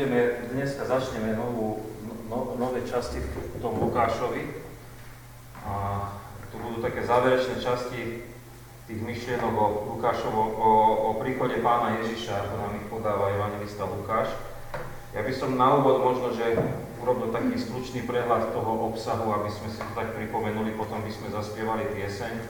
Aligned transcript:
budeme, 0.00 0.48
dneska 0.56 0.88
začneme 0.88 1.36
novú, 1.36 1.76
no, 2.32 2.56
nové 2.56 2.80
časti 2.88 3.20
v 3.20 3.60
tom 3.60 3.76
Lukášovi. 3.84 4.48
A 5.60 6.08
tu 6.48 6.56
budú 6.56 6.80
také 6.80 7.04
záverečné 7.04 7.60
časti 7.60 8.24
tých 8.88 9.00
myšlienok 9.04 9.52
o 9.52 9.66
Lukášovo, 9.92 10.56
o, 10.56 10.70
o 11.04 11.08
príchode 11.20 11.60
pána 11.60 12.00
Ježiša, 12.00 12.32
ako 12.32 12.54
nám 12.56 12.72
ich 12.80 12.86
podáva 12.88 13.28
evangelista 13.28 13.84
Lukáš. 13.84 14.32
Ja 15.12 15.20
by 15.20 15.32
som 15.36 15.60
na 15.60 15.68
úvod 15.76 16.00
možno, 16.00 16.32
že 16.32 16.56
urobil 17.04 17.28
taký 17.28 17.60
stručný 17.60 18.08
prehľad 18.08 18.56
toho 18.56 18.88
obsahu, 18.88 19.36
aby 19.36 19.52
sme 19.52 19.68
si 19.68 19.84
to 19.84 19.92
tak 19.92 20.16
pripomenuli, 20.16 20.80
potom 20.80 21.04
by 21.04 21.12
sme 21.12 21.28
zaspievali 21.28 21.92
pieseň, 21.92 22.40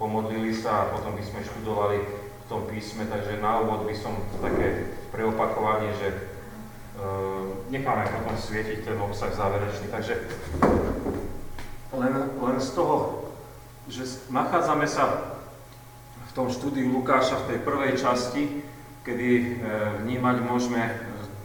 pomodlili 0.00 0.56
sa 0.56 0.88
a 0.88 0.96
potom 0.96 1.12
by 1.12 1.20
sme 1.20 1.44
študovali 1.44 2.00
v 2.00 2.44
tom 2.48 2.64
písme, 2.64 3.04
takže 3.12 3.44
na 3.44 3.60
úvod 3.60 3.84
by 3.84 3.92
som 3.92 4.16
také 4.40 4.88
preopakovanie, 5.12 5.92
že 6.00 6.27
necháme 7.70 8.04
potom 8.10 8.36
svietiť 8.36 8.84
ten 8.84 8.98
obsah 8.98 9.30
záverečný. 9.30 9.86
Takže 9.92 10.14
len, 11.94 12.14
len 12.34 12.56
z 12.60 12.70
toho, 12.74 12.96
že 13.88 14.04
nachádzame 14.28 14.84
sa 14.84 15.34
v 16.28 16.32
tom 16.36 16.52
štúdiu 16.52 16.92
Lukáša 16.92 17.44
v 17.44 17.48
tej 17.54 17.58
prvej 17.64 17.92
časti, 17.96 18.62
kedy 19.06 19.28
e, 19.32 19.44
vnímať 20.04 20.36
môžeme 20.44 20.92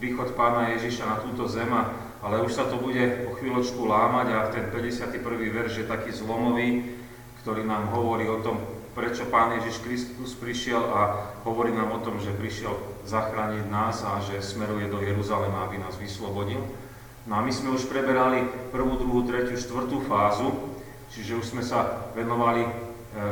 príchod 0.04 0.36
pána 0.36 0.76
Ježiša 0.76 1.08
na 1.08 1.18
túto 1.24 1.48
zem, 1.48 1.72
ale 2.24 2.44
už 2.44 2.52
sa 2.52 2.68
to 2.68 2.76
bude 2.76 3.32
o 3.32 3.40
chvíľočku 3.40 3.88
lámať 3.88 4.28
a 4.36 4.52
ten 4.52 4.68
51. 4.68 5.24
verš 5.24 5.74
je 5.80 5.86
taký 5.88 6.12
zlomový, 6.12 7.00
ktorý 7.44 7.64
nám 7.64 7.96
hovorí 7.96 8.28
o 8.28 8.44
tom, 8.44 8.60
prečo 8.92 9.28
Pán 9.32 9.56
Ježiš 9.60 9.80
Kristus 9.80 10.36
prišiel 10.36 10.80
a 10.80 11.32
hovorí 11.48 11.72
nám 11.72 11.96
o 11.96 12.04
tom, 12.04 12.20
že 12.20 12.36
prišiel 12.36 12.93
zachrániť 13.04 13.66
nás 13.68 14.04
a 14.08 14.20
že 14.24 14.40
smeruje 14.40 14.88
do 14.88 15.04
Jeruzalema, 15.04 15.68
aby 15.68 15.80
nás 15.80 15.96
vyslobodil. 16.00 16.64
No 17.24 17.40
a 17.40 17.44
my 17.44 17.52
sme 17.52 17.72
už 17.76 17.88
preberali 17.88 18.44
prvú, 18.76 19.00
druhú, 19.00 19.24
tretiu, 19.24 19.56
štvrtú 19.56 20.04
fázu, 20.08 20.52
čiže 21.12 21.40
už 21.40 21.46
sme 21.56 21.64
sa 21.64 22.12
venovali 22.12 22.68
e, 22.68 22.72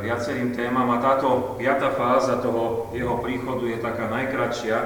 viacerým 0.00 0.56
témam 0.56 0.88
a 0.96 1.02
táto 1.02 1.56
piata 1.60 1.92
fáza 1.92 2.40
toho 2.40 2.88
jeho 2.96 3.20
príchodu 3.20 3.68
je 3.68 3.84
taká 3.84 4.08
najkračšia. 4.08 4.78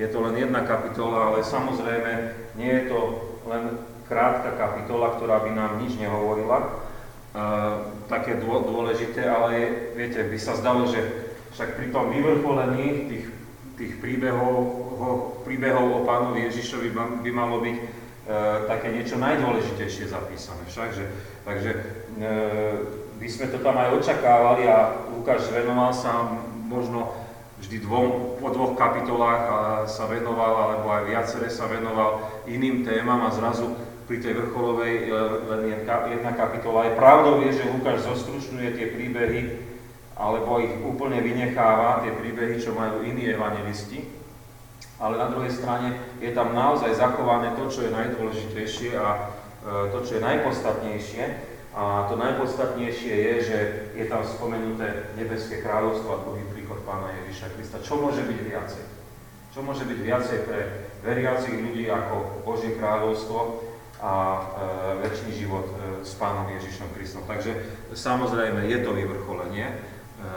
Je 0.00 0.08
to 0.08 0.24
len 0.24 0.40
jedna 0.40 0.64
kapitola, 0.64 1.32
ale 1.32 1.44
samozrejme 1.44 2.12
nie 2.56 2.72
je 2.72 2.84
to 2.88 3.00
len 3.44 3.76
krátka 4.08 4.56
kapitola, 4.56 5.16
ktorá 5.20 5.44
by 5.44 5.50
nám 5.52 5.72
nič 5.84 6.00
nehovorila, 6.00 6.64
e, 6.64 6.68
také 8.08 8.40
dôležité, 8.40 9.20
ale 9.28 9.50
viete, 9.92 10.24
by 10.24 10.38
sa 10.40 10.56
zdalo, 10.56 10.88
že 10.88 11.28
však 11.52 11.76
pri 11.76 11.88
tom 11.92 12.08
vyvrcholení 12.08 13.08
tých, 13.08 13.26
tých 13.76 14.00
príbehov, 14.00 14.56
príbehov 15.44 16.00
o 16.00 16.00
pánovi 16.08 16.48
Ježišovi 16.48 16.90
by 16.96 17.30
malo 17.30 17.60
byť 17.60 18.06
E, 18.26 18.66
také 18.66 18.90
niečo 18.90 19.22
najdôležitejšie 19.22 20.10
zapísané 20.10 20.58
však, 20.66 20.88
že, 20.98 21.06
takže 21.46 21.70
e, 21.70 21.80
by 23.22 23.28
sme 23.30 23.46
to 23.54 23.62
tam 23.62 23.78
aj 23.78 24.02
očakávali 24.02 24.66
a 24.66 25.06
Lukáš 25.14 25.46
venoval 25.54 25.94
sa 25.94 26.34
možno 26.66 27.14
vždy 27.62 27.86
dvom, 27.86 28.34
po 28.42 28.50
dvoch 28.50 28.74
kapitolách 28.74 29.42
a 29.46 29.58
sa 29.86 30.10
venoval, 30.10 30.52
alebo 30.58 30.90
aj 30.90 31.06
viacere 31.06 31.46
sa 31.46 31.70
venoval 31.70 32.42
iným 32.50 32.82
témam 32.82 33.22
a 33.22 33.30
zrazu 33.30 33.78
pri 34.10 34.18
tej 34.18 34.42
vrcholovej 34.42 35.06
e, 35.06 35.10
len 35.46 35.62
jedna 36.18 36.34
kapitola. 36.34 36.90
Je 36.90 36.98
pravdou 36.98 37.46
je, 37.46 37.62
že 37.62 37.70
Lukáš 37.70 38.10
zostručňuje 38.10 38.74
tie 38.74 38.86
príbehy, 38.90 39.40
alebo 40.16 40.58
ich 40.64 40.72
úplne 40.80 41.20
vynecháva, 41.20 42.02
tie 42.02 42.16
príbehy, 42.16 42.56
čo 42.56 42.72
majú 42.72 43.04
iní 43.04 43.28
evangelisti 43.30 44.16
ale 44.96 45.20
na 45.20 45.28
druhej 45.28 45.52
strane 45.52 46.00
je 46.24 46.32
tam 46.32 46.56
naozaj 46.56 46.96
zachované 46.96 47.52
to, 47.52 47.68
čo 47.68 47.84
je 47.84 47.92
najdôležitejšie 47.92 48.96
a 48.96 49.08
e, 49.12 49.92
to, 49.92 49.98
čo 50.00 50.16
je 50.16 50.24
najpodstatnejšie. 50.24 51.24
A 51.76 52.08
to 52.08 52.16
najpodstatnejšie 52.16 53.12
je, 53.12 53.34
že 53.44 53.58
je 53.92 54.04
tam 54.08 54.24
spomenuté 54.24 55.12
nebeské 55.20 55.60
kráľovstvo 55.60 56.08
a 56.08 56.22
druhý 56.24 56.48
príchod 56.48 56.80
Pána 56.88 57.12
Ježiša 57.20 57.52
Krista. 57.52 57.84
Čo 57.84 58.00
môže 58.00 58.24
byť 58.24 58.38
viacej? 58.40 58.84
Čo 59.52 59.60
môže 59.60 59.84
byť 59.84 59.98
viacej 60.00 60.38
pre 60.48 60.60
veriacich 61.04 61.56
ľudí 61.60 61.84
ako 61.92 62.40
Božie 62.48 62.80
kráľovstvo 62.80 63.68
a 64.00 64.12
e, 64.16 64.40
väčší 65.04 65.44
život 65.44 65.68
e, 65.68 65.74
s 66.08 66.16
Pánom 66.16 66.48
Ježišom 66.56 66.88
Kristom. 66.96 67.28
Takže 67.28 67.52
samozrejme 67.92 68.64
je 68.64 68.80
to 68.80 68.96
vyvrcholenie. 68.96 69.95
E, 70.16 70.28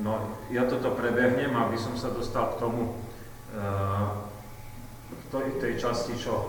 no 0.00 0.36
ja 0.48 0.64
toto 0.64 0.96
prebehnem, 0.96 1.52
aby 1.52 1.76
som 1.76 1.96
sa 1.96 2.12
dostal 2.12 2.56
k 2.56 2.60
tomu, 2.60 2.96
v 5.28 5.60
tej 5.60 5.80
časti, 5.80 6.16
čo 6.16 6.34
e, 6.36 6.46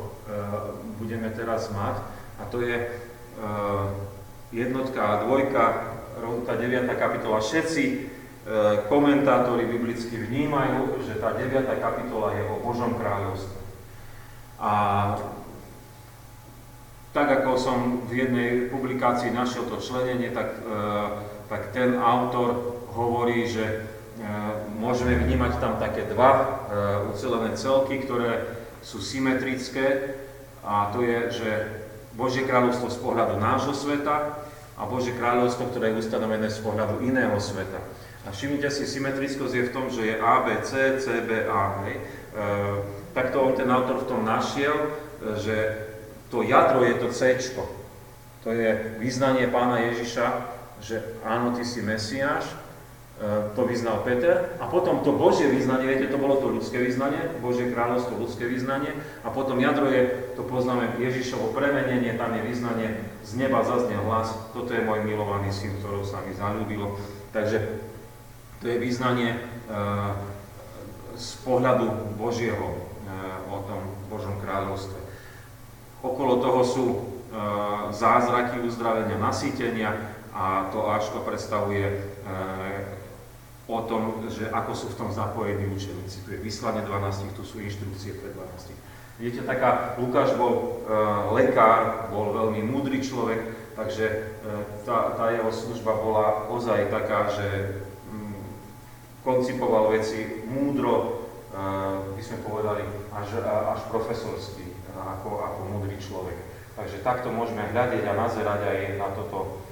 budeme 0.99 1.31
teraz 1.31 1.71
mať. 1.71 1.95
A 2.39 2.47
to 2.47 2.63
je 2.63 2.87
jednotka 4.51 4.99
a 4.99 5.19
dvojka, 5.23 5.63
tá 6.47 6.53
9. 6.55 6.87
kapitola. 6.99 7.39
Všetci 7.43 7.83
komentátori 8.87 9.67
biblicky 9.67 10.15
vnímajú, 10.15 11.03
že 11.07 11.19
tá 11.19 11.35
9. 11.35 11.51
kapitola 11.79 12.35
je 12.35 12.43
o 12.47 12.63
Božom 12.63 12.95
kráľovstve. 12.95 13.59
A 14.59 14.71
tak 17.15 17.27
ako 17.41 17.51
som 17.55 17.77
v 18.05 18.27
jednej 18.27 18.49
publikácii 18.69 19.31
našiel 19.33 19.65
to 19.65 19.81
členenie, 19.81 20.29
tak, 20.29 20.61
tak 21.49 21.73
ten 21.73 21.97
autor 21.97 22.77
hovorí, 22.93 23.49
že 23.49 23.89
môžeme 24.79 25.15
vnímať 25.15 25.59
tam 25.59 25.79
také 25.79 26.07
dva 26.07 26.31
e, 26.31 26.45
ucelené 27.11 27.55
celky, 27.55 28.03
ktoré 28.03 28.47
sú 28.83 28.99
symetrické 28.99 30.15
a 30.63 30.91
to 30.91 31.03
je, 31.03 31.19
že 31.43 31.51
Božie 32.15 32.43
kráľovstvo 32.43 32.91
z 32.91 32.99
pohľadu 32.99 33.39
nášho 33.39 33.71
sveta 33.71 34.43
a 34.75 34.81
Božie 34.87 35.15
kráľovstvo, 35.15 35.71
ktoré 35.71 35.91
je 35.91 36.03
ustanovené 36.03 36.47
z 36.51 36.59
pohľadu 36.63 37.03
iného 37.03 37.35
sveta. 37.39 37.79
A 38.27 38.35
všimnite 38.35 38.67
si, 38.71 38.83
symetrickosť 38.83 39.55
je 39.55 39.67
v 39.71 39.73
tom, 39.75 39.85
že 39.87 40.03
je 40.03 40.15
A, 40.19 40.43
B, 40.43 40.47
C, 40.67 40.99
C, 40.99 41.23
B, 41.23 41.47
A. 41.47 41.79
Hej. 41.87 41.95
E, 41.95 42.01
takto 43.15 43.39
on 43.39 43.55
ten 43.55 43.71
autor 43.71 44.03
v 44.03 44.09
tom 44.11 44.21
našiel, 44.27 44.75
e, 44.75 44.89
že 45.39 45.55
to 46.27 46.43
jadro 46.43 46.83
je 46.83 46.95
to 46.99 47.07
C. 47.15 47.39
To 48.43 48.55
je 48.55 48.99
význanie 48.99 49.47
pána 49.51 49.83
Ježiša, 49.91 50.58
že 50.83 51.19
áno, 51.23 51.55
ty 51.55 51.63
si 51.67 51.83
Mesiáš, 51.83 52.47
E, 53.19 53.51
to 53.51 53.67
vyznal 53.67 53.99
Peter. 54.07 54.55
A 54.63 54.71
potom 54.71 55.03
to 55.03 55.11
Božie 55.11 55.51
vyznanie, 55.51 55.91
viete, 55.91 56.07
to 56.07 56.15
bolo 56.15 56.39
to 56.39 56.55
ľudské 56.55 56.79
vyznanie, 56.79 57.19
Božie 57.43 57.67
kráľovstvo, 57.67 58.15
ľudské 58.15 58.47
vyznanie. 58.47 58.95
A 59.27 59.35
potom 59.35 59.59
jadro 59.59 59.91
je, 59.91 60.31
to 60.39 60.47
poznáme 60.47 60.95
Ježišovo 60.95 61.51
premenenie, 61.51 62.15
tam 62.15 62.31
je 62.31 62.47
vyznanie, 62.47 62.89
z 63.27 63.31
neba 63.35 63.59
zaznel 63.67 64.07
hlas, 64.07 64.31
toto 64.55 64.71
je 64.71 64.87
môj 64.87 65.03
milovaný 65.03 65.51
syn, 65.51 65.75
ktorou 65.83 66.07
sa 66.07 66.23
mi 66.23 66.31
zalúbilo. 66.31 66.95
Takže 67.35 67.83
to 68.63 68.71
je 68.71 68.77
vyznanie 68.79 69.35
e, 69.35 69.39
z 71.19 71.29
pohľadu 71.43 72.15
Božieho 72.15 72.71
e, 72.71 72.75
o 73.51 73.67
tom 73.67 73.83
Božom 74.07 74.39
kráľovstve. 74.39 74.95
Okolo 75.99 76.39
toho 76.39 76.63
sú 76.63 76.85
zázraky 77.93 78.63
uzdravenia, 78.65 79.21
nasýtenia 79.21 80.18
a 80.39 80.71
to 80.71 80.87
Ačko 80.87 81.19
predstavuje 81.27 81.83
e, 81.83 81.99
o 83.67 83.83
tom, 83.83 84.23
že 84.31 84.47
ako 84.47 84.71
sú 84.71 84.87
v 84.95 84.97
tom 85.03 85.09
zapojení 85.11 85.67
učeníci. 85.67 86.23
Tu 86.23 86.29
je 86.31 86.39
vyslanie 86.39 86.79
12, 86.87 87.35
tu 87.35 87.43
sú 87.43 87.59
inštrukcie 87.59 88.15
pre 88.15 88.31
12. 88.31 89.19
Vidíte, 89.19 89.43
taká, 89.43 89.99
Lukáš 89.99 90.39
bol 90.39 90.79
e, 90.87 90.95
lekár, 91.35 92.07
bol 92.07 92.31
veľmi 92.31 92.63
múdry 92.63 93.03
človek, 93.03 93.51
takže 93.75 94.05
e, 94.07 94.17
tá, 94.87 95.11
tá 95.19 95.35
jeho 95.35 95.51
služba 95.51 95.91
bola 95.99 96.47
ozaj 96.47 96.87
taká, 96.87 97.27
že 97.27 97.47
mm, 98.07 98.39
koncipoval 99.27 99.91
veci 99.91 100.47
múdro, 100.47 101.27
e, 101.51 101.59
by 102.15 102.21
sme 102.23 102.47
povedali, 102.47 102.87
až, 103.11 103.43
až 103.43 103.83
profesorský, 103.91 104.71
ako, 104.95 105.43
ako 105.43 105.59
múdry 105.67 105.99
človek. 105.99 106.39
Takže 106.79 107.03
takto 107.03 107.27
môžeme 107.27 107.67
hľadiť 107.75 108.07
a 108.07 108.15
nazerať 108.15 108.61
aj 108.71 108.79
na 109.03 109.11
toto 109.11 109.67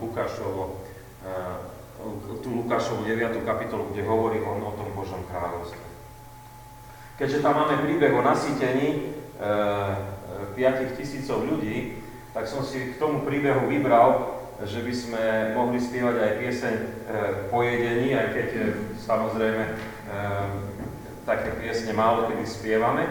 Lukášovo 0.00 0.82
e, 1.22 1.30
tú 2.40 2.48
Lukášovu 2.64 3.04
9. 3.04 3.44
kapitolu, 3.44 3.92
kde 3.92 4.02
hovorí 4.08 4.40
on 4.40 4.64
o 4.64 4.72
tom 4.72 4.88
Božom 4.96 5.20
kráľovstve. 5.28 5.84
Keďže 7.20 7.44
tam 7.44 7.60
máme 7.60 7.84
príbeh 7.84 8.12
o 8.16 8.24
nasýtení 8.24 8.88
e, 8.96 9.00
5 10.56 10.56
e, 10.56 10.84
tisícov 10.96 11.44
ľudí, 11.44 12.00
tak 12.32 12.48
som 12.48 12.64
si 12.64 12.94
k 12.94 12.98
tomu 12.98 13.26
príbehu 13.26 13.68
vybral, 13.68 14.40
že 14.64 14.84
by 14.84 14.92
sme 14.92 15.24
mohli 15.56 15.80
spievať 15.80 16.16
aj 16.20 16.32
pieseň 16.40 16.74
e, 16.76 16.84
pojedení, 17.48 18.12
aj 18.16 18.28
keď 18.32 18.48
e, 18.56 18.62
samozrejme 19.00 19.64
e, 19.64 19.72
také 21.24 21.48
piesne 21.60 21.92
málo 21.92 22.28
kedy 22.28 22.44
spievame. 22.44 23.04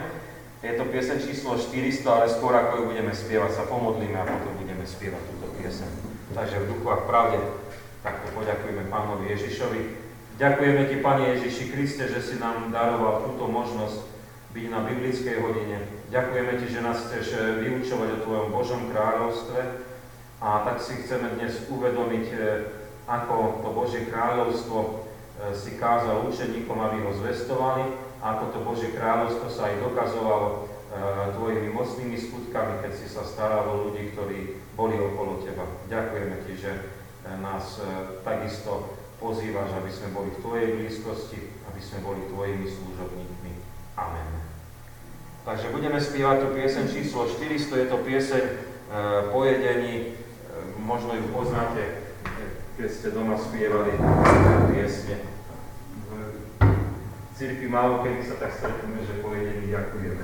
Je 0.60 0.76
to 0.76 0.90
pieseň 0.90 1.18
číslo 1.24 1.56
400, 1.56 2.04
ale 2.06 2.28
skôr 2.28 2.52
ako 2.52 2.74
ju 2.78 2.84
budeme 2.92 3.14
spievať, 3.16 3.52
sa 3.56 3.64
pomodlíme 3.66 4.18
a 4.20 4.28
potom 4.28 4.58
budeme 4.60 4.84
spievať 4.84 5.22
túto 5.32 5.48
pieseň. 5.56 6.09
Takže 6.30 6.60
v 6.60 6.68
duchu 6.70 6.88
a 6.92 6.96
v 7.02 7.06
pravde 7.10 7.40
Takto 8.00 8.32
poďakujeme 8.32 8.88
Pánovi 8.88 9.36
Ježišovi. 9.36 9.82
Ďakujeme 10.40 10.88
Ti, 10.88 10.96
Pane 11.04 11.24
Ježiši 11.36 11.66
Kriste, 11.68 12.08
že 12.08 12.24
si 12.24 12.40
nám 12.40 12.72
daroval 12.72 13.28
túto 13.28 13.52
možnosť 13.52 14.08
byť 14.56 14.66
na 14.72 14.80
biblickej 14.88 15.36
hodine. 15.44 15.84
Ďakujeme 16.08 16.54
Ti, 16.64 16.68
že 16.72 16.86
nás 16.86 17.04
chceš 17.04 17.36
eh, 17.36 17.60
vyučovať 17.60 18.10
o 18.16 18.22
Tvojom 18.24 18.48
Božom 18.56 18.82
kráľovstve 18.88 19.60
a 20.40 20.64
tak 20.64 20.80
si 20.80 21.04
chceme 21.04 21.36
dnes 21.36 21.60
uvedomiť, 21.68 22.26
eh, 22.32 22.72
ako 23.04 23.60
to 23.60 23.70
Božie 23.76 24.08
kráľovstvo 24.08 25.10
si 25.56 25.80
kázal 25.80 26.28
učeníkom, 26.28 26.76
aby 26.76 27.00
ho 27.08 27.16
zvestovali, 27.16 27.96
ako 28.20 28.44
to 28.52 28.60
Božie 28.64 28.92
kráľovstvo 28.92 29.48
sa 29.48 29.72
aj 29.72 29.82
dokazovalo 29.82 30.69
Tvojimi 31.38 31.70
mocnými 31.70 32.18
skutkami, 32.18 32.82
keď 32.82 32.92
si 32.98 33.06
sa 33.06 33.22
staral 33.22 33.70
o 33.70 33.76
ľudí, 33.88 34.10
ktorí 34.12 34.58
boli 34.74 34.98
okolo 34.98 35.46
Teba. 35.46 35.70
Ďakujeme 35.86 36.36
Ti, 36.50 36.54
že 36.58 36.72
nás 37.46 37.78
takisto 38.26 38.98
pozývaš, 39.22 39.70
aby 39.78 39.92
sme 39.94 40.10
boli 40.18 40.30
v 40.34 40.42
Tvojej 40.42 40.68
blízkosti, 40.82 41.40
aby 41.70 41.78
sme 41.78 42.02
boli 42.02 42.26
Tvojimi 42.34 42.66
služobníkmi. 42.66 43.52
Amen. 44.02 44.28
Takže 45.46 45.70
budeme 45.70 46.02
spievať 46.02 46.38
tu 46.42 46.48
pieseň 46.58 46.86
číslo 46.90 47.30
400, 47.30 47.86
je 47.86 47.88
to 47.90 47.98
pieseň 48.02 48.44
pojedení, 49.30 50.18
možno 50.82 51.14
ju 51.14 51.26
poznáte, 51.30 52.02
keď 52.82 52.90
ste 52.90 53.08
doma 53.14 53.38
spievali 53.38 53.94
piesne. 54.74 55.22
V 56.60 57.32
cirkvi 57.38 57.68
málo 57.70 58.04
kedy 58.04 58.26
sa 58.26 58.36
tak 58.42 58.58
stretneme, 58.58 59.06
že 59.06 59.22
pojedení 59.24 59.70
ďakujeme. 59.70 60.24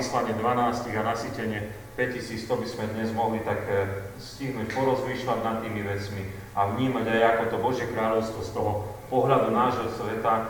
Vyslanie 0.00 0.32
12 0.32 0.96
a 0.96 1.02
nasytenie 1.04 1.60
5000, 1.92 2.48
to 2.48 2.54
by 2.56 2.66
sme 2.66 2.84
dnes 2.96 3.12
mohli 3.12 3.44
tak 3.44 3.60
e, 3.68 4.08
stihnúť, 4.16 4.72
porozmýšľať 4.72 5.38
nad 5.44 5.60
tými 5.60 5.84
vecmi 5.84 6.24
a 6.56 6.72
vnímať 6.72 7.04
aj 7.04 7.22
ako 7.36 7.44
to 7.52 7.56
Božie 7.60 7.86
kráľovstvo 7.92 8.40
z 8.40 8.50
toho 8.56 8.72
pohľadu 9.12 9.52
nášho 9.52 9.92
sveta 9.92 10.48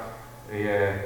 je, 0.55 0.79
e, 0.94 0.97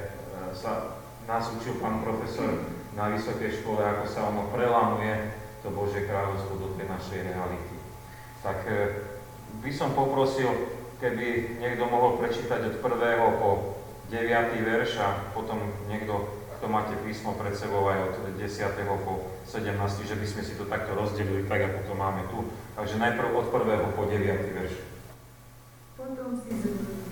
sa 0.52 1.00
nás 1.25 1.49
učil 1.56 1.81
pán 1.81 2.05
profesor 2.05 2.69
na 2.93 3.08
vysokej 3.08 3.64
škole, 3.64 3.81
ako 3.81 4.05
sa 4.05 4.29
ono 4.29 4.52
prelámuje 4.52 5.32
to 5.64 5.73
Božie 5.73 6.05
kráľovstvo 6.05 6.61
do 6.61 6.69
tej 6.76 6.93
našej 6.93 7.19
reality. 7.25 7.75
Tak 8.44 8.58
e, 8.69 8.76
by 9.64 9.73
som 9.73 9.97
poprosil, 9.97 10.52
keby 11.00 11.56
niekto 11.64 11.88
mohol 11.88 12.20
prečítať 12.20 12.61
od 12.61 12.76
prvého 12.85 13.40
po 13.40 13.50
9. 14.12 14.20
verš 14.61 15.00
a 15.00 15.33
potom 15.33 15.57
niekto 15.88 16.34
to 16.64 16.73
máte 16.73 16.97
písmo 17.04 17.37
pred 17.37 17.52
sebou 17.52 17.92
aj 17.92 18.09
od 18.09 18.40
10. 18.40 18.40
po 19.04 19.37
17. 19.44 19.76
že 20.09 20.16
by 20.16 20.25
sme 20.25 20.42
si 20.49 20.56
to 20.56 20.64
takto 20.64 20.97
rozdelili, 20.97 21.44
tak 21.44 21.61
ako 21.61 21.92
to 21.92 21.92
máme 21.92 22.25
tu. 22.33 22.49
Takže 22.73 22.97
najprv 22.97 23.37
od 23.37 23.52
1. 23.52 23.92
po 23.92 24.09
9. 24.09 24.56
verš. 24.56 24.73
Potom 26.00 26.40
si 26.40 26.56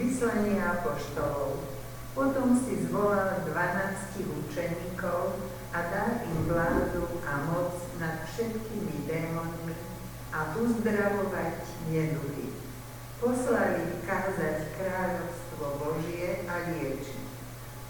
vyslanie 0.00 0.56
apoštolov. 0.56 1.68
Potom 2.16 2.56
si 2.64 2.80
zvolal 2.88 3.44
12 3.44 4.24
učeníkov 4.24 5.36
a 5.76 5.78
dal 5.92 6.24
im 6.24 6.48
vládu 6.48 7.20
a 7.28 7.44
moc 7.44 7.76
nad 8.00 8.24
všetkými 8.32 9.04
démonmi 9.04 9.76
a 10.32 10.56
uzdravovať 10.56 11.60
neduhy. 11.92 12.56
Poslali 13.20 14.00
kázať 14.08 14.80
kráľovstvo 14.80 15.64
Božie 15.76 16.40
a 16.48 16.72
liečiť. 16.72 17.20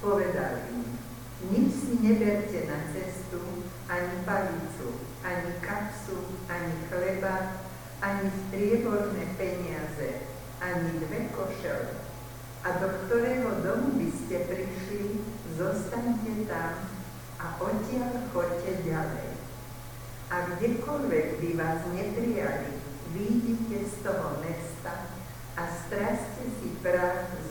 Povedali 0.03 0.61
im, 0.75 1.02
nič 1.51 1.71
si 1.75 1.95
neberte 1.99 2.71
na 2.71 2.79
cestu, 2.95 3.43
ani 3.91 4.17
palicu, 4.23 5.03
ani 5.27 5.53
kapsu, 5.59 6.39
ani 6.47 6.75
chleba, 6.87 7.59
ani 7.99 8.31
strieborné 8.31 9.27
peniaze, 9.35 10.23
ani 10.63 11.03
dve 11.03 11.31
košele. 11.35 11.99
A 12.63 12.79
do 12.79 12.89
ktorého 13.07 13.59
domu 13.67 13.99
by 13.99 14.09
ste 14.15 14.47
prišli, 14.47 15.19
zostaňte 15.59 16.47
tam 16.47 16.79
a 17.43 17.47
odtiaľ 17.59 18.31
chodte 18.31 18.73
ďalej. 18.87 19.31
A 20.31 20.37
kdekoľvek 20.47 21.43
by 21.43 21.51
vás 21.59 21.83
neprijali, 21.91 22.71
výjdite 23.11 23.79
z 23.91 23.95
toho 24.07 24.39
mesta 24.47 25.11
a 25.59 25.63
straste 25.69 26.45
si 26.63 26.71
prach 26.81 27.29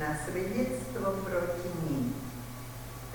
na 0.00 0.16
svedectvo 0.24 1.22
proti 1.24 1.70
ním. 1.84 2.15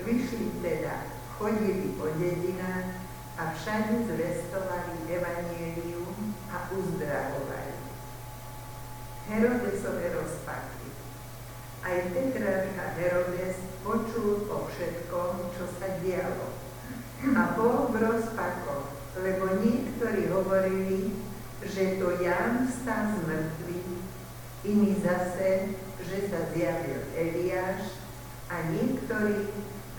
Vyšli 0.02 0.50
teda, 0.62 1.06
chodili 1.38 1.94
po 1.94 2.10
dedinách 2.18 3.02
a 3.38 3.54
všade 3.54 4.10
zvestovali 4.10 5.06
evanielium 5.06 6.34
a 6.50 6.56
uzdravovali. 6.74 7.76
Herodesové 9.30 10.10
rozpaky. 10.10 10.90
Aj 11.82 11.98
Petrarcha 12.14 12.86
Herodes 12.98 13.58
počul 13.86 14.46
o 14.50 14.66
všetkom, 14.66 15.30
čo 15.54 15.64
sa 15.78 15.88
dialo. 16.02 16.50
A 17.22 17.42
bol 17.54 17.94
v 17.94 18.02
rozpakoch, 18.02 18.90
lebo 19.22 19.62
niektorí 19.62 20.26
hovorili, 20.30 21.14
že 21.62 22.02
to 22.02 22.18
Ján 22.18 22.66
vstal 22.66 23.14
z 23.14 23.18
mŕtvych, 23.30 23.90
iní 24.66 24.92
zase, 24.98 25.78
že 26.02 26.18
sa 26.26 26.50
zjavil 26.50 27.02
Eliáš 27.14 27.94
a 28.50 28.66
niektorí, 28.74 29.50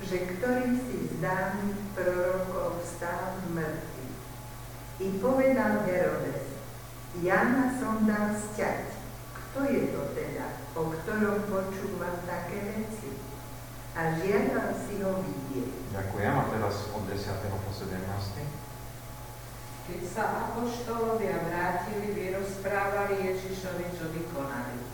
že 0.03 0.17
ktorý 0.35 0.75
si 0.75 0.97
z 1.07 1.13
dávnych 1.23 1.79
prorokov 1.95 2.83
vstal 2.83 3.39
z 3.39 3.43
mŕtvych. 3.55 4.17
I 4.99 5.07
povedal 5.23 5.73
Herodes, 5.87 6.53
Jana 7.23 7.77
som 7.77 8.03
dal 8.09 8.35
sťať. 8.35 8.93
Kto 9.31 9.69
je 9.69 9.93
to 9.93 10.01
teda, 10.17 10.57
o 10.73 10.89
ktorom 10.89 11.45
počúvam 11.45 12.17
také 12.25 12.73
veci? 12.73 13.13
A 13.93 14.17
žiadal 14.17 14.73
si 14.73 14.97
ho 15.05 15.21
vidieť. 15.21 15.93
Ďakujem. 15.93 16.33
A 16.33 16.43
teraz 16.49 16.89
od 16.89 17.03
10. 17.05 17.13
po 17.53 17.69
17. 17.69 17.93
Keď 19.83 20.01
sa 20.09 20.49
apoštolovia 20.49 21.37
vrátili, 21.45 22.17
vyrozprávali 22.17 23.29
Ježišovi, 23.29 23.85
čo 23.93 24.09
vykonali. 24.09 24.92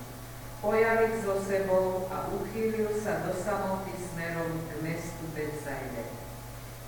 Pojali 0.60 1.16
ich 1.16 1.24
so 1.24 1.40
sebou 1.40 2.12
a 2.12 2.28
uchýlil 2.36 2.92
sa 3.00 3.24
do 3.24 3.32
samoty 3.32 3.96
smerom 3.96 4.60
k 4.68 4.72
mestu 4.84 5.24
Betsaide. 5.32 6.12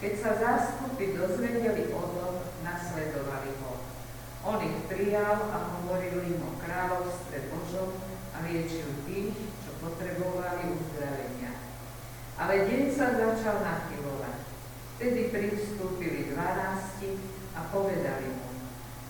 Keď 0.03 0.13
sa 0.19 0.31
zástupy 0.35 1.15
dozvedeli 1.15 1.87
o 1.95 2.03
tom, 2.03 2.43
nasledovali 2.67 3.55
ho. 3.63 3.79
On 4.43 4.59
ich 4.59 4.75
prijal 4.91 5.55
a 5.55 5.57
hovoril 5.71 6.19
im 6.19 6.43
o 6.43 6.59
kráľovstve 6.59 7.47
Božom 7.47 7.95
a 8.35 8.43
liečil 8.43 8.91
tých, 9.07 9.39
čo 9.63 9.71
potrebovali 9.79 10.75
uzdravenia. 10.75 11.55
Ale 12.35 12.67
deň 12.67 12.91
sa 12.91 13.15
začal 13.15 13.63
nachylovať. 13.63 14.51
Vtedy 14.99 15.31
pristúpili 15.31 16.27
dvanácti 16.35 17.15
a 17.55 17.71
povedali 17.71 18.35
mu, 18.35 18.50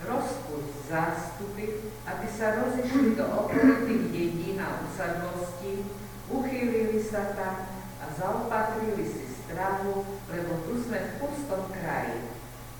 rozpúšť 0.06 0.74
zástupy, 0.90 1.94
aby 2.08 2.28
sa 2.30 2.62
rozišli 2.62 3.16
do 3.16 3.26
okolitých 3.46 4.06
dedín 4.10 4.58
a 4.62 4.82
usadlostí, 4.86 5.86
uchýlili 6.32 7.00
sa 7.04 7.36
tam 7.38 7.56
a 8.02 8.06
zaopatrili 8.18 9.06
si 9.06 9.26
stravu, 9.30 10.06
lebo 10.32 10.52
tu 10.66 10.80
sme 10.82 10.98
v 10.98 11.12
pustom 11.22 11.70
kraji. 11.70 12.34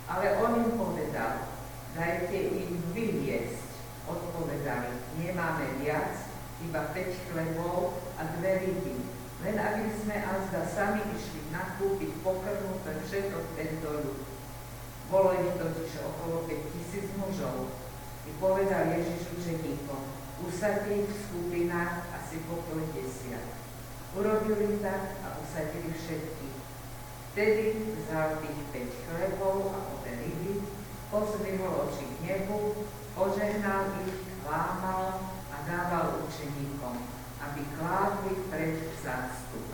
Ale 0.08 0.40
on 0.42 0.66
im 0.66 0.70
povedal, 0.76 1.46
dajte 1.94 2.38
im 2.52 2.80
vyviesť. 2.96 3.70
Odpovedali, 4.02 4.98
nemáme 5.14 5.78
viac, 5.78 6.26
iba 6.58 6.90
5 6.90 7.26
chlebov 7.30 8.02
a 8.18 8.26
dve 8.34 8.66
ryby. 8.66 8.98
Len 9.46 9.56
aby 9.58 9.86
sme 9.94 10.16
azda 10.22 10.66
sami 10.66 11.06
išli 11.14 11.54
nakúpiť 11.54 12.10
pokrmu 12.26 12.82
pre 12.82 12.98
všetok 12.98 13.44
tento 13.54 13.88
ľud. 14.02 14.20
Bolo 15.06 15.38
ich 15.38 15.54
totiž 15.54 16.02
okolo 16.02 16.50
5 16.50 16.72
tisíc 16.74 17.06
mužov. 17.14 17.70
I 18.26 18.31
povedal 18.42 18.90
Ježiš 18.98 19.38
učeníkom, 19.38 20.02
usadte 20.42 20.90
ich 20.90 21.06
v 21.06 21.14
skupinách 21.30 22.10
asi 22.10 22.42
po 22.50 22.58
pol 22.66 22.82
desiat. 22.90 23.54
Urobili 24.18 24.82
tak 24.82 25.14
a 25.22 25.38
usadili 25.38 25.94
všetkých. 25.94 26.58
Vtedy 27.32 27.94
vzal 28.02 28.42
tých 28.42 28.60
5 28.90 29.06
chlebov 29.06 29.70
a 29.70 29.78
obe 29.94 30.10
ryby, 30.10 30.58
pozvihol 31.14 31.86
oči 31.86 32.02
k 32.02 32.18
nebu, 32.26 32.82
požehnal 33.14 33.94
ich, 34.02 34.18
lámal 34.42 35.38
a 35.54 35.56
dával 35.62 36.26
učeníkom, 36.26 36.98
aby 37.46 37.60
kládli 37.78 38.34
pred 38.50 38.74
zástup. 39.06 39.70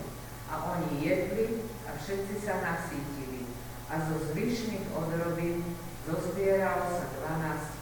A 0.53 0.77
oni 0.77 1.09
jedli 1.09 1.65
a 1.89 1.97
všetci 1.97 2.37
sa 2.45 2.61
nasýtili 2.61 3.49
a 3.89 3.97
zo 4.13 4.29
zvyšných 4.29 4.93
odrobín 4.93 5.65
zozbieralo 6.05 6.85
sa 6.93 7.09
12 7.17 7.57
košov. 7.65 7.78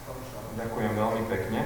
Ďakujem 0.57 0.93
veľmi 0.97 1.23
pekne. 1.29 1.61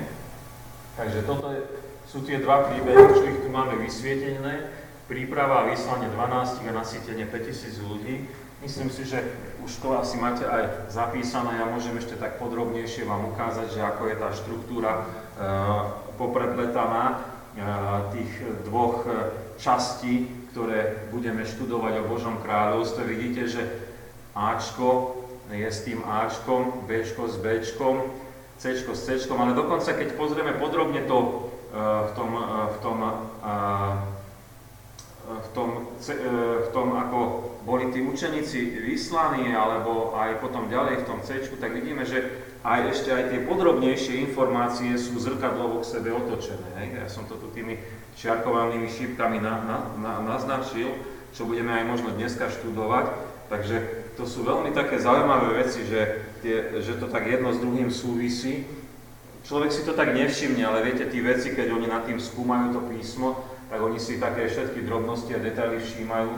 Takže 1.00 1.24
toto 1.24 1.48
je, 1.48 1.64
sú 2.12 2.28
tie 2.28 2.44
dva 2.44 2.68
príbehy, 2.68 3.24
ich 3.24 3.40
tu 3.40 3.48
máme 3.48 3.80
vysvietené. 3.80 4.68
Príprava 5.08 5.64
a 5.64 5.68
vyslanie 5.72 6.12
12 6.12 6.68
a 6.68 6.72
nasýtenie 6.76 7.24
5000 7.24 7.88
ľudí. 7.88 8.28
Myslím 8.60 8.92
si, 8.92 9.08
že 9.08 9.24
už 9.64 9.72
to 9.80 9.96
asi 9.96 10.20
máte 10.20 10.44
aj 10.44 10.92
zapísané. 10.92 11.64
Ja 11.64 11.72
môžem 11.72 11.96
ešte 12.04 12.20
tak 12.20 12.36
podrobnejšie 12.36 13.08
vám 13.08 13.32
ukázať, 13.32 13.74
že 13.74 13.82
ako 13.82 14.04
je 14.12 14.16
tá 14.20 14.30
štruktúra 14.36 14.92
e, 14.94 15.04
poprepletaná 16.20 17.04
e, 17.10 17.16
tých 18.14 18.32
dvoch 18.68 19.08
e, 19.08 19.12
častí, 19.56 20.28
ktoré 20.52 21.10
budeme 21.16 21.48
študovať 21.48 22.04
o 22.04 22.08
Božom 22.12 22.44
kráľovstve. 22.44 23.08
Vidíte, 23.08 23.48
že 23.48 23.64
Ačko 24.36 25.16
je 25.48 25.66
s 25.66 25.82
tým 25.88 26.04
Ačkom, 26.04 26.86
Bčko 26.86 27.28
s 27.28 27.40
Bčkom, 27.40 28.21
Cčko 28.62 28.94
s 28.94 29.10
Cčkom, 29.10 29.42
ale 29.42 29.58
dokonca 29.58 29.90
keď 29.98 30.14
pozrieme 30.14 30.54
podrobne 30.54 31.02
to 31.10 31.18
uh, 31.18 32.06
v 32.06 32.12
tom, 32.14 32.30
uh, 32.38 32.70
v 32.70 32.78
tom, 32.86 32.98
uh, 33.02 33.98
v 35.32 35.50
tom, 35.58 35.70
v 36.62 36.70
tom, 36.76 36.88
ako 36.98 37.20
boli 37.64 37.90
tí 37.94 38.04
učeníci 38.04 38.84
vyslaní, 38.84 39.56
alebo 39.56 40.14
aj 40.14 40.44
potom 40.44 40.68
ďalej 40.68 41.02
v 41.02 41.08
tom 41.08 41.20
C, 41.24 41.40
tak 41.56 41.72
vidíme, 41.72 42.04
že 42.04 42.42
aj 42.62 42.94
ešte 42.94 43.10
aj 43.10 43.24
tie 43.32 43.40
podrobnejšie 43.48 44.28
informácie 44.28 44.94
sú 45.00 45.18
zrkadlovo 45.18 45.82
k 45.82 45.90
sebe 45.98 46.14
otočené. 46.14 46.68
Hej? 46.84 46.88
Ja 47.00 47.08
som 47.08 47.26
to 47.26 47.40
tu 47.40 47.48
tými 47.54 47.80
čiarkovanými 48.20 48.92
šípkami 48.92 49.40
na, 49.40 49.54
na, 49.66 49.78
na, 49.98 50.14
naznačil, 50.36 50.94
čo 51.32 51.48
budeme 51.48 51.74
aj 51.74 51.86
možno 51.90 52.10
dneska 52.14 52.52
študovať. 52.52 53.08
Takže 53.48 54.01
to 54.16 54.28
sú 54.28 54.44
veľmi 54.44 54.76
také 54.76 55.00
zaujímavé 55.00 55.64
veci, 55.64 55.88
že, 55.88 56.28
tie, 56.44 56.82
že 56.84 57.00
to 57.00 57.08
tak 57.08 57.28
jedno 57.28 57.56
s 57.56 57.60
druhým 57.64 57.88
súvisí. 57.88 58.68
Človek 59.48 59.72
si 59.74 59.82
to 59.88 59.98
tak 59.98 60.14
nevšimne, 60.14 60.62
ale 60.62 60.86
viete, 60.86 61.10
tí 61.10 61.20
veci, 61.24 61.56
keď 61.56 61.68
oni 61.74 61.88
nad 61.90 62.04
tým 62.06 62.22
skúmajú 62.22 62.78
to 62.78 62.82
písmo, 62.92 63.42
tak 63.72 63.80
oni 63.82 63.98
si 63.98 64.20
také 64.20 64.52
všetky 64.52 64.84
drobnosti 64.84 65.32
a 65.32 65.42
detaily 65.42 65.80
všímajú, 65.80 66.32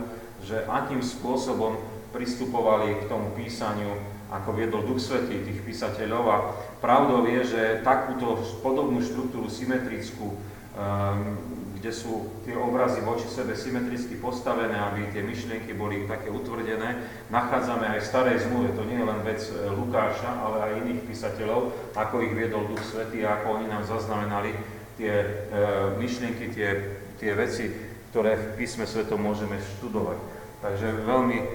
že 0.46 0.64
akým 0.70 1.02
spôsobom 1.02 1.82
pristupovali 2.14 3.04
k 3.04 3.10
tomu 3.10 3.34
písaniu, 3.34 3.98
ako 4.30 4.50
viedol 4.54 4.86
Duch 4.86 5.02
Svetý 5.02 5.42
tých 5.42 5.66
písateľov. 5.66 6.24
A 6.30 6.38
pravdou 6.78 7.26
je, 7.26 7.42
že 7.42 7.62
takúto 7.82 8.38
podobnú 8.62 9.02
štruktúru 9.02 9.50
symetrickú 9.50 10.30
um, 10.30 10.38
kde 11.84 11.92
sú 11.92 12.32
tie 12.48 12.56
obrazy 12.56 13.04
voči 13.04 13.28
sebe 13.28 13.60
symetricky 13.60 14.16
postavené, 14.16 14.72
aby 14.72 15.12
tie 15.12 15.20
myšlienky 15.20 15.76
boli 15.76 16.08
také 16.08 16.32
utvrdené. 16.32 17.04
Nachádzame 17.28 17.92
aj 17.92 18.00
v 18.00 18.08
starej 18.08 18.38
zmluve, 18.48 18.72
to 18.72 18.88
nie 18.88 19.04
je 19.04 19.10
len 19.12 19.20
vec 19.28 19.44
e, 19.52 19.68
Lukáša, 19.68 20.32
ale 20.32 20.64
aj 20.64 20.80
iných 20.80 21.04
písateľov, 21.04 21.76
ako 21.92 22.24
ich 22.24 22.40
viedol 22.40 22.72
Duch 22.72 22.80
Svetý 22.88 23.28
a 23.28 23.36
ako 23.36 23.60
oni 23.60 23.68
nám 23.68 23.84
zaznamenali 23.84 24.56
tie 24.96 25.12
e, 25.12 25.28
myšlienky, 26.00 26.56
tie, 26.56 26.70
tie 27.20 27.36
veci, 27.36 27.68
ktoré 28.16 28.40
v 28.40 28.64
písme 28.64 28.88
svetom 28.88 29.20
môžeme 29.20 29.60
študovať. 29.76 30.24
Takže 30.64 30.88
veľmi, 31.04 31.38
e, 31.44 31.46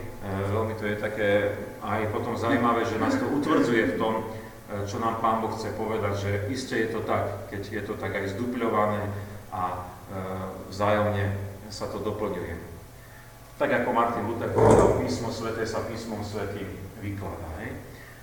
veľmi 0.53 0.77
to 0.77 0.93
je 0.93 0.97
také 1.01 1.57
aj 1.81 2.05
potom 2.13 2.37
zaujímavé, 2.37 2.85
že 2.85 3.01
nás 3.01 3.17
to 3.17 3.25
utvrdzuje 3.33 3.97
v 3.97 3.97
tom, 3.97 4.21
e, 4.21 4.85
čo 4.85 5.01
nám 5.01 5.25
Pán 5.25 5.41
Boh 5.41 5.57
chce 5.57 5.73
povedať, 5.73 6.13
že 6.21 6.31
iste 6.53 6.77
je 6.77 6.93
to 6.93 7.01
tak, 7.09 7.49
keď 7.49 7.81
je 7.81 7.83
to 7.89 7.97
tak 7.97 8.13
aj 8.13 8.37
zdupľované 8.37 9.09
a 9.53 9.97
E, 10.09 10.17
vzájomne 10.73 11.37
sa 11.69 11.85
to 11.93 12.01
doplňuje. 12.01 12.57
Tak 13.61 13.85
ako 13.85 13.93
Martin 13.93 14.25
Luther 14.25 14.49
povedal, 14.57 14.97
písmo 15.05 15.29
sveté 15.29 15.69
sa 15.69 15.85
písmom 15.85 16.25
svetým 16.25 16.65
vykladá. 17.05 17.45
Hej? 17.61 17.77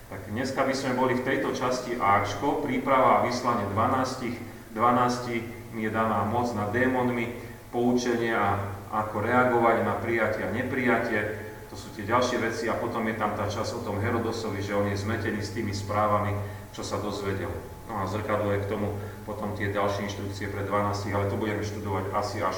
Tak 0.09 0.33
dneska 0.33 0.65
by 0.65 0.73
sme 0.73 0.97
boli 0.97 1.13
v 1.13 1.25
tejto 1.27 1.53
časti 1.53 1.93
Ačko, 2.01 2.65
príprava 2.65 3.21
a 3.21 3.23
vyslanie 3.29 3.69
12, 3.69 4.73
12 4.73 5.77
mi 5.77 5.85
je 5.85 5.91
daná 5.93 6.25
moc 6.25 6.49
nad 6.57 6.73
démonmi, 6.73 7.37
poučenie 7.69 8.33
a 8.33 8.57
ako 8.89 9.21
reagovať 9.21 9.77
na 9.85 9.93
prijatie 9.99 10.41
a 10.41 10.55
neprijatie, 10.55 11.21
to 11.69 11.75
sú 11.77 11.91
tie 11.93 12.07
ďalšie 12.07 12.39
veci 12.39 12.65
a 12.71 12.79
potom 12.79 13.03
je 13.05 13.19
tam 13.19 13.35
tá 13.37 13.45
časť 13.45 13.83
o 13.83 13.85
tom 13.85 14.01
Herodosovi, 14.01 14.63
že 14.63 14.73
on 14.73 14.87
je 14.89 14.97
zmetený 14.97 15.43
s 15.43 15.53
tými 15.53 15.75
správami, 15.75 16.33
čo 16.71 16.81
sa 16.81 16.97
dozvedel. 16.97 17.51
No 17.91 18.01
a 18.01 18.09
zrkadlo 18.09 18.55
je 18.55 18.63
k 18.65 18.71
tomu 18.71 18.95
potom 19.25 19.57
tie 19.57 19.73
ďalšie 19.73 20.07
inštrukcie 20.07 20.47
pre 20.53 20.63
12, 20.63 21.11
ale 21.11 21.27
to 21.27 21.35
budeme 21.35 21.65
študovať 21.65 22.05
asi 22.13 22.39
až 22.45 22.57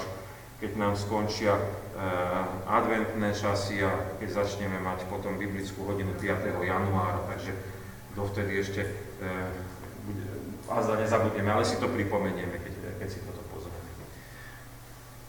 keď 0.58 0.72
nám 0.74 0.94
skončia 0.98 1.54
e, 1.54 1.64
adventné 2.66 3.30
časy 3.34 3.86
a 3.86 3.94
keď 4.18 4.42
začneme 4.42 4.82
mať 4.82 5.06
potom 5.06 5.38
biblickú 5.38 5.86
hodinu 5.86 6.18
5. 6.18 6.66
januára, 6.66 7.22
takže 7.30 7.54
dovtedy 8.18 8.58
ešte 8.58 8.82
e, 8.82 8.90
azda 10.66 10.98
nezabudneme, 10.98 11.54
ale 11.54 11.62
si 11.62 11.78
to 11.78 11.86
pripomenieme, 11.86 12.58
keď, 12.58 12.74
keď 12.98 13.08
si 13.08 13.22
toto 13.22 13.46
pozrieme. 13.54 13.92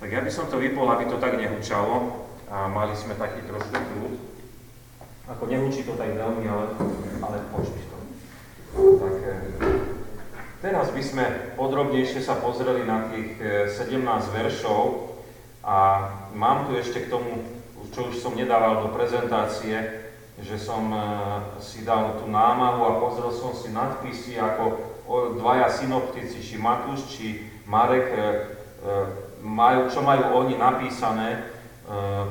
Tak 0.00 0.08
ja 0.08 0.20
by 0.24 0.30
som 0.32 0.48
to 0.48 0.56
vypol, 0.56 0.88
aby 0.88 1.04
to 1.12 1.20
tak 1.20 1.36
nehučalo 1.36 2.24
a 2.48 2.64
mali 2.72 2.96
sme 2.96 3.12
taký 3.12 3.44
trošku 3.44 3.76
trúd. 3.76 4.16
Ako 5.28 5.44
nehučí 5.44 5.84
to 5.84 5.92
tak 5.92 6.16
veľmi, 6.16 6.48
ale, 6.48 6.72
ale 7.20 7.36
počuť 7.52 7.84
to. 7.84 7.96
Tak, 8.96 9.14
e, 9.28 9.97
Teraz 10.58 10.90
by 10.90 11.02
sme 11.06 11.54
podrobnejšie 11.54 12.18
sa 12.18 12.42
pozreli 12.42 12.82
na 12.82 13.06
tých 13.14 13.38
17 13.78 13.94
e, 13.94 14.30
veršov 14.42 15.14
a 15.62 16.10
mám 16.34 16.66
tu 16.66 16.74
ešte 16.74 17.06
k 17.06 17.10
tomu, 17.14 17.46
čo 17.94 18.10
už 18.10 18.18
som 18.18 18.34
nedával 18.34 18.82
do 18.82 18.90
prezentácie, 18.90 19.78
že 20.42 20.58
som 20.58 20.90
e, 20.90 20.98
si 21.62 21.86
dal 21.86 22.18
tú 22.18 22.26
námahu 22.26 22.90
a 22.90 22.98
pozrel 22.98 23.30
som 23.30 23.54
si 23.54 23.70
nadpisy, 23.70 24.34
ako 24.34 24.82
dvaja 25.38 25.70
synoptici, 25.70 26.42
či 26.42 26.58
Matúš, 26.58 27.06
či 27.06 27.46
Marek, 27.62 28.10
e, 28.10 28.18
majú, 29.38 29.86
čo 29.86 30.02
majú 30.02 30.42
oni 30.42 30.58
napísané 30.58 31.54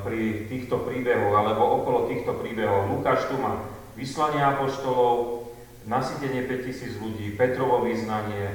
pri 0.03 0.45
týchto 0.51 0.85
príbehoch 0.85 1.33
alebo 1.33 1.81
okolo 1.81 2.11
týchto 2.11 2.37
príbehov. 2.37 2.93
Lukáš 2.93 3.25
tu 3.25 3.39
má 3.41 3.57
vyslanie 3.97 4.37
apoštolov, 4.43 5.46
nasytenie 5.87 6.43
5000 6.45 6.99
ľudí, 6.99 7.33
Petrovo 7.39 7.87
vyznanie, 7.87 8.51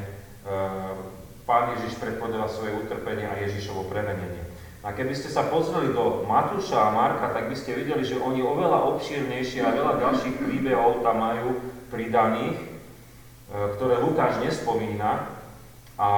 Pán 1.43 1.75
Ježiš 1.75 1.99
predpovedal 1.99 2.47
svoje 2.47 2.77
utrpenie 2.77 3.27
a 3.27 3.41
Ježišovo 3.41 3.91
premenenie. 3.91 4.47
A 4.83 4.91
keby 4.91 5.15
ste 5.15 5.31
sa 5.31 5.47
pozreli 5.47 5.95
do 5.95 6.27
Matúša 6.27 6.91
a 6.91 6.95
Marka, 6.95 7.31
tak 7.31 7.47
by 7.47 7.55
ste 7.55 7.79
videli, 7.79 8.03
že 8.03 8.19
oni 8.19 8.43
oveľa 8.43 8.83
obšírnejšie 8.95 9.63
a 9.63 9.75
veľa 9.75 9.95
ďalších 10.03 10.43
príbehov 10.43 11.07
tam 11.07 11.23
majú 11.23 11.55
pridaných, 11.87 12.59
e, 12.59 12.67
ktoré 13.79 14.03
Lukáš 14.03 14.43
nespomína. 14.43 15.31
A 15.95 16.11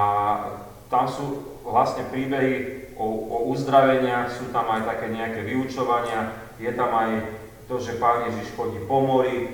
tam 0.89 1.05
sú 1.05 1.61
vlastne 1.61 2.09
príbehy 2.09 2.89
o, 2.97 3.05
o 3.05 3.39
uzdraveniach, 3.53 4.33
sú 4.33 4.49
tam 4.49 4.65
aj 4.73 4.89
také 4.89 5.13
nejaké 5.13 5.45
vyučovania, 5.45 6.33
je 6.57 6.73
tam 6.73 6.89
aj 6.97 7.21
to, 7.69 7.77
že 7.77 8.01
Pán 8.01 8.33
Ježiš 8.33 8.57
chodí 8.57 8.81
po 8.89 9.05
mori, 9.05 9.45
e, 9.45 9.49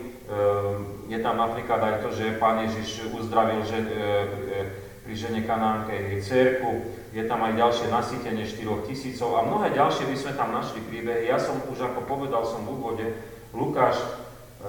je 1.11 1.19
tam 1.19 1.43
napríklad 1.43 1.83
aj 1.83 1.95
to, 2.07 2.15
že 2.15 2.39
Pán 2.39 2.63
Ježiš 2.63 3.11
uzdravil 3.11 3.67
že, 3.67 3.83
e, 3.83 4.59
pri 5.03 5.15
žene 5.19 5.43
Kanánke 5.43 5.91
jej 5.91 6.23
cerku, 6.23 6.87
je 7.11 7.27
tam 7.27 7.43
aj 7.43 7.59
ďalšie 7.59 7.91
nasýtenie 7.91 8.47
4 8.47 8.87
tisícov 8.87 9.35
a 9.35 9.43
mnohé 9.43 9.75
ďalšie 9.75 10.07
by 10.07 10.15
sme 10.17 10.33
tam 10.39 10.55
našli 10.55 10.79
príbehy. 10.87 11.27
Ja 11.27 11.43
som 11.43 11.59
už, 11.67 11.83
ako 11.83 12.07
povedal 12.07 12.47
som 12.47 12.63
v 12.63 12.79
úvode, 12.79 13.07
Lukáš 13.51 13.99
e, 13.99 14.07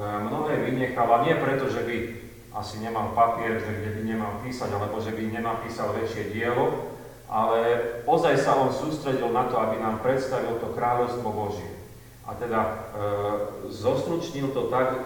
mnohé 0.02 0.66
a 0.98 1.16
nie 1.22 1.38
preto, 1.38 1.70
že 1.70 1.86
by 1.86 1.98
asi 2.58 2.82
nemal 2.82 3.14
papier, 3.14 3.62
že 3.62 3.72
kde 3.78 3.90
by 3.96 4.02
nemal 4.02 4.34
písať, 4.42 4.74
alebo 4.74 4.98
že 4.98 5.14
by 5.14 5.22
nenapísal 5.30 5.94
väčšie 5.94 6.34
dielo, 6.34 6.98
ale 7.30 7.60
ozaj 8.10 8.36
sa 8.42 8.58
on 8.58 8.74
sústredil 8.74 9.30
na 9.30 9.46
to, 9.46 9.62
aby 9.62 9.78
nám 9.78 10.02
predstavil 10.02 10.58
to 10.58 10.74
kráľovstvo 10.74 11.30
Božie. 11.30 11.81
A 12.22 12.38
teda 12.38 12.62
e, 12.62 12.72
zostručnil 13.74 14.54
to 14.54 14.70
tak, 14.70 14.94
e, 14.94 14.98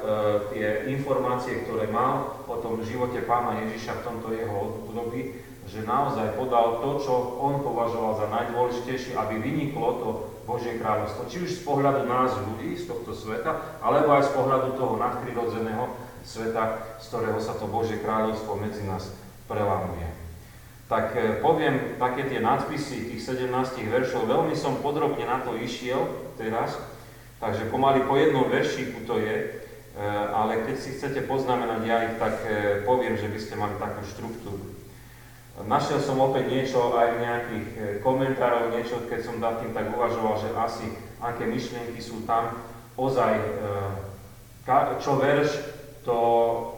tie 0.51 0.67
informácie, 0.91 1.63
ktoré 1.63 1.87
mal 1.87 2.43
o 2.43 2.59
tom 2.59 2.83
živote 2.83 3.23
pána 3.23 3.63
Ježiša 3.63 4.03
v 4.03 4.05
tomto 4.05 4.35
jeho 4.35 4.83
období, 4.83 5.39
že 5.65 5.87
naozaj 5.87 6.35
podal 6.35 6.83
to, 6.83 6.91
čo 6.99 7.13
on 7.39 7.63
považoval 7.63 8.19
za 8.19 8.27
najdôležitejšie, 8.27 9.15
aby 9.15 9.39
vyniklo 9.39 9.89
to 10.03 10.09
Božie 10.43 10.75
kráľovstvo. 10.77 11.31
Či 11.31 11.37
už 11.47 11.51
z 11.55 11.61
pohľadu 11.63 12.03
nás 12.05 12.35
ľudí, 12.35 12.77
z 12.77 12.85
tohto 12.85 13.15
sveta, 13.15 13.79
alebo 13.79 14.13
aj 14.13 14.29
z 14.29 14.31
pohľadu 14.35 14.69
toho 14.77 14.99
nadprirodzeného 14.99 15.89
sveta, 16.21 16.63
z 16.99 17.05
ktorého 17.09 17.39
sa 17.39 17.55
to 17.55 17.65
Božie 17.71 17.97
kráľovstvo 18.03 18.59
medzi 18.59 18.83
nás 18.83 19.09
prelamuje. 19.47 20.05
Tak 20.85 21.17
e, 21.17 21.41
poviem 21.41 21.97
také 21.97 22.29
tie 22.29 22.43
nadpisy 22.43 23.09
tých 23.09 23.21
17 23.23 23.49
veršov, 23.89 24.29
veľmi 24.29 24.53
som 24.53 24.83
podrobne 24.83 25.25
na 25.25 25.41
to 25.41 25.57
išiel 25.57 26.05
teraz, 26.37 26.77
Takže 27.39 27.67
pomaly 27.67 28.07
po 28.07 28.15
jednom 28.15 28.47
veršíku 28.47 29.03
to 29.03 29.19
je, 29.19 29.35
e, 29.35 29.47
ale 30.31 30.63
keď 30.63 30.75
si 30.79 30.95
chcete 30.95 31.27
poznamenať 31.27 31.81
ja 31.83 31.97
ich, 32.07 32.15
tak 32.15 32.35
e, 32.47 32.81
poviem, 32.87 33.19
že 33.19 33.27
by 33.27 33.39
ste 33.39 33.59
mali 33.59 33.75
takú 33.75 34.07
štruktúru. 34.07 34.63
Našiel 35.55 36.03
som 36.03 36.19
opäť 36.19 36.51
niečo 36.51 36.95
aj 36.95 37.07
v 37.15 37.21
nejakých 37.23 37.67
e, 37.75 37.79
komentároch, 37.99 38.71
niečo, 38.71 39.03
keď 39.11 39.19
som 39.19 39.43
nad 39.43 39.59
tým 39.59 39.75
tak 39.75 39.91
uvažoval, 39.91 40.39
že 40.39 40.49
asi 40.55 40.85
aké 41.19 41.43
myšlienky 41.47 41.99
sú 41.99 42.23
tam. 42.23 42.55
Ozaj, 42.95 43.35
čo 45.03 45.19
verš, 45.19 45.51
to 46.07 46.15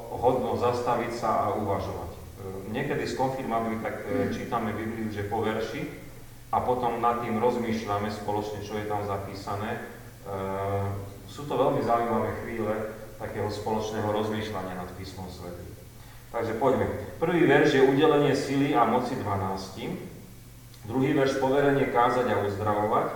hodno 0.10 0.58
zastaviť 0.58 1.12
sa 1.14 1.46
a 1.46 1.54
uvažovať. 1.54 2.10
Niekedy 2.74 3.06
z 3.06 3.14
konfirmami 3.14 3.86
tak 3.86 4.02
čítame 4.34 4.74
Bibliu, 4.74 5.14
že 5.14 5.30
po 5.30 5.46
verši 5.46 5.86
a 6.50 6.58
potom 6.58 6.98
nad 7.06 7.22
tým 7.22 7.38
rozmýšľame 7.38 8.10
spoločne, 8.10 8.66
čo 8.66 8.82
je 8.82 8.90
tam 8.90 9.06
zapísané 9.06 9.78
sú 11.28 11.46
to 11.46 11.54
veľmi 11.54 11.82
zaujímavé 11.84 12.30
chvíle 12.44 12.74
takého 13.18 13.50
spoločného 13.50 14.10
rozmýšľania 14.10 14.76
nad 14.78 14.90
písmom 14.96 15.26
svetým. 15.30 15.70
Takže 16.32 16.60
poďme. 16.60 16.86
Prvý 17.18 17.48
verš 17.48 17.80
je 17.80 17.88
udelenie 17.88 18.36
sily 18.36 18.76
a 18.76 18.84
moci 18.86 19.16
12. 19.16 20.88
Druhý 20.88 21.12
verš 21.16 21.40
poverenie 21.42 21.90
kázať 21.90 22.28
a 22.32 22.44
uzdravovať. 22.46 23.08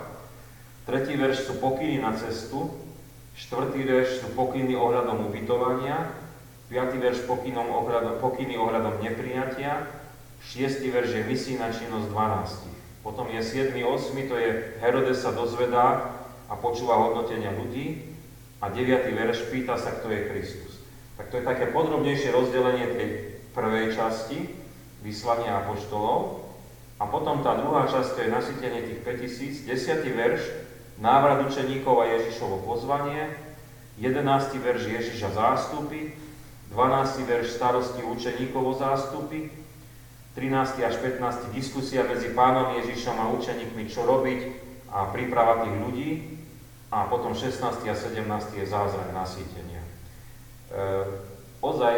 Tretí 0.88 1.14
verš 1.16 1.48
sú 1.48 1.54
pokyny 1.62 2.02
na 2.02 2.18
cestu. 2.18 2.72
Štvrtý 3.38 3.84
verš 3.88 4.26
sú 4.26 4.28
pokyny 4.36 4.76
ohľadom 4.76 5.28
ubytovania. 5.32 6.12
Piatý 6.68 7.00
verš 7.00 7.28
pokynom 7.28 7.68
ohľadom, 7.68 8.20
pokyny 8.24 8.56
ohľadom 8.56 9.04
neprijatia. 9.04 9.88
Šiestý 10.42 10.90
verš 10.90 11.22
je 11.22 11.28
misijná 11.28 11.70
činnosť 11.72 12.08
12. 12.12 13.06
Potom 13.06 13.28
je 13.30 13.42
7. 13.44 13.76
8. 13.76 14.30
to 14.30 14.36
je 14.40 14.50
Herodes 14.82 15.20
sa 15.22 15.32
dozvedá, 15.36 16.12
a 16.52 16.60
počúva 16.60 17.00
hodnotenia 17.00 17.56
ľudí. 17.56 18.12
A 18.60 18.70
9. 18.70 19.08
verš 19.16 19.48
pýta 19.50 19.80
sa, 19.80 19.96
kto 19.96 20.12
je 20.12 20.28
Kristus. 20.28 20.84
Tak 21.16 21.32
to 21.32 21.40
je 21.40 21.48
také 21.48 21.72
podrobnejšie 21.72 22.30
rozdelenie 22.30 22.88
tej 22.94 23.10
prvej 23.56 23.96
časti, 23.96 24.52
vyslania 25.02 25.64
apoštolov. 25.64 26.46
A 27.02 27.10
potom 27.10 27.42
tá 27.42 27.58
druhá 27.58 27.90
časť, 27.90 28.10
to 28.14 28.20
je 28.22 28.36
nasytenie 28.36 28.86
tých 28.86 29.02
5000. 29.02 29.66
10. 29.66 30.06
verš, 30.14 30.42
návrat 31.02 31.42
učeníkov 31.48 32.06
a 32.06 32.12
Ježišovo 32.20 32.62
pozvanie. 32.68 33.34
11. 33.98 34.22
verš 34.62 34.84
Ježiša 34.86 35.34
zástupy. 35.34 36.14
12. 36.70 37.26
verš 37.26 37.58
starosti 37.58 38.06
učeníkov 38.06 38.62
o 38.62 38.74
zástupy. 38.78 39.50
13. 40.38 40.86
až 40.86 40.96
15. 41.02 41.50
diskusia 41.58 42.06
medzi 42.06 42.30
pánom 42.32 42.78
Ježišom 42.78 43.18
a 43.18 43.34
učeníkmi, 43.34 43.90
čo 43.90 44.06
robiť 44.06 44.40
a 44.94 45.10
príprava 45.10 45.66
tých 45.66 45.76
ľudí 45.82 46.10
a 46.92 47.08
potom 47.08 47.32
16. 47.32 47.88
a 47.88 47.96
17. 47.96 48.60
je 48.60 48.66
zázrak 48.68 49.16
nasýtenia. 49.16 49.80
E, 49.80 49.90
ozaj 51.64 51.98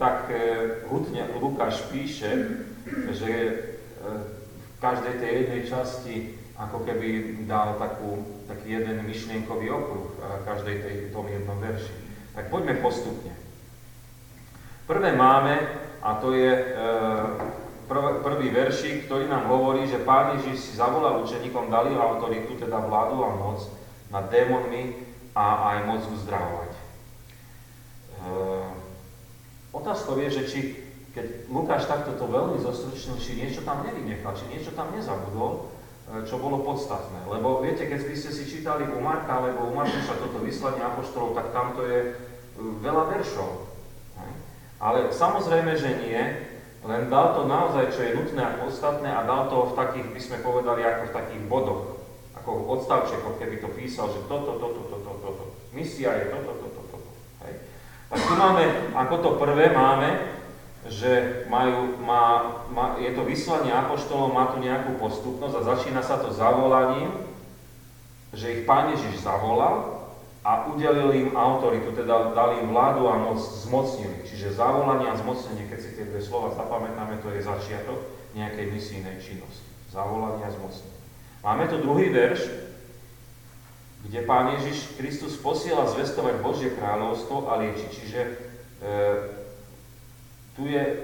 tak 0.00 0.32
e, 0.32 0.40
hutne 0.88 1.28
Lukáš 1.36 1.84
píše, 1.92 2.64
že 3.12 3.32
e, 3.32 3.52
v 4.56 4.76
každej 4.80 5.20
tej 5.20 5.32
jednej 5.36 5.62
časti 5.68 6.16
ako 6.56 6.88
keby 6.88 7.44
dal 7.44 7.76
takú, 7.76 8.40
taký 8.48 8.80
jeden 8.80 9.04
myšlienkový 9.04 9.68
okruh 9.68 10.08
každej 10.48 10.76
tej, 10.80 10.96
tom 11.12 11.28
jednom 11.28 11.60
verši. 11.60 11.92
Tak 12.32 12.48
poďme 12.48 12.80
postupne. 12.80 13.36
Prvé 14.88 15.12
máme, 15.12 15.60
a 16.00 16.16
to 16.16 16.32
je 16.32 16.52
prv, 17.84 18.24
prvý 18.24 18.48
veršik, 18.48 19.04
ktorý 19.04 19.28
nám 19.28 19.52
hovorí, 19.52 19.84
že 19.84 20.00
Pán 20.00 20.40
Ježiš 20.40 20.56
si 20.64 20.72
zavolal 20.80 21.20
učeníkom, 21.28 21.68
dali 21.68 21.92
autoritu, 21.92 22.56
teda 22.56 22.80
vládu 22.80 23.20
a 23.20 23.36
moc, 23.36 23.60
nad 24.10 24.30
démonmi 24.30 24.94
a 25.36 25.74
aj 25.74 25.78
moc 25.84 26.02
uzdravovať. 26.08 26.72
E, 26.72 26.80
otázkou 29.74 30.16
je, 30.22 30.28
že 30.30 30.42
či 30.48 30.60
keď 31.16 31.48
Lukáš 31.48 31.88
takto 31.88 32.12
to 32.20 32.28
veľmi 32.28 32.60
zostručnil, 32.60 33.16
či 33.16 33.40
niečo 33.40 33.64
tam 33.64 33.80
nevynechal, 33.88 34.36
či 34.36 34.52
niečo 34.52 34.76
tam 34.76 34.92
nezabudol, 34.92 35.72
e, 36.12 36.28
čo 36.28 36.36
bolo 36.36 36.60
podstatné. 36.60 37.24
Lebo 37.24 37.64
viete, 37.64 37.88
keď 37.88 38.04
by 38.04 38.16
ste 38.20 38.30
si 38.36 38.44
čítali 38.44 38.84
u 38.84 39.00
Marka 39.00 39.40
alebo 39.40 39.64
u 39.68 39.72
Matúša 39.72 40.20
toto 40.20 40.44
vyslanie 40.44 40.84
apoštolov, 40.84 41.32
tak 41.32 41.56
tam 41.56 41.72
to 41.72 41.88
je 41.88 41.98
e, 42.04 42.10
veľa 42.84 43.16
veršov. 43.16 43.64
Ale 44.76 45.08
samozrejme, 45.08 45.72
že 45.72 46.04
nie, 46.04 46.20
len 46.84 47.08
dal 47.08 47.32
to 47.32 47.48
naozaj, 47.48 47.96
čo 47.96 48.04
je 48.04 48.12
nutné 48.12 48.44
a 48.44 48.60
podstatné 48.60 49.08
a 49.08 49.24
dal 49.24 49.48
to 49.48 49.72
v 49.72 49.76
takých, 49.76 50.06
by 50.12 50.20
sme 50.20 50.44
povedali, 50.44 50.84
ako 50.84 51.02
v 51.08 51.16
takých 51.16 51.42
bodoch 51.48 51.95
ako 52.46 52.78
odstavček, 52.78 53.26
keby 53.42 53.58
to 53.58 53.66
písal, 53.74 54.06
že 54.06 54.22
toto, 54.30 54.54
toto, 54.62 54.86
toto, 54.86 55.12
toto. 55.18 55.44
Misia 55.74 56.14
je 56.14 56.30
toto, 56.30 56.54
toto, 56.62 56.80
toto. 56.94 57.10
Hej. 57.42 57.58
Tak 58.06 58.22
tu 58.22 58.34
máme, 58.38 58.62
ako 58.94 59.14
to 59.18 59.30
prvé 59.42 59.74
máme, 59.74 60.14
že 60.86 61.42
majú, 61.50 61.98
má, 62.06 62.54
má, 62.70 63.02
je 63.02 63.10
to 63.10 63.26
vyslanie 63.26 63.74
apoštolov, 63.74 64.30
má 64.30 64.54
tu 64.54 64.62
nejakú 64.62 64.94
postupnosť 64.94 65.54
a 65.58 65.66
začína 65.74 66.06
sa 66.06 66.22
to 66.22 66.30
zavolaním, 66.30 67.10
že 68.30 68.54
ich 68.54 68.62
Pán 68.62 68.94
Ježiš 68.94 69.26
zavolal 69.26 70.06
a 70.46 70.70
udelil 70.70 71.10
im 71.18 71.34
autoritu, 71.34 71.90
teda 71.98 72.30
dal 72.30 72.62
im 72.62 72.70
vládu 72.70 73.10
a 73.10 73.18
moc, 73.18 73.42
zmocnili. 73.42 74.22
Čiže 74.22 74.54
zavolanie 74.54 75.10
a 75.10 75.18
zmocnenie, 75.18 75.66
keď 75.66 75.78
si 75.82 75.98
tie 75.98 76.06
dve 76.06 76.22
slova 76.22 76.54
zapamätáme, 76.54 77.18
to 77.18 77.34
je 77.34 77.42
začiatok 77.42 78.06
nejakej 78.38 78.70
misijnej 78.70 79.18
činnosti. 79.18 79.66
Zavolanie 79.90 80.46
a 80.46 80.54
zmocnenie. 80.54 80.95
Máme 81.46 81.70
tu 81.70 81.78
druhý 81.78 82.10
verš, 82.10 82.42
kde 84.02 84.26
Pán 84.26 84.58
Ježiš 84.58 84.98
Kristus 84.98 85.38
posiela 85.38 85.86
zvestovať 85.86 86.42
Božie 86.42 86.74
kráľovstvo 86.74 87.46
a 87.46 87.62
liečiť. 87.62 87.86
Čiže 87.86 88.20
e, 88.26 88.32
tu 90.58 90.66
je 90.66 90.82
e, 90.82 90.94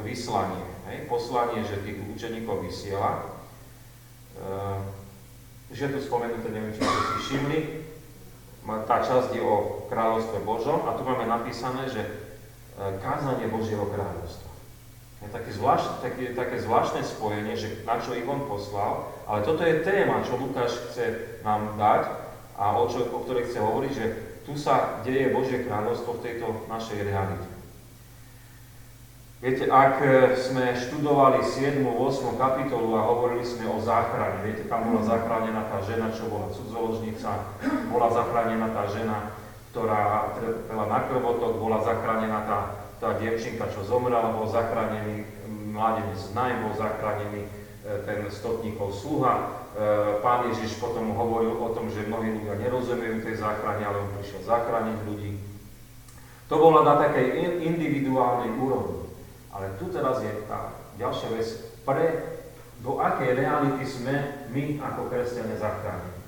vyslanie, 0.00 0.64
hej? 0.88 1.04
poslanie, 1.12 1.60
že 1.68 1.84
tých 1.84 2.00
učeníkov 2.08 2.64
vysiela. 2.64 3.20
E, 3.20 3.24
že 5.76 5.92
tu 5.92 6.00
spomenuté, 6.00 6.48
neviem, 6.48 6.72
či 6.72 6.80
ste 6.80 6.96
si 6.96 7.16
všimli, 7.28 7.60
tá 8.88 9.04
časť 9.04 9.36
je 9.36 9.44
o 9.44 9.84
kráľovstve 9.92 10.40
Božom 10.40 10.88
a 10.88 10.96
tu 10.96 11.04
máme 11.04 11.28
napísané, 11.28 11.92
že 11.92 12.00
e, 12.00 12.10
kázanie 12.96 13.44
Božieho 13.52 13.84
kráľovstva. 13.92 14.41
Je 15.22 15.28
také, 15.30 15.50
zvlášť, 15.54 15.86
také, 16.02 16.24
také 16.34 16.56
zvláštne 16.58 17.06
spojenie, 17.06 17.54
že 17.54 17.86
na 17.86 18.02
čo 18.02 18.18
ich 18.18 18.26
on 18.26 18.42
poslal, 18.50 19.14
ale 19.30 19.46
toto 19.46 19.62
je 19.62 19.86
téma, 19.86 20.26
čo 20.26 20.34
Lukáš 20.34 20.90
chce 20.90 21.38
nám 21.46 21.78
dať 21.78 22.10
a 22.58 22.76
o, 22.76 22.90
čo, 22.90 23.06
o 23.06 23.22
ktorej 23.22 23.46
chce 23.46 23.58
hovoriť, 23.62 23.92
že 23.94 24.06
tu 24.42 24.58
sa 24.58 24.98
deje 25.06 25.30
Božie 25.30 25.62
kráľovstvo 25.62 26.18
v 26.18 26.24
tejto 26.26 26.66
našej 26.66 27.06
realite. 27.06 27.48
Viete, 29.42 29.66
ak 29.66 29.98
sme 30.38 30.70
študovali 30.78 31.42
7. 31.42 31.82
8. 31.82 32.38
kapitolu 32.38 32.94
a 32.94 33.10
hovorili 33.10 33.42
sme 33.42 33.66
o 33.66 33.82
záchrane, 33.82 34.38
viete, 34.46 34.70
tam 34.70 34.86
bola 34.86 35.02
zachránená 35.02 35.66
tá 35.66 35.82
žena, 35.82 36.14
čo 36.14 36.30
bola 36.30 36.46
cudzoložnica, 36.54 37.58
bola 37.90 38.06
zachránená 38.14 38.70
tá 38.70 38.86
žena, 38.86 39.34
ktorá 39.74 40.30
trpela 40.38 40.86
na 40.86 41.00
krvotok, 41.10 41.58
bola 41.58 41.82
zachránená 41.82 42.38
tá, 42.46 42.81
tá 43.02 43.18
dievčinka, 43.18 43.66
čo 43.74 43.82
zomrela, 43.82 44.30
bol 44.30 44.46
zachránený 44.46 45.26
mladenec 45.74 46.22
Najm, 46.38 46.70
bol 46.70 46.74
zachránený 46.78 47.42
e, 47.42 47.48
ten 48.06 48.22
stotníkov 48.30 48.94
sluha. 48.94 49.34
E, 49.34 49.42
pán 50.22 50.46
Ježiš 50.54 50.78
potom 50.78 51.10
hovoril 51.10 51.58
o 51.58 51.74
tom, 51.74 51.90
že 51.90 52.06
mnohí 52.06 52.30
ľudia 52.30 52.62
nerozumejú 52.62 53.26
tej 53.26 53.42
záchrane, 53.42 53.82
ale 53.82 54.06
on 54.06 54.14
prišiel 54.14 54.46
zachrániť 54.46 54.98
ľudí. 55.02 55.34
To 56.46 56.54
bolo 56.62 56.86
na 56.86 56.94
takej 56.94 57.58
individuálnej 57.66 58.54
úrovni. 58.54 59.10
Ale 59.50 59.74
tu 59.82 59.90
teraz 59.90 60.22
je 60.22 60.30
tá 60.46 60.70
ďalšia 60.94 61.28
vec, 61.34 61.48
pre 61.82 62.06
do 62.86 63.02
akej 63.02 63.34
reality 63.34 63.82
sme 63.82 64.46
my 64.54 64.78
ako 64.78 65.10
kresťania 65.10 65.58
zachránení. 65.58 66.22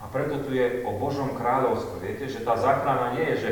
A 0.00 0.08
preto 0.12 0.44
tu 0.44 0.52
je 0.52 0.84
o 0.84 1.00
Božom 1.00 1.32
kráľovstve. 1.32 1.96
Viete, 2.04 2.28
že 2.28 2.44
tá 2.44 2.60
záchrana 2.60 3.16
nie 3.16 3.24
je, 3.32 3.36
že 3.40 3.50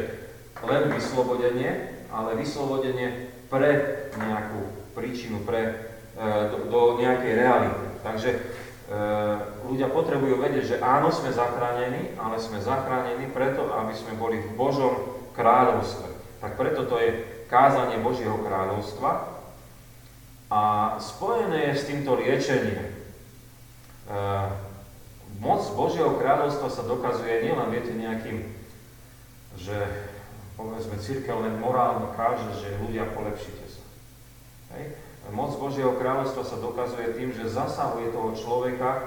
len 0.69 0.93
vyslobodenie, 0.93 1.92
ale 2.13 2.37
vyslobodenie 2.37 3.33
pre 3.49 4.05
nejakú 4.21 4.93
príčinu, 4.93 5.41
pre, 5.43 5.93
e, 6.13 6.25
do, 6.53 6.69
do 6.69 6.81
nejakej 7.01 7.33
reality. 7.33 7.85
Takže 8.05 8.31
e, 8.33 8.39
ľudia 9.65 9.89
potrebujú 9.89 10.37
vedieť, 10.37 10.65
že 10.65 10.83
áno, 10.85 11.09
sme 11.09 11.33
zachránení, 11.33 12.13
ale 12.21 12.37
sme 12.37 12.61
zachránení 12.61 13.33
preto, 13.33 13.73
aby 13.73 13.97
sme 13.97 14.13
boli 14.21 14.45
v 14.45 14.53
Božom 14.53 14.93
kráľovstve. 15.33 16.09
Tak 16.45 16.61
preto 16.61 16.85
to 16.85 17.01
je 17.01 17.11
kázanie 17.49 17.97
Božieho 18.01 18.37
kráľovstva 18.41 19.33
a 20.53 20.61
spojené 21.01 21.73
je 21.73 21.79
s 21.81 21.89
týmto 21.89 22.17
liečenie. 22.17 22.93
Moc 25.41 25.63
Božieho 25.73 26.17
kráľovstva 26.21 26.69
sa 26.69 26.83
dokazuje 26.85 27.45
nielen, 27.49 27.73
viete, 27.73 27.93
nejakým, 27.97 28.45
že 29.57 29.77
povedzme, 30.63 30.97
církev 31.03 31.43
len 31.43 31.59
morálne 31.59 32.07
káže, 32.15 32.47
že 32.63 32.79
ľudia 32.79 33.11
polepšite 33.11 33.67
sa. 33.67 33.83
Hej. 34.79 34.95
Moc 35.35 35.55
Božieho 35.59 35.95
kráľovstva 35.99 36.43
sa 36.47 36.63
dokazuje 36.63 37.15
tým, 37.15 37.31
že 37.35 37.51
zasahuje 37.51 38.11
toho 38.11 38.35
človeka 38.35 38.91
e, 38.99 39.03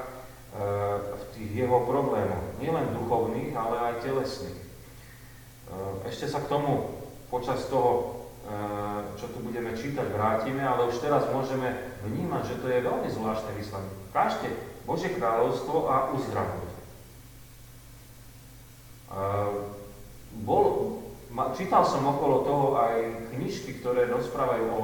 v 1.00 1.24
tých 1.36 1.52
jeho 1.66 1.84
problémoch, 1.84 2.56
nielen 2.60 2.96
duchovných, 2.96 3.52
ale 3.56 3.76
aj 3.92 4.04
telesných. 4.04 4.60
E, 4.60 4.66
ešte 6.08 6.32
sa 6.32 6.40
k 6.44 6.52
tomu 6.52 7.04
počas 7.28 7.68
toho 7.68 8.26
Eh, 8.46 9.02
čo 9.18 9.26
tu 9.34 9.42
budeme 9.42 9.74
čítať, 9.74 10.06
vrátime, 10.14 10.62
ale 10.62 10.86
už 10.94 11.02
teraz 11.02 11.26
môžeme 11.34 11.66
vnímať, 12.06 12.46
že 12.46 12.60
to 12.62 12.70
je 12.70 12.86
veľmi 12.86 13.10
zvláštne 13.10 13.58
vyslanie. 13.58 13.90
Kážte 14.14 14.54
Bože 14.86 15.10
kráľovstvo 15.18 15.90
a 15.90 16.14
uzdravujte. 16.14 16.78
Eh, 19.10 19.54
bol, 20.46 20.66
čítal 21.56 21.84
som 21.84 22.08
okolo 22.08 22.48
toho 22.48 22.68
aj 22.80 22.96
knižky, 23.36 23.84
ktoré 23.84 24.08
rozprávajú 24.08 24.66
o, 24.72 24.82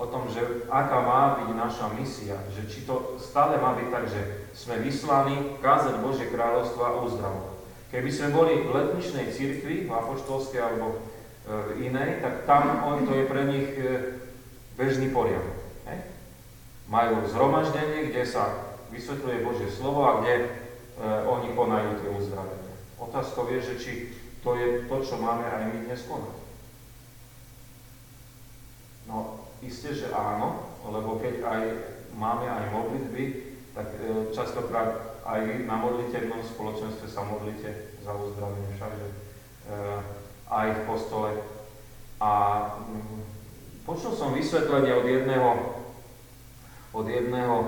o 0.00 0.04
tom, 0.08 0.28
že 0.32 0.64
aká 0.72 1.04
má 1.04 1.22
byť 1.44 1.48
naša 1.52 1.86
misia, 1.96 2.40
že 2.56 2.64
či 2.68 2.88
to 2.88 3.20
stále 3.20 3.60
má 3.60 3.76
byť 3.76 3.88
tak, 3.92 4.04
že 4.08 4.20
sme 4.56 4.80
vyslaní 4.80 5.60
kázať 5.60 6.00
Bože 6.00 6.32
kráľovstvo 6.32 6.80
a 6.80 6.96
uzdravovať. 7.04 7.54
Keby 7.90 8.10
sme 8.10 8.28
boli 8.30 8.54
v 8.64 8.70
letničnej 8.70 9.34
cirkvi, 9.34 9.86
v 9.86 9.92
apoštolskej 9.92 10.60
alebo 10.62 11.10
inej, 11.80 12.22
tak 12.22 12.46
tam 12.46 12.84
on, 12.86 13.06
to 13.06 13.12
je 13.14 13.24
pre 13.26 13.42
nich 13.48 13.68
e, 13.74 14.14
bežný 14.78 15.10
poriadok. 15.10 15.58
Hej? 15.90 15.98
Majú 16.86 17.26
zhromaždenie, 17.26 18.10
kde 18.10 18.22
sa 18.26 18.76
vysvetľuje 18.94 19.46
Božie 19.46 19.70
slovo 19.72 20.06
a 20.06 20.22
kde 20.22 20.34
e, 20.38 20.46
oni 21.26 21.48
konajú 21.58 21.90
tie 22.02 22.10
uzdravenia. 22.14 22.74
Otázkou 23.00 23.48
je, 23.50 23.60
že 23.64 23.74
či 23.80 23.92
to 24.40 24.50
je 24.56 24.88
to, 24.88 24.96
čo 25.04 25.16
máme 25.20 25.44
aj 25.44 25.64
my 25.68 25.78
dnes 25.84 26.02
konať. 26.08 26.36
No, 29.08 29.44
isté, 29.60 29.92
že 29.92 30.08
áno, 30.14 30.70
lebo 30.88 31.20
keď 31.20 31.44
aj 31.44 31.62
máme 32.16 32.46
aj 32.48 32.64
modlitby, 32.72 33.24
tak 33.76 33.86
e, 34.00 34.32
častokrát 34.32 35.20
aj 35.26 35.66
na 35.68 35.76
modlitevnom 35.78 36.40
spoločenstve 36.42 37.06
sa 37.06 37.22
modlite 37.22 38.00
za 38.00 38.12
uzdravenie 38.16 38.70
však, 38.76 38.92
že 38.96 39.08
e, 39.08 39.16
aj 40.48 40.66
v 40.72 40.84
kostole. 40.88 41.30
A 42.20 42.30
mm, 42.80 43.20
počul 43.84 44.16
som 44.16 44.32
vysvetlenie 44.32 44.92
od 44.96 45.06
jedného, 45.06 45.50
od 46.96 47.06
jedného 47.06 47.56
e, 47.60 47.66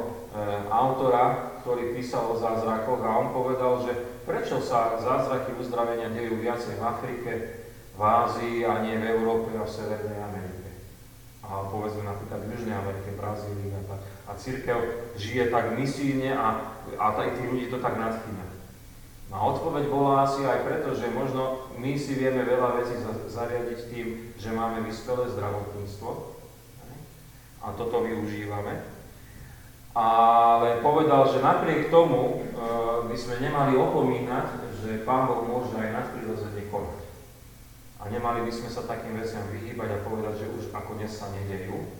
autora, 0.72 1.58
ktorý 1.62 1.94
písal 1.94 2.32
o 2.32 2.40
zázrakoch 2.40 3.00
a 3.04 3.18
on 3.18 3.28
povedal, 3.30 3.82
že 3.86 4.11
prečo 4.22 4.62
sa 4.62 4.98
zázraky 4.98 5.54
uzdravenia 5.58 6.10
dejú 6.14 6.38
viacej 6.38 6.78
v 6.78 6.82
Afrike, 6.82 7.32
v 7.92 8.00
Ázii 8.00 8.56
a 8.64 8.80
nie 8.80 8.96
v 8.96 9.08
Európe 9.18 9.52
a 9.58 9.66
v 9.66 9.74
Severnej 9.74 10.18
Amerike. 10.22 10.70
A 11.42 11.68
povedzme 11.68 12.06
napríklad 12.06 12.46
v 12.46 12.50
Južnej 12.56 12.76
Amerike, 12.78 13.18
Brazílii 13.18 13.74
a 13.76 13.82
tak. 13.84 14.00
A 14.26 14.30
církev 14.38 14.78
žije 15.18 15.52
tak 15.52 15.76
misijne 15.76 16.32
a, 16.32 16.78
a 16.96 17.06
aj 17.12 17.36
tí 17.36 17.42
ľudí 17.50 17.66
to 17.68 17.82
tak 17.82 17.98
nadchýňa. 17.98 18.46
No 19.32 19.34
a 19.40 19.48
odpoveď 19.56 19.84
bola 19.88 20.28
asi 20.28 20.44
aj 20.44 20.60
preto, 20.60 20.92
že 20.92 21.08
možno 21.08 21.72
my 21.80 21.96
si 21.96 22.20
vieme 22.20 22.44
veľa 22.44 22.84
vecí 22.84 23.00
zariadiť 23.32 23.80
tým, 23.88 24.06
že 24.36 24.52
máme 24.52 24.84
vyspelé 24.84 25.24
zdravotníctvo 25.32 26.10
a 27.64 27.72
toto 27.72 28.04
využívame. 28.04 28.91
Ale 29.92 30.80
povedal, 30.80 31.28
že 31.28 31.44
napriek 31.44 31.92
tomu 31.92 32.40
e, 32.40 32.56
by 33.06 33.16
sme 33.16 33.44
nemali 33.44 33.76
opomínať, 33.76 34.46
že 34.80 35.04
Pán 35.04 35.28
Boh 35.28 35.44
môže 35.44 35.76
aj 35.76 35.92
nadprirodzene 35.92 36.64
konať. 36.72 37.02
A 38.00 38.08
nemali 38.08 38.42
by 38.48 38.52
sme 38.52 38.68
sa 38.72 38.88
takým 38.88 39.20
veciam 39.20 39.44
vyhýbať 39.52 39.88
a 39.92 40.04
povedať, 40.04 40.34
že 40.42 40.52
už 40.56 40.64
ako 40.72 40.96
dnes 40.96 41.12
sa 41.12 41.28
nedejú. 41.30 41.92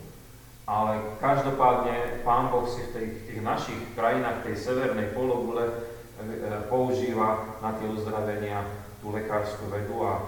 Ale 0.65 1.17
každopádne 1.21 2.25
Pán 2.25 2.49
Boh 2.49 2.65
si 2.65 2.81
v, 2.81 2.93
tej, 2.97 3.07
tých 3.29 3.41
našich 3.45 3.79
krajinách, 3.93 4.41
tej 4.41 4.57
severnej 4.57 5.13
pologule, 5.13 5.93
E, 6.23 6.69
používa 6.69 7.57
na 7.59 7.75
tie 7.75 7.89
uzdravenia 7.89 8.63
tú 9.01 9.11
lekárskú 9.11 9.67
vedu 9.67 10.07
a 10.07 10.13
e, 10.15 10.23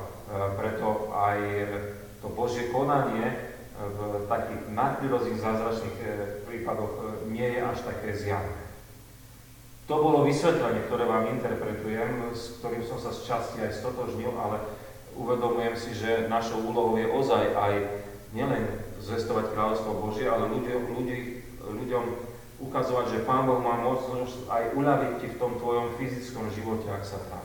preto 0.60 1.14
aj 1.14 1.40
to 2.20 2.28
Božie 2.36 2.74
konanie 2.74 3.55
v 3.76 4.24
takých 4.32 4.62
nadprirodzených 4.72 5.44
zázračných 5.44 5.98
e, 6.00 6.08
prípadoch 6.48 7.28
nie 7.28 7.44
je 7.44 7.60
až 7.60 7.84
také 7.84 8.16
zjavné. 8.16 8.64
To 9.86 10.02
bolo 10.02 10.26
vysvetlenie, 10.26 10.88
ktoré 10.90 11.06
vám 11.06 11.30
interpretujem, 11.30 12.34
s 12.34 12.58
ktorým 12.58 12.82
som 12.88 12.98
sa 12.98 13.14
z 13.14 13.22
časti 13.28 13.62
aj 13.62 13.78
stotožnil, 13.78 14.34
ale 14.34 14.58
uvedomujem 15.14 15.76
si, 15.78 15.94
že 15.94 16.26
našou 16.26 16.66
úlohou 16.66 16.98
je 16.98 17.06
ozaj 17.06 17.54
aj 17.54 17.74
nielen 18.34 18.66
zvestovať 18.98 19.54
kráľovstvo 19.54 20.02
Božie, 20.02 20.26
ale 20.26 20.50
ľuďom, 20.50 20.82
ľudí, 20.90 21.20
ľuďom 21.62 22.04
ukazovať, 22.66 23.06
že 23.14 23.26
Pán 23.30 23.46
Boh 23.46 23.62
má 23.62 23.78
možnosť 23.78 24.50
aj 24.50 24.64
uľaviť 24.74 25.12
ti 25.22 25.28
v 25.30 25.40
tom 25.40 25.62
tvojom 25.62 25.94
fyzickom 26.02 26.50
živote, 26.50 26.90
ak 26.90 27.06
sa 27.06 27.22
trápiš. 27.22 27.45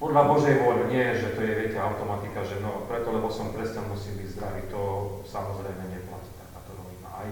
Podľa 0.00 0.22
Božej 0.32 0.64
vôle, 0.64 0.88
nie 0.88 1.04
je, 1.12 1.28
že 1.28 1.36
to 1.36 1.44
je, 1.44 1.52
viete, 1.52 1.76
automatika, 1.76 2.40
že 2.40 2.56
no, 2.64 2.88
preto, 2.88 3.12
lebo 3.12 3.28
som 3.28 3.52
kresťan, 3.52 3.84
musím 3.84 4.16
byť 4.16 4.28
zdravý. 4.32 4.62
To 4.72 4.80
samozrejme 5.28 5.92
neplatí 5.92 6.32
takáto 6.40 6.72
rovina. 6.72 7.08
Aj 7.12 7.28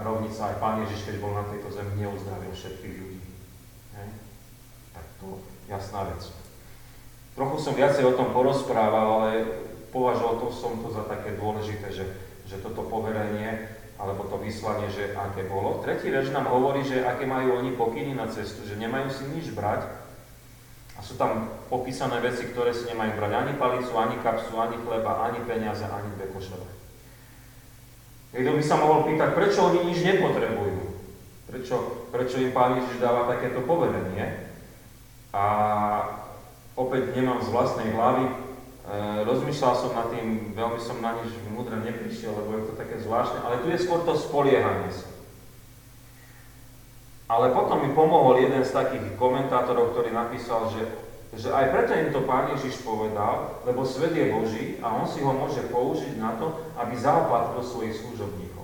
rovnica, 0.00 0.40
aj 0.48 0.56
Pán 0.56 0.80
Ježiš, 0.88 1.04
keď 1.04 1.20
bol 1.20 1.36
na 1.36 1.44
tejto 1.44 1.68
zemi, 1.76 1.92
neuzdravil 2.00 2.56
všetkých 2.56 2.94
ľudí. 3.04 3.20
Hej? 4.00 4.08
Tak 4.96 5.06
to 5.20 5.44
jasná 5.68 6.08
vec. 6.08 6.24
Trochu 7.36 7.56
som 7.60 7.76
viacej 7.76 8.08
o 8.08 8.16
tom 8.16 8.32
porozprával, 8.32 9.06
ale 9.20 9.30
považoval 9.92 10.40
to 10.40 10.48
som 10.56 10.80
to 10.80 10.88
za 10.96 11.04
také 11.04 11.36
dôležité, 11.36 11.92
že, 11.92 12.08
že 12.48 12.56
toto 12.64 12.80
poverenie 12.88 13.76
alebo 14.00 14.24
to 14.28 14.40
vyslanie, 14.40 14.88
že 14.88 15.12
aké 15.12 15.44
bolo. 15.44 15.84
Tretí 15.84 16.08
reč 16.08 16.32
nám 16.32 16.48
hovorí, 16.48 16.80
že 16.80 17.04
aké 17.04 17.28
majú 17.28 17.60
oni 17.60 17.76
pokyny 17.76 18.16
na 18.16 18.28
cestu, 18.28 18.64
že 18.64 18.80
nemajú 18.80 19.08
si 19.12 19.24
nič 19.32 19.52
brať. 19.52 20.05
A 20.96 21.00
sú 21.04 21.20
tam 21.20 21.52
popísané 21.68 22.20
veci, 22.24 22.48
ktoré 22.48 22.72
si 22.72 22.88
nemajú 22.88 23.20
brať 23.20 23.32
ani 23.36 23.52
palicu, 23.60 23.92
ani 23.96 24.16
kapsu, 24.24 24.56
ani 24.56 24.80
chleba, 24.80 25.28
ani 25.28 25.44
peniaze, 25.44 25.84
ani 25.84 26.08
dve 26.16 26.32
košele. 26.32 26.68
Niekto 28.36 28.52
by 28.56 28.62
sa 28.64 28.76
mohol 28.80 29.08
pýtať, 29.08 29.32
prečo 29.32 29.60
oni 29.64 29.80
nič 29.92 30.04
nepotrebujú. 30.04 30.82
Prečo, 31.46 31.76
prečo 32.12 32.36
im 32.42 32.52
Pán 32.52 32.76
Ježiš 32.80 33.00
dáva 33.00 33.28
takéto 33.32 33.64
povedenie. 33.64 34.52
A 35.32 35.44
opäť 36.76 37.16
nemám 37.16 37.40
z 37.40 37.48
vlastnej 37.48 37.92
hlavy, 37.96 38.24
rozmýšľal 39.24 39.74
som 39.74 39.92
nad 39.96 40.12
tým, 40.14 40.52
veľmi 40.54 40.78
som 40.78 41.00
na 41.00 41.18
nič 41.18 41.32
múdre 41.50 41.80
neprišiel, 41.80 42.30
lebo 42.30 42.60
je 42.60 42.62
to 42.70 42.74
také 42.78 43.00
zvláštne, 43.02 43.42
ale 43.42 43.64
tu 43.64 43.72
je 43.72 43.82
skôr 43.82 44.04
to 44.04 44.14
spoliehanie 44.14 44.92
sa. 44.92 45.15
Ale 47.26 47.50
potom 47.50 47.82
mi 47.82 47.90
pomohol 47.90 48.38
jeden 48.38 48.62
z 48.62 48.70
takých 48.70 49.18
komentátorov, 49.18 49.90
ktorý 49.90 50.14
napísal, 50.14 50.70
že, 50.70 50.82
že 51.34 51.50
aj 51.50 51.74
preto 51.74 51.92
im 51.98 52.14
to 52.14 52.22
Pán 52.22 52.54
Ježiš 52.54 52.86
povedal, 52.86 53.58
lebo 53.66 53.82
svet 53.82 54.14
je 54.14 54.30
Boží 54.30 54.64
a 54.78 54.94
on 54.94 55.10
si 55.10 55.26
ho 55.26 55.34
môže 55.34 55.66
použiť 55.66 56.22
na 56.22 56.38
to, 56.38 56.54
aby 56.78 56.94
zaopatril 56.94 57.66
svojich 57.66 57.98
služobníkov. 57.98 58.62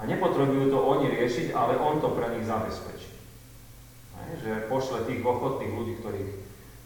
A 0.00 0.04
nepotrebujú 0.04 0.72
to 0.72 0.78
oni 0.80 1.12
riešiť, 1.12 1.56
ale 1.56 1.80
on 1.80 2.04
to 2.04 2.12
pre 2.12 2.28
nich 2.36 2.44
zabezpečí. 2.44 3.08
Že 4.44 4.68
pošle 4.68 5.08
tých 5.08 5.24
ochotných 5.24 5.72
ľudí, 5.72 5.94
ktorých, 6.04 6.30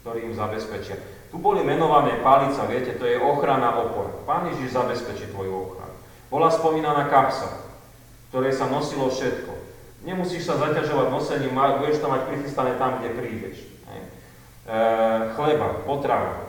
ktorí 0.03 0.19
im 0.31 0.35
zabezpečia. 0.35 0.95
Tu 1.31 1.35
boli 1.39 1.63
menované 1.63 2.19
palica, 2.23 2.63
viete, 2.67 2.95
to 2.95 3.03
je 3.07 3.19
ochrana 3.19 3.83
opora. 3.83 4.11
Pán 4.23 4.47
Ježiš 4.51 4.75
zabezpečí 4.75 5.31
tvoju 5.31 5.51
ochranu. 5.51 5.95
Bola 6.31 6.51
spomínaná 6.51 7.07
kapsa, 7.11 7.51
ktorej 8.31 8.55
sa 8.55 8.67
nosilo 8.67 9.07
všetko. 9.07 9.54
Nemusíš 10.05 10.45
sa 10.45 10.61
zaťažovať 10.61 11.09
nosením, 11.09 11.57
budeš 11.81 11.97
to 11.97 12.07
mať 12.07 12.21
prichystané 12.29 12.77
tam, 12.77 13.01
kde 13.01 13.09
prídeš. 13.17 13.57
E, 14.65 14.77
chleba, 15.37 15.85
potrava. 15.85 16.45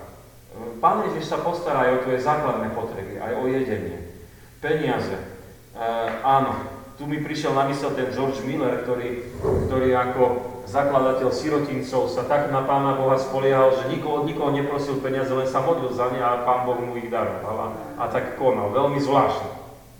Pán 0.81 1.05
Ježiš 1.09 1.29
sa 1.29 1.45
postará 1.45 1.89
aj 1.89 2.01
o 2.01 2.03
tvoje 2.05 2.21
základné 2.25 2.73
potreby, 2.73 3.21
aj 3.21 3.33
o 3.37 3.45
jedenie. 3.49 4.13
Peniaze. 4.61 5.17
E, 5.17 5.85
áno, 6.25 6.57
tu 6.97 7.05
mi 7.05 7.21
prišiel 7.21 7.53
na 7.53 7.69
mysel 7.69 7.93
ten 7.93 8.09
George 8.09 8.41
Miller, 8.45 8.85
ktorý, 8.85 9.21
ktorý 9.69 9.89
ako 9.93 10.25
zakladateľ 10.65 11.29
sirotincov 11.29 12.09
sa 12.09 12.25
tak 12.25 12.49
na 12.49 12.65
Pána 12.65 12.97
Boha 12.97 13.21
spoliehal, 13.21 13.73
že 13.73 13.93
nikoho, 13.93 14.25
nikoho 14.25 14.49
neprosil 14.49 14.97
peniaze, 15.05 15.31
len 15.37 15.45
sa 15.45 15.61
modlil 15.61 15.93
za 15.93 16.09
ne 16.09 16.25
a 16.25 16.41
Pán 16.45 16.65
Boh 16.65 16.81
mu 16.81 16.97
ich 16.97 17.13
daroval 17.13 17.57
a, 17.57 17.69
a 18.01 18.05
tak 18.09 18.41
konal. 18.41 18.73
Veľmi 18.73 18.97
zvláštne. 18.97 19.49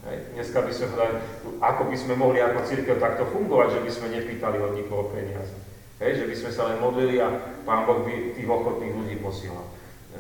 Hej. 0.09 0.19
Dneska 0.41 0.59
by 0.65 0.73
sme 0.73 0.87
ako 1.61 1.89
by 1.89 1.97
sme 1.97 2.15
mohli 2.19 2.43
ako 2.43 2.67
církev 2.69 2.97
takto 3.01 3.29
fungovať, 3.31 3.79
že 3.79 3.85
by 3.85 3.91
sme 3.91 4.09
nepýtali 4.17 4.59
od 4.61 4.73
nikoho 4.77 5.09
peniaze. 5.13 5.55
Hej, 5.97 6.21
že 6.21 6.29
by 6.29 6.35
sme 6.37 6.51
sa 6.53 6.63
len 6.69 6.77
modlili 6.81 7.17
a 7.21 7.33
Pán 7.65 7.89
Boh 7.89 8.05
by 8.05 8.37
tých 8.37 8.49
ochotných 8.49 8.93
ľudí 8.93 9.17
posielal. 9.21 9.65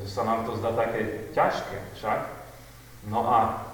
Sa 0.09 0.25
nám 0.25 0.49
to 0.49 0.57
zdá 0.57 0.72
také 0.72 1.33
ťažké 1.37 2.01
však. 2.01 2.20
No 3.09 3.25
a 3.29 3.64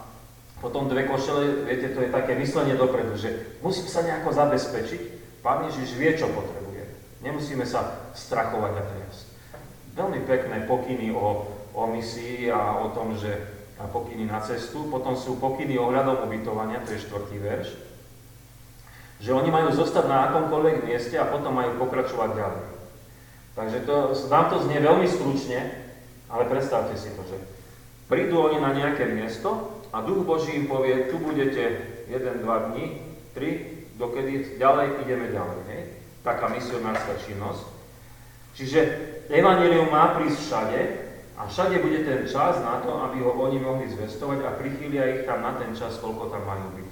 potom 0.62 0.86
dve 0.86 1.06
košele, 1.10 1.66
viete, 1.66 1.90
to 1.90 2.06
je 2.06 2.14
také 2.14 2.38
myslenie 2.38 2.78
dopredu, 2.78 3.18
že 3.18 3.58
musím 3.62 3.90
sa 3.90 4.06
nejako 4.06 4.30
zabezpečiť. 4.30 5.02
Pán 5.42 5.66
Ježiš 5.66 5.98
vie, 5.98 6.14
čo 6.14 6.30
potrebuje. 6.30 6.86
Nemusíme 7.26 7.66
sa 7.66 8.10
strachovať 8.14 8.72
a 8.78 8.82
triasť. 8.86 9.26
Veľmi 9.98 10.20
pekné 10.22 10.66
pokyny 10.70 11.10
o, 11.10 11.50
o 11.74 11.82
misii 11.90 12.50
a 12.50 12.78
o 12.78 12.94
tom, 12.94 13.18
že 13.18 13.61
a 13.82 13.90
pokyny 13.90 14.30
na 14.30 14.38
cestu, 14.38 14.86
potom 14.86 15.18
sú 15.18 15.42
pokyny 15.42 15.74
ohľadom 15.74 16.22
ubytovania, 16.22 16.86
to 16.86 16.94
je 16.94 17.02
štvrtý 17.02 17.36
verš, 17.42 17.68
že 19.18 19.34
oni 19.34 19.50
majú 19.50 19.74
zostať 19.74 20.06
na 20.06 20.30
akomkoľvek 20.30 20.86
mieste 20.86 21.18
a 21.18 21.26
potom 21.26 21.58
majú 21.58 21.82
pokračovať 21.82 22.30
ďalej. 22.38 22.64
Takže 23.52 23.78
to, 23.84 23.94
nám 24.30 24.46
to 24.48 24.56
znie 24.64 24.78
veľmi 24.80 25.06
stručne, 25.10 25.60
ale 26.30 26.48
predstavte 26.48 26.94
si 26.96 27.10
to, 27.12 27.22
že 27.26 27.36
prídu 28.06 28.38
oni 28.40 28.62
na 28.62 28.72
nejaké 28.72 29.10
miesto 29.10 29.82
a 29.92 30.00
Duch 30.00 30.24
Boží 30.24 30.56
im 30.56 30.70
povie, 30.70 31.10
tu 31.12 31.20
budete 31.20 31.84
1-2 32.08 32.42
dní, 32.72 32.86
3, 33.34 34.00
dokedy 34.00 34.56
ďalej 34.56 35.04
ideme 35.04 35.26
ďalej. 35.28 35.58
Hej? 35.68 35.82
Taká 36.24 36.48
misionárska 36.48 37.14
činnosť. 37.28 37.64
Čiže 38.56 38.80
Evangelium 39.32 39.88
má 39.88 40.16
prísť 40.16 40.38
všade, 40.38 40.80
a 41.36 41.48
všade 41.48 41.80
bude 41.80 42.04
ten 42.04 42.28
čas 42.28 42.60
na 42.60 42.84
to, 42.84 42.92
aby 43.08 43.24
ho 43.24 43.32
oni 43.32 43.58
mohli 43.58 43.88
zvestovať 43.88 44.38
a 44.44 44.56
prichýlia 44.56 45.16
ich 45.16 45.22
tam 45.24 45.40
na 45.40 45.56
ten 45.56 45.72
čas, 45.72 45.96
koľko 45.98 46.28
tam 46.28 46.44
majú 46.44 46.68
byť. 46.76 46.90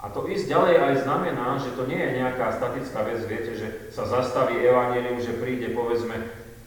A 0.00 0.12
to 0.12 0.28
ísť 0.28 0.52
ďalej 0.52 0.74
aj 0.76 0.94
znamená, 1.08 1.56
že 1.58 1.72
to 1.72 1.88
nie 1.88 1.98
je 1.98 2.16
nejaká 2.20 2.52
statická 2.56 3.00
vec, 3.04 3.20
viete, 3.24 3.52
že 3.56 3.68
sa 3.92 4.04
zastaví 4.04 4.60
evanílium, 4.60 5.18
že 5.20 5.40
príde, 5.40 5.72
povedzme, 5.72 6.14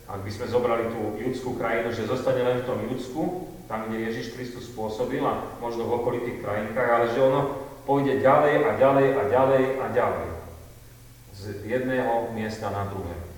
ak 0.09 0.25
by 0.25 0.31
sme 0.33 0.49
zobrali 0.49 0.89
tú 0.89 1.13
judskú 1.21 1.53
krajinu, 1.53 1.93
že 1.93 2.09
zostane 2.09 2.41
len 2.41 2.65
v 2.65 2.67
tom 2.67 2.81
Judsku, 2.89 3.45
tam, 3.69 3.85
kde 3.85 4.09
Ježiš 4.09 4.33
Kristus 4.33 4.65
spôsobil 4.73 5.21
a 5.21 5.45
možno 5.61 5.85
v 5.85 6.01
okolitých 6.01 6.41
krajinkách, 6.41 6.89
ale 6.89 7.05
že 7.13 7.21
ono 7.21 7.41
pôjde 7.85 8.17
ďalej 8.17 8.65
a 8.65 8.71
ďalej 8.81 9.07
a 9.13 9.23
ďalej 9.29 9.63
a 9.77 9.85
ďalej. 9.93 10.27
Z 11.37 11.43
jedného 11.69 12.33
miesta 12.33 12.73
na 12.73 12.89
druhé. 12.89 13.28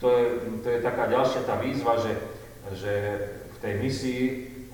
To 0.00 0.06
je, 0.12 0.24
to 0.60 0.68
je 0.68 0.78
taká 0.84 1.08
ďalšia 1.08 1.48
tá 1.48 1.56
výzva, 1.56 1.96
že, 1.96 2.12
že 2.76 2.92
v 3.56 3.56
tej 3.64 3.74
misii 3.80 4.22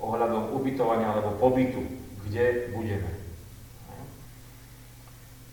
ohľadom 0.03 0.51
ubytovania 0.51 1.15
alebo 1.15 1.39
pobytu, 1.39 1.79
kde 2.27 2.75
budeme. 2.75 3.07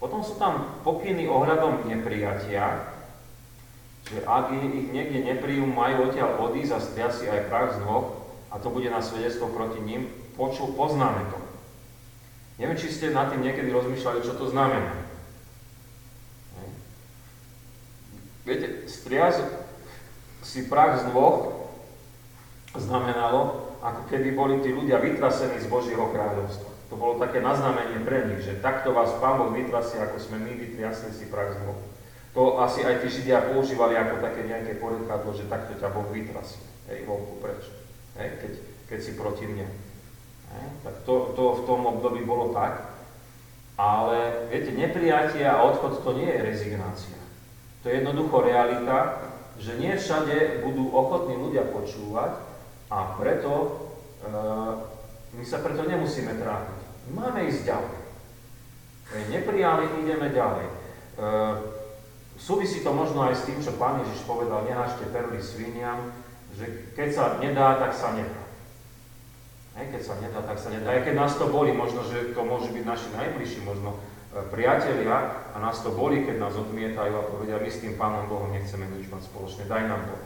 Potom 0.02 0.24
sú 0.24 0.40
tam 0.40 0.80
pokyny 0.82 1.28
ohľadom 1.28 1.86
neprijatia, 1.86 2.88
že 4.10 4.26
ak 4.26 4.50
ich 4.50 4.90
niekde 4.90 5.22
nepríjmu, 5.22 5.70
majú 5.70 6.10
odtiaľ 6.10 6.50
odísť 6.50 6.72
a 6.74 6.80
stria 6.82 7.08
si 7.14 7.30
aj 7.30 7.46
prach 7.46 7.78
z 7.78 7.84
noh, 7.86 8.16
a 8.50 8.58
to 8.58 8.72
bude 8.74 8.90
na 8.90 8.98
svedectvo 8.98 9.52
proti 9.54 9.78
ním, 9.78 10.10
počul, 10.34 10.74
poznáme 10.74 11.30
to. 11.30 11.38
Neviem, 12.58 12.80
či 12.80 12.90
ste 12.90 13.14
nad 13.14 13.30
tým 13.30 13.46
niekedy 13.46 13.70
rozmýšľali, 13.70 14.26
čo 14.26 14.34
to 14.34 14.50
znamená. 14.50 14.98
Viete, 18.48 18.88
striaz 18.90 19.38
si 20.42 20.66
prach 20.66 21.04
z 21.04 21.12
dvoch 21.12 21.68
znamenalo, 22.76 23.70
ako 23.80 24.02
keby 24.12 24.36
boli 24.36 24.54
tí 24.60 24.70
ľudia 24.70 25.00
vytrasení 25.00 25.58
z 25.60 25.66
Božieho 25.66 26.12
kráľovstva. 26.12 26.70
To 26.90 26.94
bolo 26.98 27.22
také 27.22 27.38
naznamenie 27.38 28.02
pre 28.02 28.26
nich, 28.26 28.42
že 28.42 28.58
takto 28.58 28.90
vás 28.90 29.14
Pán 29.22 29.38
Boh 29.38 29.54
vytrasie, 29.54 30.02
ako 30.02 30.18
sme 30.18 30.42
my 30.42 30.52
vytriasli 30.58 31.14
si 31.14 31.30
prach 31.30 31.54
z 31.54 31.62
dvoch. 31.62 31.80
To 32.34 32.62
asi 32.62 32.86
aj 32.86 33.02
tí 33.02 33.08
Židia 33.10 33.50
používali 33.50 33.98
ako 33.98 34.22
také 34.22 34.46
nejaké 34.46 34.78
porekadlo, 34.78 35.34
že 35.34 35.50
takto 35.50 35.74
ťa 35.78 35.90
Boh 35.90 36.06
vytrasie. 36.10 36.62
Hej, 36.90 37.06
vonku 37.06 37.42
preč. 37.42 37.62
Hej, 38.18 38.30
keď, 38.42 38.52
keď 38.90 38.98
si 39.02 39.12
proti 39.14 39.44
mne. 39.46 39.66
Hej, 40.50 40.66
tak 40.82 40.94
to, 41.06 41.34
to 41.34 41.42
v 41.62 41.64
tom 41.66 41.80
období 41.86 42.22
bolo 42.26 42.54
tak. 42.54 42.90
Ale 43.78 44.50
viete, 44.50 44.74
neprijatie 44.74 45.46
a 45.46 45.62
odchod 45.62 46.02
to 46.02 46.10
nie 46.18 46.28
je 46.28 46.42
rezignácia. 46.42 47.18
To 47.82 47.88
je 47.88 48.02
jednoducho 48.02 48.44
realita, 48.44 49.24
že 49.60 49.76
nie 49.76 49.92
všade 49.92 50.64
budú 50.64 50.88
ochotní 50.88 51.36
ľudia 51.36 51.68
počúvať 51.68 52.40
a 52.88 52.98
preto 53.20 53.52
e, 53.60 53.68
my 55.36 55.44
sa 55.44 55.60
preto 55.60 55.84
nemusíme 55.84 56.32
trápiť. 56.40 56.80
Máme 57.12 57.44
ísť 57.46 57.62
ďalej. 57.68 57.98
Neprijali, 59.30 59.84
ideme 60.00 60.32
ďalej. 60.32 60.66
E, 60.66 60.74
súvisí 62.40 62.80
to 62.80 62.96
možno 62.96 63.28
aj 63.28 63.36
s 63.36 63.46
tým, 63.46 63.60
čo 63.60 63.76
pán 63.76 64.00
Ježiš 64.00 64.24
povedal, 64.24 64.64
nehažte 64.64 65.04
perly 65.12 65.44
sviniam, 65.44 66.08
že 66.56 66.90
keď 66.96 67.08
sa 67.12 67.24
nedá, 67.36 67.76
tak 67.76 67.92
sa 67.92 68.16
nedá. 68.16 68.42
Hej, 69.76 69.86
keď 69.94 70.02
sa 70.02 70.14
nedá, 70.18 70.40
tak 70.42 70.58
sa 70.58 70.68
nedá. 70.72 70.88
Aj 70.88 71.04
keď 71.04 71.14
nás 71.14 71.36
to 71.36 71.46
boli, 71.52 71.70
možno, 71.70 72.02
že 72.08 72.32
to 72.34 72.42
môže 72.42 72.72
byť 72.74 72.84
naši 72.88 73.08
najbližší, 73.12 73.60
možno 73.62 73.94
priatelia 74.30 75.42
a 75.50 75.56
nás 75.58 75.82
to 75.82 75.90
boli, 75.90 76.22
keď 76.22 76.38
nás 76.38 76.54
odmietajú 76.54 77.12
a 77.18 77.28
povedia, 77.34 77.58
my 77.58 77.70
s 77.70 77.82
tým 77.82 77.98
Pánom 77.98 78.30
Bohom 78.30 78.54
nechceme 78.54 78.86
nič 78.94 79.10
mať 79.10 79.26
spoločné, 79.26 79.66
daj 79.66 79.90
nám 79.90 80.06
to. 80.06 80.16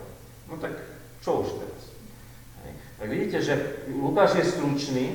No 0.45 0.53
tak 0.61 0.77
čo 1.25 1.41
už 1.41 1.57
teraz? 1.57 1.81
Hej. 2.61 2.71
Tak 3.01 3.07
vidíte, 3.09 3.37
že 3.41 3.53
Lukáš 3.89 4.37
je 4.37 4.45
stručný, 4.45 5.05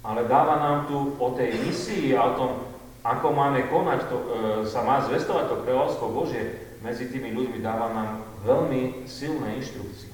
ale 0.00 0.24
dáva 0.24 0.56
nám 0.56 0.78
tu 0.88 0.96
o 1.20 1.28
tej 1.36 1.52
misii 1.68 2.16
a 2.16 2.32
o 2.32 2.36
tom, 2.40 2.50
ako 3.04 3.28
máme 3.36 3.68
konať, 3.68 4.00
to, 4.08 4.16
e, 4.16 4.26
sa 4.64 4.80
má 4.80 5.04
zvestovať 5.04 5.52
to 5.52 5.56
kráľovstvo 5.68 6.08
Božie 6.08 6.64
medzi 6.80 7.12
tými 7.12 7.36
ľuďmi, 7.36 7.60
dáva 7.60 7.92
nám 7.92 8.10
veľmi 8.48 9.04
silné 9.04 9.60
inštrukcie. 9.60 10.08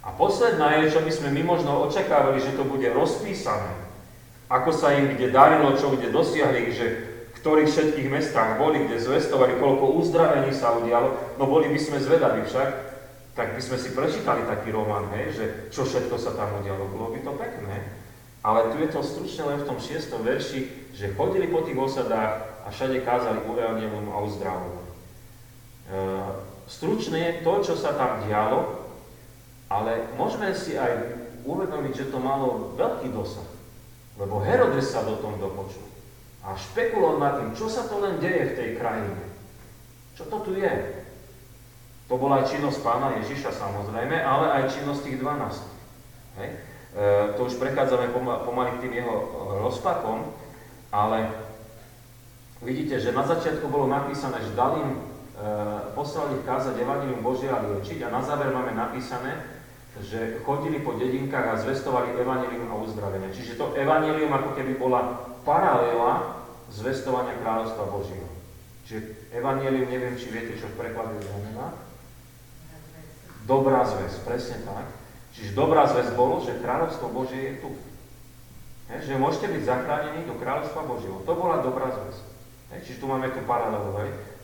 A 0.00 0.16
posledná 0.16 0.80
je, 0.80 0.96
čo 0.96 1.04
by 1.04 1.12
sme 1.12 1.28
my 1.36 1.42
možno 1.44 1.84
očakávali, 1.84 2.40
že 2.40 2.56
to 2.56 2.64
bude 2.64 2.88
rozpísané, 2.88 3.76
ako 4.48 4.72
sa 4.72 4.96
im 4.96 5.12
kde 5.12 5.28
darilo, 5.28 5.76
čo 5.76 5.92
kde 5.92 6.08
dosiahli, 6.08 6.72
že 6.72 6.86
ktorých 7.40 7.72
všetkých 7.72 8.12
mestách 8.12 8.60
boli, 8.60 8.84
kde 8.84 9.00
zvestovali, 9.00 9.56
koľko 9.56 9.96
uzdravení 10.04 10.52
sa 10.52 10.76
udialo, 10.76 11.40
no 11.40 11.48
boli 11.48 11.72
by 11.72 11.80
sme 11.80 11.96
zvedaví 11.96 12.44
však, 12.44 12.68
tak 13.32 13.56
by 13.56 13.60
sme 13.64 13.80
si 13.80 13.96
prečítali 13.96 14.44
taký 14.44 14.68
román, 14.76 15.08
hej, 15.16 15.32
že 15.32 15.44
čo 15.72 15.88
všetko 15.88 16.20
sa 16.20 16.36
tam 16.36 16.60
udialo, 16.60 16.92
bolo 16.92 17.16
by 17.16 17.24
to 17.24 17.32
pekné. 17.40 17.76
Ale 18.44 18.68
tu 18.72 18.76
je 18.84 18.92
to 18.92 19.00
stručne 19.00 19.48
len 19.48 19.58
v 19.64 19.68
tom 19.72 19.80
šiestom 19.80 20.20
verši, 20.20 20.92
že 20.92 21.16
chodili 21.16 21.48
po 21.48 21.64
tých 21.64 21.80
osadách 21.80 22.64
a 22.64 22.68
všade 22.68 23.00
kázali 23.04 23.40
evangelium 23.40 24.12
a 24.12 24.20
uzdravovali. 24.20 24.84
E, 24.84 24.96
stručne 26.68 27.18
je 27.20 27.32
to, 27.44 27.52
čo 27.64 27.74
sa 27.76 27.96
tam 27.96 28.24
dialo, 28.28 28.84
ale 29.72 30.12
môžeme 30.20 30.52
si 30.52 30.76
aj 30.76 31.20
uvedomiť, 31.44 31.92
že 31.96 32.10
to 32.12 32.20
malo 32.20 32.76
veľký 32.76 33.12
dosah. 33.12 33.48
Lebo 34.20 34.44
Herodes 34.44 34.92
sa 34.92 35.04
do 35.04 35.16
tom 35.20 35.40
dopočul 35.40 35.89
a 36.40 36.56
špekuloval 36.56 37.20
nad 37.20 37.34
tým, 37.36 37.50
čo 37.52 37.68
sa 37.68 37.84
to 37.84 38.00
len 38.00 38.16
deje 38.16 38.52
v 38.52 38.56
tej 38.56 38.68
krajine. 38.80 39.22
Čo 40.16 40.24
to 40.28 40.36
tu 40.48 40.52
je? 40.56 40.72
To 42.08 42.18
bola 42.18 42.42
aj 42.42 42.50
činnosť 42.50 42.80
pána 42.82 43.14
Ježiša 43.22 43.54
samozrejme, 43.54 44.16
ale 44.18 44.46
aj 44.50 44.72
činnosť 44.74 45.00
tých 45.06 45.18
12. 45.22 46.40
Hej. 46.42 46.50
E, 46.50 47.08
to 47.38 47.46
už 47.46 47.54
prechádzame 47.60 48.10
pomaly 48.42 48.74
k 48.76 48.82
tým 48.82 48.94
jeho 48.98 49.14
rozpakom, 49.62 50.32
ale 50.90 51.30
vidíte, 52.64 52.98
že 52.98 53.14
na 53.14 53.22
začiatku 53.22 53.68
bolo 53.70 53.86
napísané, 53.86 54.42
že 54.42 54.58
dal 54.58 54.80
im, 54.82 54.90
e, 54.90 54.98
poslali 55.94 56.40
ich 56.40 56.46
kázať 56.48 56.82
Evangelium 56.82 57.22
Božia 57.22 57.54
a 57.54 57.62
liečiť 57.62 58.02
a 58.02 58.10
na 58.10 58.24
záver 58.26 58.50
máme 58.50 58.74
napísané, 58.74 59.59
že 59.98 60.38
chodili 60.46 60.78
po 60.78 60.94
dedinkách 60.94 61.46
a 61.50 61.60
zvestovali 61.60 62.14
Evangelium 62.14 62.70
a 62.70 62.78
uzdravenie. 62.78 63.34
Čiže 63.34 63.58
to 63.58 63.74
Evangelium 63.74 64.30
ako 64.30 64.54
keby 64.54 64.78
bola 64.78 65.18
paralela 65.42 66.38
zvestovania 66.70 67.34
kráľovstva 67.42 67.90
Božieho. 67.90 68.30
Čiže 68.86 69.34
Evangelium, 69.34 69.90
neviem, 69.90 70.14
či 70.14 70.30
viete, 70.30 70.54
čo 70.54 70.70
v 70.70 70.78
preklade 70.78 71.18
znamená. 71.18 71.74
Dobrá 73.50 73.82
zväz, 73.82 74.22
presne 74.22 74.62
tak. 74.62 74.86
Čiže 75.34 75.58
dobrá 75.58 75.90
zväz 75.90 76.14
bolo, 76.14 76.38
že 76.38 76.62
kráľovstvo 76.62 77.10
Božie 77.10 77.40
je 77.50 77.54
tu. 77.58 77.70
He, 78.90 78.98
že 79.02 79.18
môžete 79.18 79.50
byť 79.50 79.62
zachránení 79.66 80.26
do 80.26 80.38
kráľovstva 80.38 80.86
Božieho. 80.86 81.18
To 81.26 81.32
bola 81.34 81.62
dobrá 81.62 81.90
zväz. 81.90 82.22
He, 82.70 82.82
čiže 82.86 83.02
tu 83.02 83.06
máme 83.10 83.30
tú 83.34 83.42
paralelu, 83.42 83.90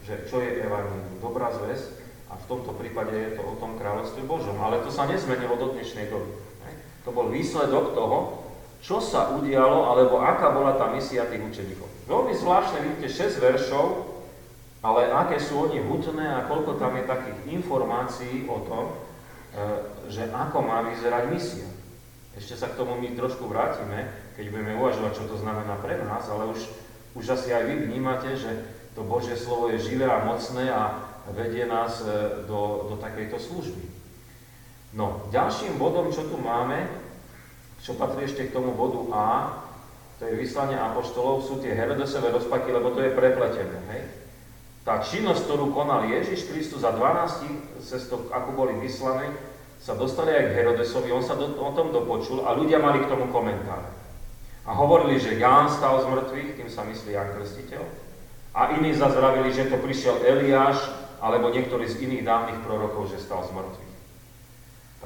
že 0.03 0.27
čo 0.27 0.43
je 0.43 0.63
Evangelium, 0.63 1.23
dobrá 1.23 1.55
zväz 1.55 1.96
a 2.27 2.35
v 2.35 2.49
tomto 2.51 2.75
prípade 2.75 3.15
je 3.15 3.31
to 3.39 3.43
o 3.43 3.55
tom 3.59 3.79
kráľovstve 3.79 4.27
Božom. 4.27 4.59
Ale 4.59 4.83
to 4.83 4.91
sa 4.91 5.07
nezmenilo 5.07 5.55
do 5.55 5.75
dnešnej 5.79 6.11
doby. 6.11 6.33
To 7.07 7.15
bol 7.15 7.31
výsledok 7.31 7.95
toho, 7.95 8.19
čo 8.83 8.99
sa 8.99 9.31
udialo, 9.39 9.95
alebo 9.95 10.19
aká 10.19 10.51
bola 10.51 10.75
tá 10.75 10.91
misia 10.91 11.27
tých 11.31 11.43
učeníkov. 11.43 11.87
Veľmi 12.11 12.35
zvláštne, 12.35 12.83
vidíte, 12.83 13.09
6 13.31 13.39
veršov, 13.39 13.87
ale 14.83 15.11
aké 15.11 15.39
sú 15.39 15.71
oni 15.71 15.83
hutné 15.87 16.27
a 16.27 16.47
koľko 16.51 16.79
tam 16.83 16.99
je 16.99 17.07
takých 17.07 17.39
informácií 17.51 18.51
o 18.51 18.59
tom, 18.67 18.85
e, 18.91 18.95
že 20.11 20.31
ako 20.31 20.59
má 20.67 20.83
vyzerať 20.87 21.25
misia. 21.31 21.69
Ešte 22.37 22.59
sa 22.59 22.71
k 22.71 22.79
tomu 22.79 22.99
my 22.99 23.15
trošku 23.15 23.49
vrátime, 23.49 24.11
keď 24.35 24.53
budeme 24.53 24.77
uvažovať, 24.77 25.13
čo 25.17 25.25
to 25.31 25.37
znamená 25.41 25.79
pre 25.81 25.97
nás, 26.03 26.27
ale 26.29 26.51
už, 26.53 26.61
už 27.17 27.25
asi 27.33 27.55
aj 27.55 27.65
vy 27.71 27.75
vnímate, 27.87 28.35
že 28.35 28.51
to 28.93 29.07
Božie 29.07 29.39
slovo 29.39 29.73
je 29.73 29.81
živé 29.81 30.05
a 30.05 30.27
mocné 30.27 30.69
a 30.69 31.01
vedie 31.35 31.67
nás 31.67 32.03
e, 32.05 32.45
do, 32.47 32.91
do 32.93 32.97
takejto 33.01 33.39
služby. 33.41 33.85
No, 34.95 35.27
ďalším 35.35 35.81
bodom, 35.81 36.15
čo 36.15 36.25
tu 36.29 36.39
máme, 36.39 36.87
čo 37.83 37.99
patrí 37.99 38.27
ešte 38.27 38.49
k 38.49 38.55
tomu 38.55 38.73
bodu 38.73 39.01
A, 39.13 39.27
to 40.17 40.25
je 40.25 40.39
vyslanie 40.39 40.81
apoštolov, 40.81 41.45
sú 41.45 41.61
tie 41.61 41.77
Herodesové 41.77 42.33
rozpaky, 42.33 42.73
lebo 42.73 42.95
to 42.97 43.05
je 43.05 43.13
prepletené. 43.13 43.79
Hej? 43.93 44.03
Tá 44.87 45.03
činnosť, 45.03 45.45
ktorú 45.45 45.75
konal 45.77 46.09
Ježiš 46.09 46.49
Kristus 46.49 46.87
za 46.87 46.95
12 46.95 47.85
cestok, 47.85 48.33
ako 48.33 48.57
boli 48.57 48.73
vyslané, 48.81 49.29
sa 49.77 49.93
dostali 49.93 50.33
aj 50.33 50.51
k 50.51 50.57
Herodesovi, 50.57 51.13
on 51.13 51.21
sa 51.21 51.37
do, 51.37 51.53
o 51.53 51.71
tom 51.77 51.93
dopočul 51.93 52.49
a 52.49 52.57
ľudia 52.57 52.81
mali 52.81 53.05
k 53.05 53.11
tomu 53.13 53.29
komentár. 53.29 53.85
A 54.67 54.73
hovorili, 54.73 55.21
že 55.21 55.37
Ján 55.37 55.69
stal 55.69 56.01
z 56.01 56.09
mŕtvych, 56.09 56.51
tým 56.59 56.69
sa 56.73 56.83
myslí 56.89 57.13
Ján 57.13 57.37
Krstiteľ, 57.37 57.83
a 58.57 58.73
iní 58.81 58.97
zazravili, 58.97 59.53
že 59.53 59.69
to 59.69 59.77
prišiel 59.77 60.17
Eliáš, 60.25 60.81
alebo 61.21 61.53
niektorý 61.53 61.89
z 61.89 62.05
iných 62.07 62.27
dávnych 62.27 62.61
prorokov, 62.65 63.13
že 63.13 63.23
stal 63.23 63.45
z 63.47 63.53
mŕtvych. 63.57 63.95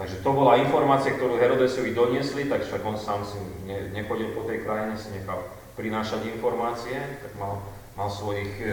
Takže 0.01 0.17
to 0.25 0.31
bola 0.33 0.57
informácia, 0.57 1.13
ktorú 1.13 1.37
Herodesovi 1.37 1.93
doniesli, 1.93 2.49
tak 2.49 2.65
však 2.65 2.83
on 2.87 2.97
sám 2.97 3.21
si 3.27 3.37
ne, 3.69 3.93
nechodil 3.93 4.33
po 4.33 4.49
tej 4.49 4.65
krajine, 4.65 4.97
si 4.97 5.13
nechal 5.13 5.45
prinášať 5.77 6.31
informácie, 6.31 6.97
tak 7.21 7.33
mal, 7.37 7.61
mal 7.99 8.09
svojich 8.09 8.49
e, 8.65 8.73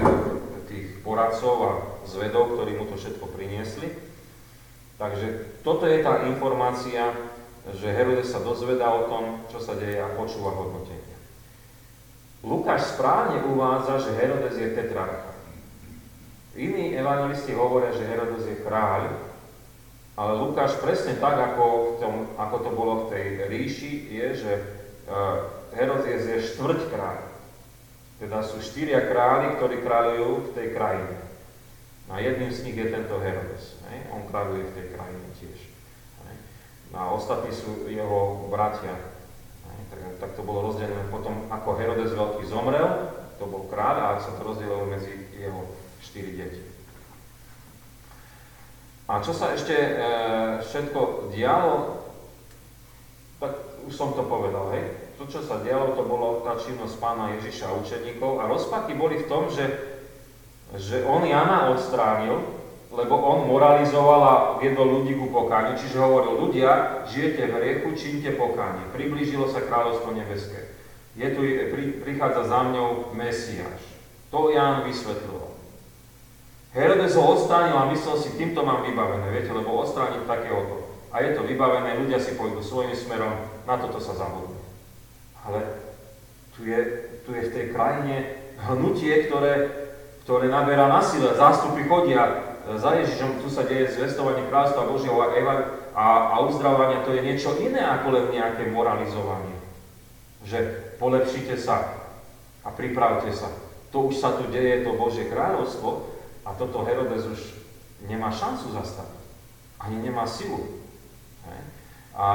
tých 0.72 0.88
poradcov 1.04 1.56
a 1.64 1.72
zvedov, 2.08 2.56
ktorí 2.56 2.80
mu 2.80 2.86
to 2.88 2.96
všetko 2.96 3.28
priniesli. 3.34 3.92
Takže 4.98 5.60
toto 5.68 5.84
je 5.84 6.00
tá 6.00 6.26
informácia, 6.26 7.12
že 7.76 7.92
Herodes 7.92 8.32
sa 8.32 8.40
dozvedá 8.40 8.88
o 8.88 9.12
tom, 9.12 9.44
čo 9.52 9.60
sa 9.60 9.76
deje 9.76 10.00
a 10.00 10.16
počúva 10.16 10.56
hodnotenie. 10.56 11.16
Lukáš 12.46 12.96
správne 12.96 13.44
uvádza, 13.44 14.08
že 14.08 14.16
Herodes 14.16 14.56
je 14.56 14.70
tetrarcha. 14.72 15.27
Iní 16.58 16.98
evangelisti 16.98 17.54
hovoria, 17.54 17.94
že 17.94 18.10
Herodes 18.10 18.50
je 18.50 18.58
kráľ, 18.66 19.14
ale 20.18 20.42
Lukáš 20.42 20.74
presne 20.82 21.14
tak, 21.22 21.38
ako, 21.38 21.66
v 21.94 21.96
tom, 22.02 22.14
ako 22.42 22.56
to 22.66 22.70
bolo 22.74 22.94
v 23.06 23.10
tej 23.14 23.26
ríši, 23.46 24.10
je, 24.10 24.28
že 24.42 24.54
uh, 25.06 25.46
Herodes 25.78 26.26
je 26.26 26.42
štvrť 26.42 26.90
kráľ. 26.90 27.22
Teda 28.18 28.42
sú 28.42 28.58
štyria 28.66 29.06
králi, 29.06 29.54
ktorí 29.62 29.86
kráľujú 29.86 30.50
v 30.50 30.54
tej 30.58 30.68
krajine. 30.74 31.16
A 32.10 32.18
jedným 32.18 32.50
z 32.50 32.66
nich 32.66 32.74
je 32.74 32.90
tento 32.90 33.22
Herodes. 33.22 33.78
Ne? 33.86 34.10
On 34.10 34.26
kráľuje 34.26 34.66
v 34.66 34.76
tej 34.82 34.86
krajine 34.98 35.26
tiež. 35.38 35.60
Ne? 36.26 36.34
A 36.98 37.14
ostatní 37.14 37.54
sú 37.54 37.86
jeho 37.86 38.50
bratia. 38.50 38.98
Ne? 39.70 39.78
Tak, 39.94 40.00
tak 40.18 40.32
to 40.34 40.42
bolo 40.42 40.74
rozdelené 40.74 41.06
potom, 41.14 41.46
ako 41.54 41.78
Herodes 41.78 42.18
veľký 42.18 42.50
zomrel, 42.50 43.14
to 43.38 43.46
bol 43.46 43.70
kráľ 43.70 43.96
a 44.02 44.08
sa 44.18 44.34
to 44.34 44.42
rozdelilo 44.42 44.90
medzi 44.90 45.14
jeho 45.38 45.77
štyri 46.08 46.32
deti. 46.40 46.64
A 49.08 49.24
čo 49.24 49.32
sa 49.32 49.56
ešte 49.56 49.76
e, 49.76 49.92
všetko 50.64 51.32
dialo, 51.32 52.04
tak 53.40 53.54
už 53.88 53.94
som 53.96 54.12
to 54.16 54.24
povedal, 54.28 54.72
hej 54.76 55.08
to, 55.18 55.26
čo 55.26 55.42
sa 55.42 55.66
dialo, 55.66 55.98
to 55.98 56.06
bolo 56.06 56.46
tá 56.46 56.54
činnosť 56.62 57.02
pána 57.02 57.34
Ježiša 57.42 57.74
a 57.74 57.78
učeníkov 57.82 58.38
a 58.38 58.46
rozpaky 58.46 58.94
boli 58.94 59.18
v 59.18 59.30
tom, 59.30 59.50
že, 59.50 59.66
že 60.78 61.02
on 61.10 61.26
Jana 61.26 61.74
odstránil, 61.74 62.38
lebo 62.94 63.18
on 63.18 63.50
moralizoval 63.50 64.22
a 64.22 64.36
viedol 64.62 65.02
ľudí 65.02 65.18
ku 65.18 65.34
pokániu, 65.34 65.74
čiže 65.76 65.98
hovoril, 65.98 66.38
ľudia, 66.38 67.04
žijete 67.10 67.50
v 67.50 67.56
hriechu, 67.58 67.90
čínte 67.98 68.32
pokánie, 68.38 68.94
priblížilo 68.94 69.50
sa 69.50 69.66
kráľovstvo 69.66 70.14
nebeské. 70.14 70.70
Je 71.18 71.28
tu, 71.34 71.42
pri, 71.74 71.84
prichádza 72.06 72.46
za 72.46 72.60
mňou 72.70 73.18
Mesiáš. 73.18 73.82
To 74.30 74.54
Ján 74.54 74.86
vysvetľoval. 74.86 75.47
Herodes 76.78 77.18
ho 77.18 77.26
odstránil 77.34 77.74
a 77.74 77.90
myslel 77.90 78.22
si, 78.22 78.38
týmto 78.38 78.62
mám 78.62 78.86
vybavené, 78.86 79.34
viete, 79.34 79.50
lebo 79.50 79.82
odstrániť 79.82 80.30
takéhoto. 80.30 80.86
A 81.10 81.26
je 81.26 81.34
to 81.34 81.42
vybavené, 81.42 81.98
ľudia 81.98 82.22
si 82.22 82.38
pôjdu 82.38 82.62
svojím 82.62 82.94
smerom, 82.94 83.34
na 83.66 83.82
toto 83.82 83.98
sa 83.98 84.14
zabudnú. 84.14 84.62
Ale 85.42 85.66
tu 86.54 86.70
je, 86.70 86.78
tu 87.26 87.34
je 87.34 87.50
v 87.50 87.54
tej 87.54 87.66
krajine 87.74 88.38
hnutie, 88.70 89.26
ktoré, 89.26 89.54
ktoré 90.22 90.54
naberá 90.54 90.86
na 90.86 91.02
sile. 91.02 91.34
Zástupy 91.34 91.90
chodia 91.90 92.54
za 92.70 92.94
Ježišom, 92.94 93.42
tu 93.42 93.50
sa 93.50 93.66
deje 93.66 93.98
zvestovanie 93.98 94.46
kráľstva 94.46 94.86
Božieho 94.86 95.18
a, 95.18 95.34
a, 95.98 96.06
a 96.30 96.36
uzdravovania, 96.46 97.02
to 97.02 97.18
je 97.18 97.26
niečo 97.26 97.58
iné 97.58 97.82
ako 97.82 98.14
len 98.14 98.26
nejaké 98.38 98.70
moralizovanie. 98.70 99.58
Že 100.46 100.60
polepšite 101.02 101.58
sa 101.58 102.06
a 102.62 102.70
pripravte 102.70 103.34
sa. 103.34 103.50
To 103.96 104.14
už 104.14 104.22
sa 104.22 104.38
tu 104.38 104.46
deje, 104.54 104.86
to 104.86 104.94
Božie 104.94 105.26
kráľovstvo 105.26 106.17
a 106.48 106.56
toto 106.56 106.88
Herodes 106.88 107.28
už 107.28 107.42
nemá 108.08 108.32
šancu 108.32 108.72
zastaviť. 108.72 109.20
Ani 109.84 110.00
nemá 110.00 110.24
silu. 110.24 110.80
A 112.16 112.28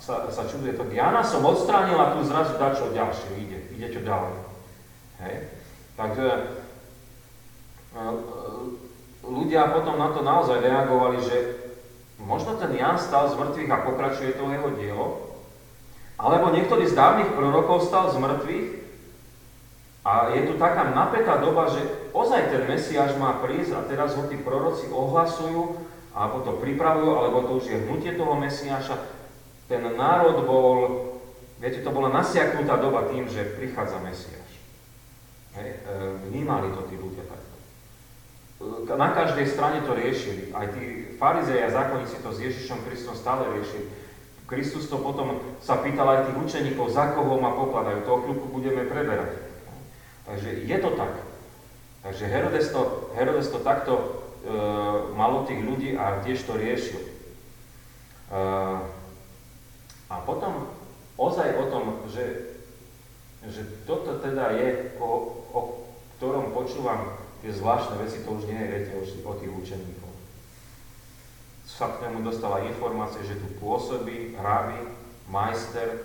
sa, 0.00 0.26
sa 0.32 0.42
čuduje, 0.48 0.74
tak 0.74 0.90
Jana 0.90 1.22
som 1.22 1.44
odstránil 1.44 1.94
a 2.00 2.16
tu 2.16 2.24
zrazu 2.26 2.56
čo 2.56 2.90
ďalšie, 2.90 3.30
ide, 3.38 3.58
ide 3.76 3.88
čo 3.92 4.00
ďalej. 4.02 4.34
Hej? 5.22 5.34
Takže 5.94 6.26
e, 6.34 8.00
ľudia 9.22 9.70
potom 9.70 10.00
na 10.00 10.10
to 10.10 10.26
naozaj 10.26 10.58
reagovali, 10.58 11.22
že 11.22 11.36
možno 12.18 12.58
ten 12.58 12.74
Jan 12.74 12.98
stal 12.98 13.30
z 13.30 13.38
mŕtvych 13.38 13.70
a 13.70 13.84
pokračuje 13.86 14.34
to 14.34 14.50
jeho 14.50 14.70
dielo, 14.74 15.06
alebo 16.18 16.50
niektorý 16.50 16.90
z 16.90 16.98
dávnych 16.98 17.30
prorokov 17.38 17.86
stal 17.86 18.10
z 18.10 18.18
mŕtvych 18.18 18.83
a 20.04 20.36
je 20.36 20.52
tu 20.52 20.60
taká 20.60 20.92
napätá 20.92 21.40
doba, 21.40 21.72
že 21.72 21.80
ozaj 22.12 22.52
ten 22.52 22.62
Mesiáš 22.68 23.16
má 23.16 23.40
prísť 23.40 23.72
a 23.72 23.88
teraz 23.88 24.12
ho 24.14 24.28
tí 24.28 24.36
proroci 24.36 24.92
ohlasujú 24.92 25.80
alebo 26.14 26.46
to 26.46 26.60
pripravujú, 26.62 27.10
alebo 27.10 27.38
to 27.48 27.52
už 27.58 27.66
je 27.72 27.78
hnutie 27.88 28.14
toho 28.14 28.38
Mesiáša 28.38 29.14
ten 29.68 29.80
národ 29.96 30.44
bol, 30.44 30.78
viete, 31.56 31.80
to 31.80 31.90
bola 31.90 32.12
nasiaknutá 32.12 32.76
doba 32.76 33.08
tým, 33.08 33.24
že 33.28 33.56
prichádza 33.56 33.96
Mesiáš. 34.04 34.52
Hej, 35.56 35.68
e, 35.72 35.98
vnímali 36.28 36.74
to 36.74 36.84
tí 36.90 37.00
ľudia 37.00 37.24
takto. 37.24 37.56
E, 38.60 38.92
na 38.92 39.08
každej 39.16 39.46
strane 39.48 39.80
to 39.86 39.96
riešili. 39.96 40.52
Aj 40.52 40.68
tí 40.68 41.16
farizei 41.16 41.64
a 41.64 41.72
zákonníci 41.72 42.20
to 42.20 42.30
s 42.34 42.42
Ježišom 42.44 42.84
Kristom 42.84 43.16
stále 43.16 43.48
riešili. 43.56 43.88
Kristus 44.44 44.92
to 44.92 45.00
potom 45.00 45.40
sa 45.64 45.80
pýtal 45.80 46.04
aj 46.12 46.28
tých 46.28 46.36
učeníkov, 46.36 46.92
za 46.92 47.16
koho 47.16 47.40
ma 47.40 47.56
pokladajú. 47.56 48.04
To 48.04 48.20
chvíľku 48.28 48.46
budeme 48.52 48.84
preberať. 48.84 49.43
Takže 50.24 50.48
je 50.64 50.78
to 50.80 50.90
tak. 50.96 51.14
Takže 52.04 52.24
Herodes 52.28 52.68
to, 52.72 53.10
Herodes 53.16 53.48
to 53.48 53.58
takto 53.64 53.92
e, 53.96 54.04
malo 55.16 55.48
tých 55.48 55.60
ľudí 55.64 55.96
a 55.96 56.20
tiež 56.20 56.44
to 56.44 56.56
riešil. 56.56 57.00
E, 57.00 57.08
a 60.12 60.16
potom 60.24 60.68
ozaj 61.16 61.56
o 61.56 61.64
tom, 61.72 61.84
že, 62.12 62.56
že 63.48 63.64
toto 63.88 64.20
teda 64.20 64.52
je, 64.52 64.96
o, 65.00 65.08
o 65.52 65.60
ktorom 66.16 66.52
počúvam 66.52 67.16
tie 67.40 67.52
zvláštne 67.52 68.00
veci, 68.00 68.24
to 68.24 68.36
už 68.36 68.48
nie 68.48 68.56
je, 68.56 68.68
viete, 68.68 68.92
o, 68.96 69.04
o 69.04 69.32
tých 69.40 69.52
učeníkov. 69.52 70.12
sa 71.64 71.88
k 71.88 72.08
nemu 72.08 72.24
dostala 72.24 72.64
informácia, 72.68 73.24
že 73.24 73.40
tu 73.40 73.48
pôsobí 73.60 74.36
rabi, 74.40 74.80
majster, 75.28 76.04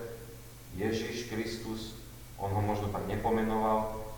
Ježiš 0.79 1.27
Kristus, 1.27 1.99
on 2.39 2.55
ho 2.55 2.61
možno 2.63 2.87
tak 2.87 3.03
nepomenoval, 3.07 4.08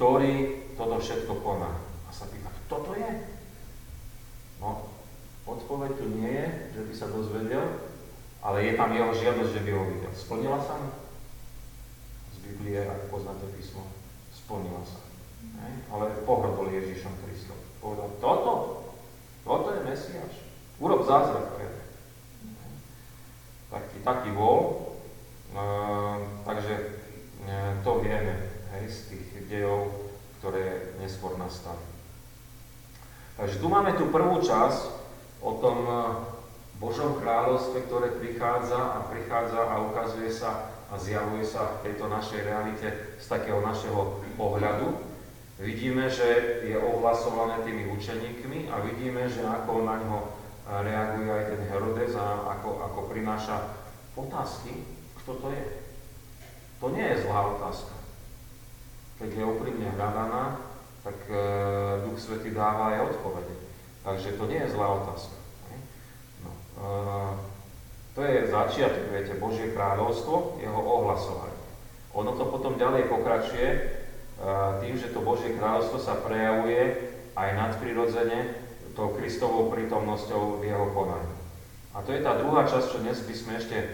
ktorý 0.00 0.56
toto 0.80 0.96
všetko 0.96 1.44
koná. 1.44 1.76
A 1.76 2.08
sa 2.08 2.24
pýta, 2.32 2.48
kto 2.48 2.88
to 2.88 2.92
je? 2.96 3.10
No, 4.56 4.88
odpoveď 5.44 5.92
tu 5.92 6.08
nie 6.16 6.32
je, 6.40 6.48
že 6.72 6.82
by 6.88 6.94
sa 6.96 7.12
dozvedel, 7.12 7.68
ale 8.40 8.64
je 8.64 8.80
tam 8.80 8.96
jeho 8.96 9.12
žiadosť, 9.12 9.52
že 9.52 9.60
by 9.60 9.70
ho 9.76 9.82
videl. 9.92 10.12
Splnila 10.16 10.56
sa 10.64 10.80
mu? 10.80 10.88
Z 12.32 12.36
Biblie, 12.48 12.80
ak 12.80 13.12
poznáte 13.12 13.44
písmo, 13.52 13.92
splnila 14.32 14.80
sa. 14.88 15.04
Ne? 15.60 15.84
Ale 15.92 16.24
pohrdol 16.24 16.72
Ježišom 16.72 17.20
Kristom. 17.20 17.60
Povedal, 17.84 18.08
toto, 18.24 18.52
toto 19.44 19.68
je 19.76 19.84
Mesiáš. 19.84 20.48
Urob 20.80 21.04
zázrak 21.04 21.60
pre 21.60 21.68
Taký, 23.68 23.96
taký 24.00 24.30
bol. 24.32 24.96
E, 25.52 25.60
takže 26.48 26.74
e, 27.44 27.54
to 27.84 28.00
vieme 28.00 28.50
hej, 28.74 28.84
z 28.88 28.98
tých 29.12 29.29
dejov, 29.50 29.90
ktoré 30.38 30.94
neskôr 31.02 31.34
nastali. 31.34 31.82
Takže 33.34 33.58
tu 33.58 33.66
máme 33.66 33.98
tú 33.98 34.08
prvú 34.14 34.38
časť 34.38 34.80
o 35.42 35.58
tom 35.58 35.78
e, 35.84 35.92
Božom 36.78 37.18
kráľovstve, 37.18 37.88
ktoré 37.90 38.08
prichádza 38.16 38.78
a 38.78 38.98
prichádza 39.10 39.60
a 39.60 39.74
ukazuje 39.84 40.30
sa 40.30 40.70
a 40.90 40.98
zjavuje 40.98 41.46
sa 41.46 41.80
v 41.80 41.90
tejto 41.90 42.10
našej 42.10 42.40
realite 42.46 42.88
z 43.18 43.26
takého 43.26 43.62
našeho 43.62 44.22
pohľadu. 44.34 44.96
Vidíme, 45.60 46.08
že 46.08 46.60
je 46.64 46.76
ohlasované 46.80 47.60
tými 47.62 47.92
učeníkmi 47.92 48.72
a 48.72 48.80
vidíme, 48.80 49.28
že 49.28 49.44
ako 49.44 49.84
na 49.84 50.00
ňo 50.00 50.18
reaguje 50.80 51.30
aj 51.30 51.44
ten 51.52 51.62
Herodes 51.68 52.12
a 52.16 52.56
ako, 52.58 52.70
ako 52.90 53.00
prináša 53.12 53.76
otázky, 54.16 54.82
kto 55.22 55.36
to 55.36 55.48
je. 55.52 55.64
To 56.80 56.86
nie 56.96 57.04
je 57.12 57.22
zlá 57.28 57.44
otázka. 57.60 57.99
Keď 59.20 59.30
je 59.36 59.44
úprimne 59.44 59.88
hľadaná, 59.94 60.56
tak 61.04 61.16
e, 61.28 61.36
Duch 62.08 62.16
Svety 62.16 62.56
dáva 62.56 62.96
aj 62.96 63.12
odpovede. 63.12 63.54
Takže 64.00 64.40
to 64.40 64.44
nie 64.48 64.64
je 64.64 64.72
zlá 64.72 64.88
otázka. 65.04 65.36
To 68.16 68.20
je 68.24 68.50
začiatok, 68.50 69.12
viete, 69.12 69.36
Božie 69.36 69.70
kráľovstvo, 69.76 70.58
jeho 70.58 70.80
ohlasovanie. 70.80 71.60
Ono 72.16 72.32
to 72.34 72.48
potom 72.48 72.80
ďalej 72.80 73.06
pokračuje 73.06 73.68
tým, 74.82 74.94
že 74.98 75.12
to 75.14 75.22
Božie 75.22 75.54
kráľovstvo 75.54 76.00
sa 76.00 76.18
prejavuje 76.18 77.12
aj 77.36 77.48
nadprirodzene 77.54 78.56
tou 78.98 79.14
Kristovou 79.14 79.70
prítomnosťou 79.70 80.58
v 80.58 80.72
jeho 80.74 80.90
konaní. 80.90 81.36
A 81.94 82.02
to 82.02 82.10
je 82.10 82.20
tá 82.24 82.34
druhá 82.36 82.66
časť, 82.66 82.86
čo 82.90 83.02
dnes 83.02 83.18
by 83.22 83.34
sme 83.34 83.52
ešte 83.58 83.76
e, 83.78 83.86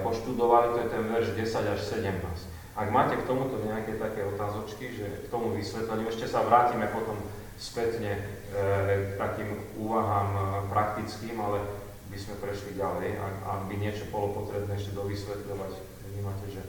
poštudovali, 0.00 0.76
to 0.76 0.78
je 0.84 0.92
ten 0.92 1.04
verš 1.08 1.28
10 1.36 1.74
až 1.74 1.80
17. 1.80 2.53
Ak 2.74 2.90
máte 2.90 3.14
k 3.14 3.26
tomuto 3.26 3.62
nejaké 3.62 3.96
také 4.02 4.26
otázočky, 4.26 4.98
že 4.98 5.06
k 5.24 5.30
tomu 5.30 5.54
vysvetleniu, 5.54 6.10
ešte 6.10 6.26
sa 6.26 6.42
vrátime 6.42 6.90
potom 6.90 7.14
spätne 7.54 8.18
e, 8.18 8.20
k 8.50 9.10
takým 9.14 9.50
úvahám 9.78 10.30
e, 10.34 10.42
praktickým, 10.74 11.38
ale 11.38 11.62
by 12.10 12.18
sme 12.18 12.34
prešli 12.42 12.74
ďalej, 12.74 13.14
ak, 13.14 13.34
ak 13.46 13.60
by 13.70 13.74
niečo 13.78 14.10
bolo 14.10 14.42
potrebné 14.42 14.74
ešte 14.74 14.94
dovysvetľovať, 14.94 15.72
vnímate, 16.10 16.46
že 16.50 16.62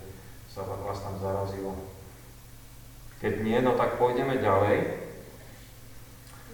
sa 0.50 0.64
vás 0.64 1.02
tam 1.02 1.18
zarazilo. 1.20 1.76
Keď 3.20 3.34
nie, 3.44 3.60
no 3.60 3.76
tak 3.76 4.00
pôjdeme 4.00 4.40
ďalej. 4.40 5.04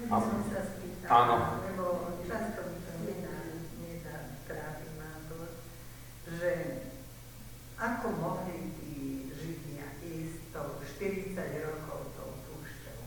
Sa 0.09 0.61
spýtala, 0.65 1.13
áno. 1.13 1.35
lebo 1.69 1.85
často 2.25 2.59
mi 2.73 2.77
to 2.81 2.91
nedá, 3.05 3.37
nedá 3.77 4.15
trápi 4.49 4.89
ma 4.97 5.21
to, 5.29 5.39
že 6.25 6.51
ako 7.77 8.07
mohli 8.17 8.73
tí 8.81 9.29
Židia 9.29 10.01
ísť 10.01 10.49
to 10.49 10.61
40 11.01 11.33
rokov 11.65 12.13
tou 12.13 12.29
púšťou. 12.45 12.99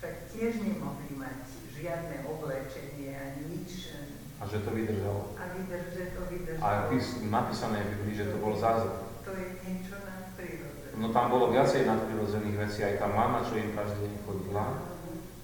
Však 0.00 0.14
tiež 0.32 0.64
nemohli 0.64 1.12
mať 1.20 1.52
žiadne 1.68 2.24
oblečenie 2.24 3.12
ani 3.12 3.42
nič, 3.52 3.92
a 4.40 4.48
že 4.48 4.64
to 4.64 4.72
vydržalo. 4.72 5.36
A 5.36 5.52
vydrž, 5.52 5.84
že 5.92 6.16
to 6.16 6.20
vydržalo. 6.32 6.64
A 6.64 6.88
pís, 6.88 7.20
napísané 7.28 7.84
v 7.84 7.88
Biblii, 7.92 8.16
že 8.16 8.32
to 8.32 8.40
bol 8.40 8.56
zázrak. 8.56 9.04
To 9.28 9.36
je 9.36 9.46
niečo 9.68 10.00
nadprirodzené. 10.00 10.96
No 10.96 11.12
tam 11.12 11.28
bolo 11.28 11.52
viacej 11.52 11.84
nadprirodzených 11.84 12.56
vecí, 12.56 12.80
aj 12.80 13.04
tá 13.04 13.08
mama, 13.12 13.44
čo 13.44 13.60
im 13.60 13.76
každý 13.76 14.00
deň 14.00 14.14
chodila, 14.24 14.80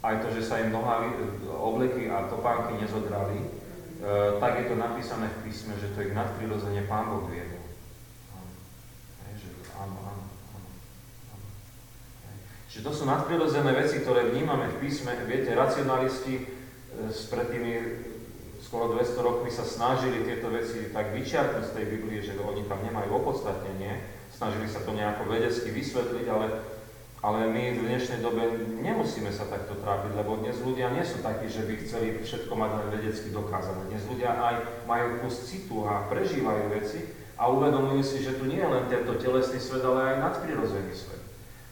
aj 0.01 0.16
to, 0.24 0.29
že 0.33 0.43
sa 0.49 0.64
im 0.64 0.72
noha, 0.72 1.12
obleky 1.61 2.09
a 2.09 2.24
topánky 2.33 2.81
nezodrali, 2.81 3.37
e, 3.37 3.49
tak 4.41 4.64
je 4.64 4.72
to 4.72 4.81
napísané 4.81 5.29
v 5.29 5.41
písme, 5.45 5.77
že 5.77 5.93
to 5.93 6.01
ich 6.01 6.16
nadprirodzene 6.16 6.89
Pán 6.89 7.12
Boh 7.12 7.29
viedol. 7.29 7.68
Áno, 9.77 9.93
áno, 9.93 9.97
áno. 10.09 10.24
Čiže 12.77 12.93
to 12.93 12.93
sú 12.93 13.05
nadprirodzené 13.09 13.72
veci, 13.72 14.05
ktoré 14.05 14.29
vnímame 14.29 14.68
v 14.68 14.85
písme. 14.85 15.16
Viete, 15.24 15.57
racionalisti 15.57 16.35
e, 16.37 16.45
pred 17.09 17.49
tými 17.49 17.72
skoro 18.61 18.93
200 18.93 19.16
rokmi 19.16 19.49
sa 19.49 19.64
snažili 19.64 20.29
tieto 20.29 20.53
veci 20.53 20.93
tak 20.93 21.16
vyčiarknúť 21.16 21.72
z 21.72 21.72
tej 21.72 21.85
Biblie, 21.89 22.20
že 22.20 22.37
oni 22.37 22.68
tam 22.68 22.85
nemajú 22.85 23.16
opodstatnenie, 23.16 24.05
snažili 24.29 24.68
sa 24.68 24.85
to 24.85 24.93
nejako 24.93 25.24
vedecky 25.24 25.72
vysvetliť, 25.72 26.27
ale, 26.29 26.47
ale 27.24 27.49
my 27.49 27.81
v 27.81 27.85
dnešnej 27.89 28.20
dobe 28.20 28.45
nemusíme 28.85 29.33
sa 29.33 29.49
takto 29.49 29.81
trápiť, 29.81 30.12
lebo 30.12 30.37
dnes 30.37 30.61
ľudia 30.61 30.93
nie 30.93 31.09
sú 31.09 31.24
takí, 31.24 31.49
že 31.49 31.64
by 31.64 31.81
chceli 31.81 32.20
všetko 32.29 32.53
mať 32.61 32.70
len 32.77 32.89
vedecky 32.93 33.33
dokázané. 33.33 33.89
Dnes 33.89 34.05
ľudia 34.05 34.37
aj 34.37 34.85
majú 34.85 35.24
kus 35.24 35.49
citu 35.49 35.89
a 35.89 36.05
prežívajú 36.12 36.77
veci 36.77 37.09
a 37.41 37.49
uvedomujú 37.49 38.05
si, 38.05 38.20
že 38.20 38.37
tu 38.37 38.45
nie 38.45 38.61
je 38.61 38.68
len 38.68 38.85
tento 38.93 39.16
telesný 39.16 39.64
svet, 39.64 39.81
ale 39.81 40.12
aj 40.12 40.16
nadprirodzený 40.29 40.93
svet. 40.93 41.16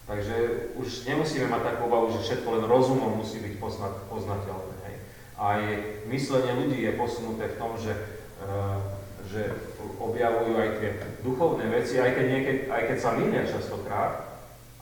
Takže 0.05 0.35
už 0.77 1.09
nemusíme 1.09 1.49
mať 1.49 1.63
takú 1.65 1.89
obavu, 1.89 2.13
že 2.13 2.21
všetko 2.21 2.49
len 2.61 2.65
rozumom 2.69 3.17
musí 3.17 3.41
byť 3.41 3.55
poznateľné. 4.13 4.91
Aj 5.35 5.61
myslenie 6.07 6.53
ľudí 6.55 6.85
je 6.85 6.93
posunuté 6.95 7.51
v 7.51 7.59
tom, 7.59 7.75
že, 7.81 7.97
uh, 8.45 8.79
že 9.27 9.51
objavujú 9.99 10.55
aj 10.61 10.71
tie 10.79 10.91
duchovné 11.25 11.67
veci, 11.73 11.99
aj 11.99 12.15
keď, 12.15 12.27
niekedy, 12.31 12.61
aj 12.71 12.83
keď 12.87 12.99
sa 13.01 13.17
minia 13.17 13.43
častokrát, 13.49 14.35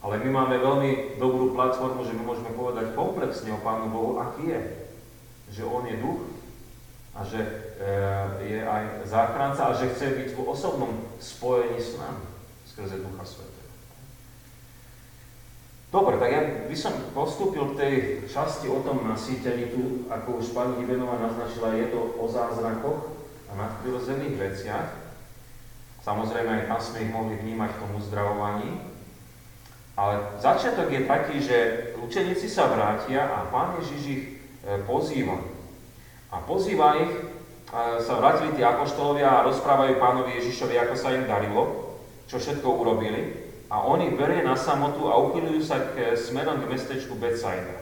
ale 0.03 0.19
my 0.19 0.29
máme 0.29 0.55
veľmi 0.59 0.91
dobrú 1.15 1.55
platformu, 1.55 2.03
že 2.03 2.11
my 2.11 2.27
môžeme 2.27 2.51
povedať 2.51 2.91
komplexne 2.91 3.55
o 3.55 3.63
Pánu 3.63 3.87
Bohu, 3.87 4.19
aký 4.19 4.51
je. 4.51 4.61
Že 5.55 5.63
On 5.71 5.83
je 5.87 5.95
duch 5.95 6.21
a 7.15 7.23
že 7.23 7.39
e, 7.39 7.49
je 8.51 8.59
aj 8.67 9.07
záchranca 9.07 9.71
a 9.71 9.77
že 9.79 9.95
chce 9.95 10.11
byť 10.11 10.29
v 10.35 10.43
osobnom 10.43 10.91
spojení 11.23 11.79
s 11.79 11.95
nami 11.95 12.25
skrze 12.67 12.99
Ducha 12.99 13.23
Sveta. 13.23 13.62
Dobre, 15.93 16.17
tak 16.17 16.29
ja 16.33 16.41
by 16.65 16.73
som 16.73 16.89
postúpil 17.13 17.61
k 17.69 17.77
tej 17.77 17.93
časti 18.25 18.65
o 18.65 18.81
tom 18.81 19.05
nasýtení 19.05 19.69
tu, 19.69 20.09
ako 20.09 20.41
už 20.41 20.49
pani 20.49 20.81
Ibenová 20.81 21.21
naznačila, 21.21 21.77
je 21.77 21.93
to 21.93 22.17
o 22.17 22.25
zázrakoch 22.25 23.13
a 23.45 23.51
nadprirodzených 23.53 24.33
veciach. 24.33 24.89
Samozrejme, 26.01 26.49
aj 26.49 26.65
tam 26.65 26.81
sme 26.81 26.97
ich 27.05 27.13
mohli 27.13 27.37
vnímať 27.37 27.69
v 27.69 27.79
tom 27.85 27.91
uzdravovaní. 28.01 28.81
Ale 29.93 30.41
začiatok 30.41 30.89
je 30.89 31.01
taký, 31.05 31.35
že 31.37 31.57
učeníci 32.01 32.49
sa 32.49 32.73
vrátia 32.73 33.29
a 33.29 33.45
pán 33.53 33.77
Ježiš 33.77 34.01
ich 34.09 34.23
e, 34.65 34.81
pozýva. 34.89 35.37
A 36.33 36.41
pozýva 36.41 37.05
ich, 37.05 37.13
sa 38.01 38.13
vrátili 38.21 38.53
tí 38.53 38.61
apoštolovia 38.65 39.29
a 39.29 39.45
rozprávajú 39.49 39.97
pánovi 39.97 40.41
Ježišovi, 40.41 40.77
ako 40.77 40.93
sa 40.97 41.13
im 41.13 41.25
darilo, 41.25 41.93
čo 42.29 42.37
všetko 42.37 42.65
urobili. 42.65 43.42
A 43.73 43.81
on 43.81 44.05
ich 44.05 44.13
berie 44.13 44.45
na 44.45 44.53
samotu 44.53 45.09
a 45.09 45.17
uchylujú 45.17 45.65
sa 45.65 45.81
k, 45.81 46.13
smerom 46.13 46.61
k 46.61 46.69
mestečku 46.69 47.17
Betsaida. 47.17 47.73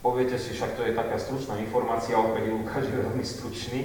Poviete 0.00 0.40
si, 0.40 0.56
však 0.56 0.72
to 0.72 0.88
je 0.88 0.96
taká 0.96 1.20
stručná 1.20 1.60
informácia, 1.60 2.16
opäť 2.16 2.48
Lukáš 2.48 2.88
je 2.88 3.04
veľmi 3.04 3.20
stručný. 3.20 3.80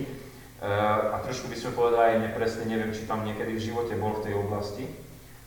Uh, 0.64 1.20
a 1.20 1.24
trošku 1.28 1.52
by 1.52 1.56
sme 1.60 1.76
povedali 1.76 2.16
aj 2.16 2.32
nepresne, 2.32 2.64
neviem, 2.72 2.96
či 2.96 3.08
tam 3.12 3.28
niekedy 3.28 3.60
v 3.60 3.66
živote 3.72 4.00
bol 4.00 4.16
v 4.20 4.24
tej 4.24 4.34
oblasti, 4.40 4.88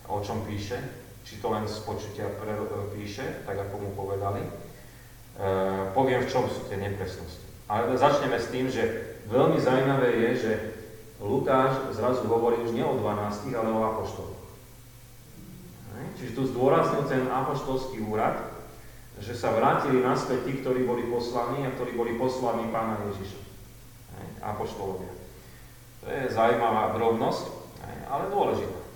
o 0.04 0.20
čom 0.20 0.44
píše, 0.44 0.76
či 1.24 1.40
to 1.40 1.48
len 1.48 1.64
z 1.64 1.80
počutia 1.88 2.28
uh, 2.28 2.92
píše, 2.92 3.44
tak 3.48 3.56
ako 3.56 3.88
mu 3.88 3.90
povedali. 3.96 4.44
Poviem, 5.96 6.20
v 6.20 6.28
čom 6.28 6.44
sú 6.44 6.68
tie 6.68 6.76
nepresnosti. 6.76 7.48
Ale 7.64 7.96
začneme 7.96 8.36
s 8.36 8.52
tým, 8.52 8.68
že 8.68 8.84
veľmi 9.32 9.56
zaujímavé 9.56 10.08
je, 10.12 10.30
že 10.36 10.52
Lukáš 11.22 11.94
zrazu 11.94 12.26
hovorí 12.26 12.58
už 12.66 12.74
nie 12.74 12.82
o 12.82 12.98
12, 12.98 13.54
ale 13.54 13.70
o 13.70 13.80
apoštoloch. 13.94 14.42
Čiže 16.18 16.34
tu 16.34 16.42
zdôraznil 16.50 17.06
ten 17.06 17.30
apoštolský 17.30 18.02
úrad, 18.02 18.42
že 19.22 19.38
sa 19.38 19.54
vrátili 19.54 20.02
naspäť 20.02 20.50
tí, 20.50 20.52
ktorí 20.60 20.82
boli 20.82 21.06
poslaní 21.06 21.62
a 21.62 21.74
ktorí 21.78 21.94
boli 21.94 22.18
poslaní 22.18 22.66
pána 22.74 22.98
Ježiša. 23.06 23.38
Apoštolovia. 24.42 25.14
To 26.02 26.06
je 26.10 26.34
zaujímavá 26.34 26.90
drobnosť, 26.98 27.44
ale 28.10 28.24
dôležitá. 28.34 28.80
E, 28.82 28.86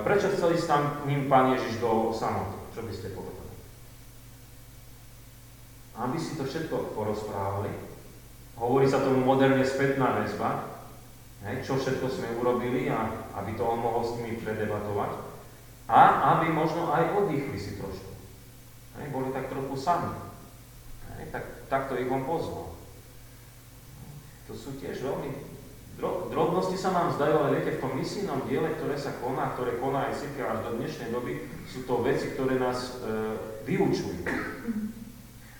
prečo 0.00 0.32
chceli 0.32 0.56
ísť 0.56 0.68
tam 0.68 0.82
ním 1.04 1.28
pán 1.28 1.52
Ježiš 1.52 1.76
do 1.84 2.16
samoty? 2.16 2.56
Čo 2.72 2.80
by 2.88 2.92
ste 2.96 3.12
povedali? 3.12 3.40
aby 6.00 6.16
si 6.16 6.36
to 6.40 6.48
všetko 6.48 6.96
porozprávali. 6.96 7.68
Hovorí 8.56 8.88
sa 8.88 9.04
tomu 9.04 9.20
moderne 9.20 9.64
spätná 9.64 10.24
väzba, 10.24 10.69
hej, 11.46 11.56
čo 11.64 11.80
všetko 11.80 12.06
sme 12.08 12.36
urobili 12.40 12.90
a 12.90 13.10
aby 13.40 13.56
to 13.56 13.62
on 13.64 13.80
mohol 13.80 14.02
s 14.04 14.16
nimi 14.20 14.40
predebatovať. 14.40 15.12
A 15.90 16.36
aby 16.38 16.54
možno 16.54 16.92
aj 16.94 17.18
oddychli 17.18 17.58
si 17.58 17.80
trošku. 17.80 18.12
Hej, 19.00 19.10
boli 19.10 19.34
tak 19.34 19.50
trochu 19.50 19.74
sami. 19.74 20.14
Hej, 21.18 21.34
tak, 21.34 21.44
takto 21.66 21.98
ich 21.98 22.10
on 22.10 22.22
pozval. 22.22 22.76
To 24.46 24.52
sú 24.54 24.78
tiež 24.78 25.02
veľmi 25.02 25.50
Drobnosti 26.00 26.80
sa 26.80 26.96
nám 26.96 27.12
zdajú, 27.12 27.34
ale 27.36 27.60
viete, 27.60 27.76
v 27.76 27.82
tom 27.84 27.92
misijnom 27.92 28.48
diele, 28.48 28.72
ktoré 28.80 28.96
sa 28.96 29.12
koná, 29.20 29.52
ktoré 29.52 29.76
koná 29.76 30.08
aj 30.08 30.24
církev 30.24 30.48
až 30.48 30.58
do 30.64 30.80
dnešnej 30.80 31.12
doby, 31.12 31.44
sú 31.68 31.84
to 31.84 32.00
veci, 32.00 32.32
ktoré 32.32 32.56
nás 32.56 32.96
e, 33.04 33.36
vyučujú. 33.68 34.24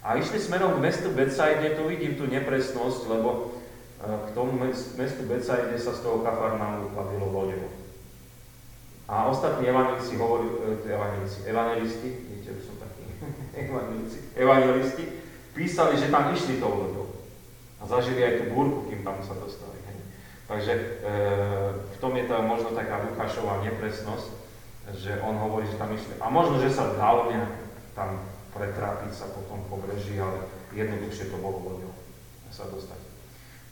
A 0.01 0.17
išli 0.17 0.41
smerom 0.41 0.81
k 0.81 0.83
mestu 0.89 1.13
Betsaide, 1.13 1.77
tu 1.77 1.85
vidím 1.93 2.17
tú 2.17 2.25
nepresnosť, 2.25 3.01
lebo 3.13 3.60
k 4.01 4.29
tomu 4.33 4.57
mestu 4.97 5.23
Betsaide 5.29 5.77
sa 5.77 5.93
z 5.93 6.01
toho 6.01 6.25
Kafarnánu 6.25 6.97
plavilo 6.97 7.29
loďou. 7.29 7.69
A 9.11 9.27
ostatní 9.27 9.69
evangelíci 9.69 10.17
hovorili, 10.17 10.81
e, 10.87 10.93
evangelíci, 10.95 11.39
evangelisti, 11.45 12.09
vidíte, 12.31 12.63
som 12.63 12.79
taký, 12.79 13.05
evangelici, 13.69 14.19
evangelisti, 14.39 15.05
písali, 15.53 15.99
že 15.99 16.15
tam 16.15 16.33
išli 16.33 16.63
tou 16.63 16.71
loďou. 16.71 17.09
A 17.81 17.87
zažili 17.91 18.23
aj 18.25 18.35
tú 18.41 18.45
búrku, 18.55 18.89
kým 18.89 19.03
tam 19.05 19.19
sa 19.21 19.35
dostali. 19.35 19.81
Takže 20.51 20.73
e, 20.75 20.83
v 21.95 21.97
tom 22.03 22.11
je 22.19 22.27
tá 22.27 22.43
možno 22.43 22.75
taká 22.75 23.07
Lukášová 23.07 23.63
nepresnosť, 23.63 24.35
že 24.99 25.23
on 25.23 25.39
hovorí, 25.39 25.71
že 25.71 25.79
tam 25.79 25.95
išli. 25.95 26.19
A 26.19 26.27
možno, 26.27 26.59
že 26.59 26.75
sa 26.75 26.99
dalo 26.99 27.31
nejak 27.31 27.55
tam 27.95 28.19
pretrápiť 28.51 29.15
sa 29.15 29.31
po 29.31 29.47
tom 29.47 29.63
pobreží, 29.71 30.19
ale 30.19 30.43
jednoduchšie 30.75 31.31
to 31.31 31.39
bolo 31.39 31.63
loďou 31.63 31.95
sa 32.51 32.67
dostať. 32.67 33.10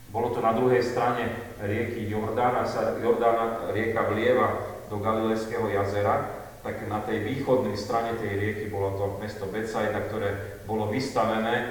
Bolo 0.09 0.33
to 0.33 0.41
na 0.41 0.57
druhej 0.57 0.81
strane 0.81 1.53
rieky 1.61 2.09
Jordána, 2.09 2.65
sa 2.65 2.97
Jordána 2.97 3.69
rieka 3.69 4.09
vlieva 4.09 4.57
do 4.89 4.97
Galilejského 4.97 5.69
jazera, 5.69 6.25
tak 6.65 6.81
na 6.89 6.99
tej 7.05 7.21
východnej 7.23 7.77
strane 7.77 8.17
tej 8.17 8.33
rieky 8.35 8.65
bolo 8.73 8.97
to 8.97 9.05
mesto 9.21 9.45
Betsaida, 9.45 10.09
ktoré 10.09 10.61
bolo 10.65 10.89
vystavené 10.89 11.55
e, 11.61 11.65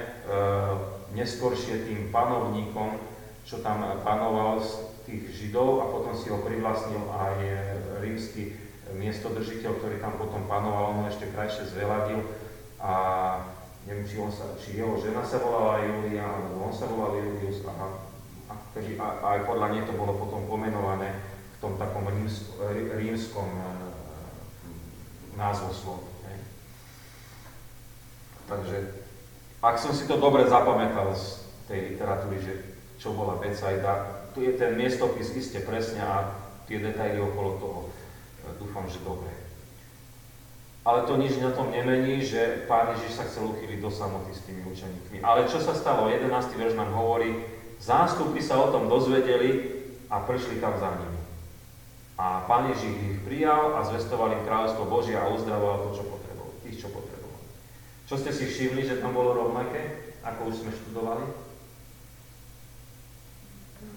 neskoršie 1.18 1.90
tým 1.90 2.14
panovníkom, 2.14 3.02
čo 3.42 3.58
tam 3.58 3.82
panoval 4.06 4.62
tých 5.02 5.34
Židov 5.34 5.82
a 5.82 5.90
potom 5.90 6.14
si 6.14 6.30
ho 6.30 6.38
privlastnil 6.38 7.00
aj 7.10 7.36
rímsky 8.06 8.54
miestodržiteľ, 8.94 9.82
ktorý 9.82 9.96
tam 9.98 10.16
potom 10.16 10.46
panoval, 10.46 10.94
on 10.94 10.98
ho 11.04 11.10
ešte 11.10 11.28
krajšie 11.34 11.74
zveladil 11.74 12.22
a 12.78 12.92
neviem, 13.84 14.06
či, 14.06 14.16
on 14.20 14.32
sa, 14.32 14.54
či 14.56 14.78
jeho 14.78 14.96
žena 15.00 15.26
sa 15.26 15.42
volala 15.42 15.84
Julia, 15.84 16.24
alebo 16.24 16.70
on 16.70 16.72
sa 16.72 16.88
volal 16.88 17.18
Julius 17.20 17.64
a, 17.66 18.07
a, 18.74 18.78
a, 19.00 19.06
a 19.22 19.26
aj 19.38 19.40
podľa 19.48 19.68
nej 19.72 19.82
to 19.88 19.92
bolo 19.96 20.16
potom 20.18 20.44
pomenované 20.44 21.12
v 21.54 21.56
tom 21.62 21.74
takom 21.80 22.06
rímsk, 22.06 22.58
rímskom 22.98 23.48
e, 23.48 23.64
názvoslovu. 25.38 26.18
Takže 28.48 28.76
ak 29.60 29.76
som 29.76 29.92
si 29.92 30.08
to 30.08 30.16
dobre 30.16 30.48
zapamätal 30.48 31.12
z 31.12 31.44
tej 31.68 31.94
literatúry, 31.94 32.40
že 32.40 32.54
čo 32.96 33.12
bola 33.12 33.36
Becajda, 33.36 34.24
tu 34.32 34.40
je 34.40 34.56
ten 34.56 34.74
miestopis 34.74 35.36
iste 35.36 35.60
presne 35.62 36.00
a 36.00 36.32
tie 36.64 36.80
detaily 36.80 37.20
okolo 37.20 37.50
toho. 37.60 37.80
E, 37.84 37.90
dúfam, 38.56 38.88
že 38.88 39.04
dobre. 39.04 39.28
Ale 40.88 41.04
to 41.04 41.20
nič 41.20 41.36
na 41.36 41.52
tom 41.52 41.68
nemení, 41.68 42.24
že 42.24 42.64
Pán 42.64 42.96
Ježiš 42.96 43.20
sa 43.20 43.28
chcel 43.28 43.52
uchyliť 43.52 43.78
do 43.84 43.92
samoty 43.92 44.32
s 44.32 44.44
tými 44.48 44.64
učeníkmi. 44.64 45.20
Ale 45.20 45.44
čo 45.44 45.60
sa 45.60 45.76
stalo? 45.76 46.08
11. 46.08 46.32
verš 46.56 46.72
nám 46.80 46.96
hovorí, 46.96 47.44
zástupy 47.82 48.42
sa 48.42 48.58
o 48.58 48.70
tom 48.74 48.86
dozvedeli 48.90 49.80
a 50.10 50.22
prišli 50.22 50.62
tam 50.62 50.74
za 50.78 50.90
nimi. 50.98 51.20
A 52.18 52.42
Pán 52.50 52.70
Ježiš 52.74 52.92
ich 52.98 53.18
prijal 53.22 53.78
a 53.78 53.86
zvestoval 53.86 54.34
im 54.34 54.42
kráľovstvo 54.42 54.90
Božie 54.90 55.14
a 55.14 55.30
uzdravoval 55.30 55.86
to, 55.86 56.02
čo 56.02 56.04
potreboval, 56.06 56.52
tých, 56.66 56.78
čo 56.82 56.88
potrebovali. 56.90 57.46
Čo 58.10 58.14
ste 58.18 58.30
si 58.34 58.44
všimli, 58.50 58.82
že 58.82 58.98
tam 58.98 59.14
bolo 59.14 59.38
rovnaké, 59.38 60.14
ako 60.26 60.50
už 60.50 60.66
sme 60.66 60.72
študovali? 60.74 61.48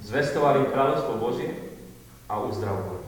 zvestovali 0.02 0.70
kráľovstvo 0.74 1.14
Božie 1.22 1.52
a 2.26 2.42
uzdravovali. 2.42 3.06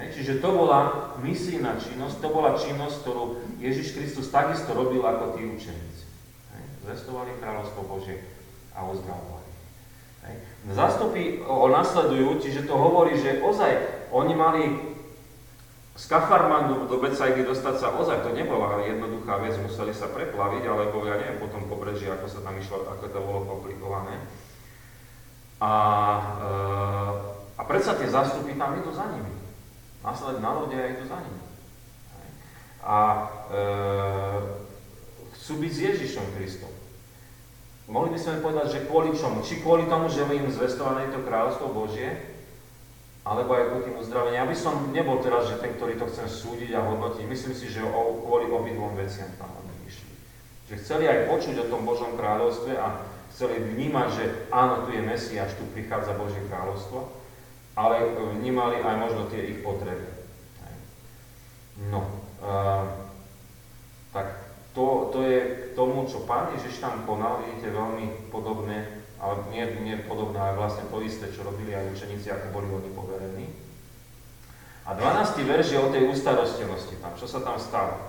Čiže 0.00 0.40
to 0.40 0.48
bola 0.56 1.12
misijná 1.20 1.76
činnosť, 1.76 2.24
to 2.24 2.28
bola 2.32 2.56
činnosť, 2.56 3.04
ktorú 3.04 3.24
Ježiš 3.60 3.92
Kristus 3.92 4.32
takisto 4.32 4.72
robil 4.72 5.04
ako 5.04 5.36
tí 5.36 5.44
učeníci. 5.44 6.04
Zvestovali 6.88 7.36
kráľovstvo 7.36 7.84
Božie 7.84 8.24
a 8.72 8.88
uzdravovali. 8.88 9.39
Zastupy 10.70 11.40
ho 11.40 11.66
nasledujú, 11.72 12.36
čiže 12.38 12.68
to 12.68 12.76
hovorí, 12.76 13.16
že 13.16 13.40
ozaj 13.40 13.72
oni 14.12 14.34
mali 14.36 14.62
z 15.96 16.04
Kafarmandu 16.08 16.88
do 16.88 16.96
Becajdy 17.00 17.44
dostať 17.44 17.74
sa 17.76 17.88
ozaj, 17.96 18.24
to 18.24 18.36
nebola 18.36 18.80
jednoduchá 18.84 19.40
vec, 19.40 19.56
museli 19.60 19.92
sa 19.92 20.08
preplaviť, 20.08 20.62
alebo 20.64 21.04
ja 21.04 21.16
neviem 21.16 21.40
potom 21.40 21.64
pobreží, 21.68 22.08
ako 22.08 22.26
sa 22.28 22.40
tam 22.40 22.56
išlo, 22.56 22.88
ako 22.88 23.04
to 23.08 23.20
bolo 23.20 23.40
komplikované. 23.44 24.16
A, 25.60 25.72
e, 26.40 26.56
a 27.56 27.62
predsa 27.68 27.96
tie 28.00 28.08
zástupy 28.08 28.56
tam 28.56 28.80
idú 28.80 28.92
za 28.96 29.12
nimi. 29.12 29.32
Následne 30.00 30.40
na 30.40 30.52
lode 30.56 30.76
a 30.76 30.88
idú 30.88 31.04
za 31.04 31.20
nimi. 31.20 31.44
A 32.80 32.98
e, 33.04 33.60
chcú 35.36 35.52
byť 35.60 35.72
s 35.72 35.80
Ježišom 35.84 36.26
Kristom. 36.36 36.72
Mohli 37.90 38.14
by 38.14 38.18
sme 38.22 38.44
povedať, 38.46 38.66
že 38.70 38.86
kvôli 38.86 39.10
čomu? 39.18 39.42
Či 39.42 39.66
kvôli 39.66 39.90
tomu, 39.90 40.06
že 40.06 40.22
im 40.22 40.46
zvestované 40.46 41.10
to 41.10 41.26
kráľovstvo 41.26 41.74
Božie, 41.74 42.14
alebo 43.26 43.50
aj 43.50 43.66
kvôli 43.66 43.84
tým 43.90 43.98
uzdraveniu. 43.98 44.38
Ja 44.38 44.46
by 44.46 44.56
som 44.56 44.94
nebol 44.94 45.18
teraz, 45.18 45.50
že 45.50 45.58
ten, 45.58 45.74
ktorý 45.74 45.98
to 45.98 46.06
chce 46.06 46.30
súdiť 46.30 46.70
a 46.78 46.86
hodnotiť. 46.86 47.26
Myslím 47.26 47.52
si, 47.58 47.66
že 47.66 47.82
o, 47.82 48.22
kvôli 48.22 48.46
obidvom 48.46 48.94
veciam 48.94 49.28
tam 49.36 49.50
oni 49.58 49.74
išli. 49.90 50.12
Že 50.70 50.74
chceli 50.86 51.04
aj 51.10 51.28
počuť 51.34 51.66
o 51.66 51.70
tom 51.70 51.82
Božom 51.82 52.14
kráľovstve 52.14 52.78
a 52.78 53.02
chceli 53.34 53.58
vnímať, 53.58 54.08
že 54.14 54.24
áno, 54.54 54.86
tu 54.86 54.94
je 54.94 55.02
Mesiáš, 55.02 55.58
tu 55.58 55.66
prichádza 55.74 56.14
Božie 56.14 56.40
kráľovstvo, 56.46 57.10
ale 57.74 58.14
vnímali 58.38 58.80
aj 58.80 58.96
možno 59.02 59.26
tie 59.28 59.50
ich 59.50 59.66
potreby. 59.66 60.06
No, 61.90 62.06
uh, 62.44 62.86
tak 64.12 64.39
to, 64.74 65.10
to 65.10 65.18
je 65.26 65.38
k 65.40 65.64
tomu, 65.74 66.06
čo 66.06 66.22
Pán 66.26 66.54
Ježiš 66.54 66.78
tam 66.78 67.02
konal, 67.02 67.42
vidíte, 67.42 67.74
veľmi 67.74 68.30
podobné, 68.30 68.86
ale 69.18 69.42
nie, 69.50 69.66
nie 69.82 69.96
podobné, 70.06 70.38
ale 70.38 70.56
vlastne 70.56 70.86
to 70.86 71.02
isté, 71.02 71.26
čo 71.28 71.42
robili 71.42 71.74
aj 71.74 71.90
učeníci, 71.90 72.30
ako 72.30 72.46
boli 72.54 72.68
oni 72.70 72.90
poverení. 72.94 73.46
A 74.86 74.94
12. 74.96 75.44
verš 75.44 75.66
je 75.74 75.78
o 75.78 75.92
tej 75.92 76.08
ustarostenosti 76.08 76.98
tam. 76.98 77.12
Čo 77.14 77.26
sa 77.28 77.40
tam 77.44 77.60
stalo? 77.60 78.00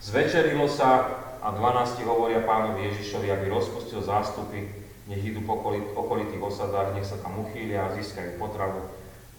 Zvečerilo 0.00 0.70
sa 0.70 1.18
a 1.42 1.48
12 1.50 2.06
hovoria 2.06 2.46
pánovi 2.46 2.88
Ježišovi, 2.94 3.28
aby 3.32 3.50
rozpustil 3.50 3.98
zástupy, 4.00 4.70
nech 5.10 5.22
idú 5.22 5.42
po 5.42 5.58
okolitých 5.98 6.38
osadách, 6.38 6.94
nech 6.94 7.08
sa 7.08 7.18
tam 7.18 7.42
uchýlia 7.42 7.90
a 7.90 7.94
získajú 7.98 8.38
potravu, 8.38 8.86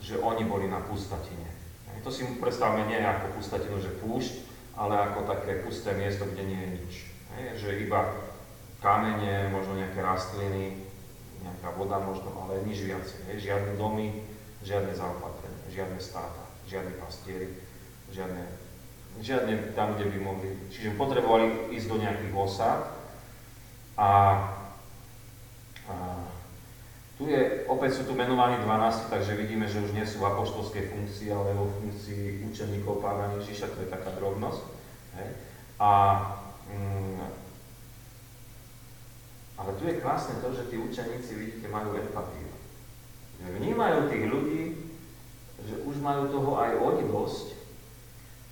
že 0.04 0.20
oni 0.20 0.44
boli 0.44 0.68
na 0.68 0.84
pustatine. 0.84 1.48
To 2.04 2.12
si 2.12 2.28
predstavme 2.36 2.84
nie 2.92 3.00
ako 3.00 3.40
pustatinu, 3.40 3.80
že 3.80 3.96
púšť, 4.04 4.53
ale 4.74 4.94
ako 4.98 5.30
také 5.30 5.62
pusté 5.62 5.94
miesto, 5.94 6.26
kde 6.26 6.44
nie 6.44 6.60
je 6.60 6.70
nič. 6.82 6.94
Že 7.62 7.70
iba 7.86 8.14
kamene, 8.82 9.50
možno 9.54 9.78
nejaké 9.78 10.02
rastliny, 10.02 10.82
nejaká 11.46 11.70
voda 11.78 11.98
možno, 12.02 12.30
ale 12.46 12.66
nič 12.66 12.84
viacej. 12.84 13.38
Žiadne 13.38 13.78
domy, 13.78 14.24
žiadne 14.66 14.94
zaopatrenie, 14.96 15.68
žiadne 15.72 16.00
státa, 16.00 16.44
žiadne 16.68 16.94
pastieri, 17.00 17.52
žiadne 18.10 18.64
žiadne 19.22 19.78
tam, 19.78 19.94
kde 19.94 20.10
by 20.10 20.18
mohli. 20.26 20.50
Čiže 20.74 20.98
potrebovali 20.98 21.70
ísť 21.76 21.88
do 21.92 21.98
nejakých 22.02 22.34
osád 22.34 22.82
a, 23.94 24.10
a 25.86 25.96
tu 27.24 27.32
je, 27.32 27.64
opäť 27.72 27.96
sú 27.96 28.04
tu 28.04 28.20
menovaní 28.20 28.60
12, 28.60 29.08
takže 29.08 29.40
vidíme, 29.40 29.64
že 29.64 29.80
už 29.80 29.96
nie 29.96 30.04
sú 30.04 30.20
v 30.20 30.28
apoštolskej 30.28 30.92
funkcii, 30.92 31.32
ale 31.32 31.56
vo 31.56 31.72
funkcii 31.80 32.44
učeníkov 32.52 33.00
pána 33.00 33.32
Ježiša, 33.40 33.72
to 33.72 33.88
je 33.88 33.88
taká 33.88 34.12
drobnosť. 34.20 34.64
Hej. 35.16 35.30
A, 35.80 35.92
mm, 36.68 37.24
ale 39.56 39.72
tu 39.80 39.88
je 39.88 40.04
krásne 40.04 40.36
to, 40.44 40.52
že 40.52 40.68
tí 40.68 40.76
učeníci, 40.76 41.32
vidíte, 41.40 41.72
majú 41.72 41.96
empatiu. 41.96 42.52
Vnímajú 43.40 44.12
tých 44.12 44.26
ľudí, 44.28 44.64
že 45.64 45.80
už 45.88 46.04
majú 46.04 46.28
toho 46.28 46.60
aj 46.60 46.76
oni 46.76 47.04
dosť 47.08 47.48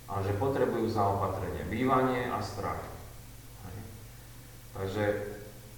a 0.08 0.24
že 0.24 0.32
potrebujú 0.40 0.88
zaopatrenie, 0.88 1.68
bývanie 1.68 2.32
a 2.32 2.40
strach. 2.40 2.80
Takže 4.72 5.31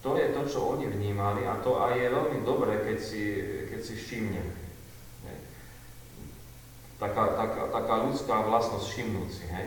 to 0.05 0.21
je 0.21 0.37
to, 0.37 0.43
čo 0.45 0.77
oni 0.77 0.85
vnímali 0.85 1.49
a 1.49 1.57
to 1.65 1.81
aj 1.81 1.97
je 1.97 2.13
veľmi 2.13 2.39
dobré, 2.45 2.77
keď 2.85 2.99
si, 3.01 3.25
keď 3.73 3.81
si 3.81 3.95
všimneme. 3.97 4.53
Taká, 7.01 7.25
taká, 7.41 7.63
taká 7.73 7.95
ľudská 8.05 8.45
vlastnosť 8.45 8.85
všimnúť 8.85 9.29
si. 9.33 9.45
Hej? 9.49 9.67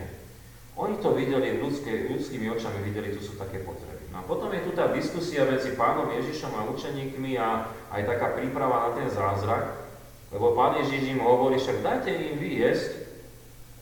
Oni 0.78 0.94
to 1.02 1.10
videli, 1.18 1.58
ľudské, 1.58 2.06
ľudskými 2.06 2.54
očami 2.54 2.86
videli, 2.86 3.10
tu 3.10 3.18
sú 3.18 3.34
také 3.34 3.66
potreby. 3.66 4.06
No 4.14 4.22
a 4.22 4.26
potom 4.30 4.54
je 4.54 4.62
tu 4.62 4.70
tá 4.78 4.86
diskusia 4.94 5.42
medzi 5.42 5.74
pánom 5.74 6.06
Ježišom 6.06 6.54
a 6.54 6.70
učeníkmi 6.70 7.34
a 7.34 7.74
aj 7.90 8.06
taká 8.06 8.38
príprava 8.38 8.88
na 8.88 8.90
ten 8.94 9.10
zázrak, 9.10 9.74
lebo 10.30 10.54
pán 10.54 10.78
Ježiš 10.86 11.18
im 11.18 11.20
hovorí, 11.20 11.58
však 11.58 11.82
dajte 11.82 12.14
im 12.14 12.38
vyjesť. 12.38 13.10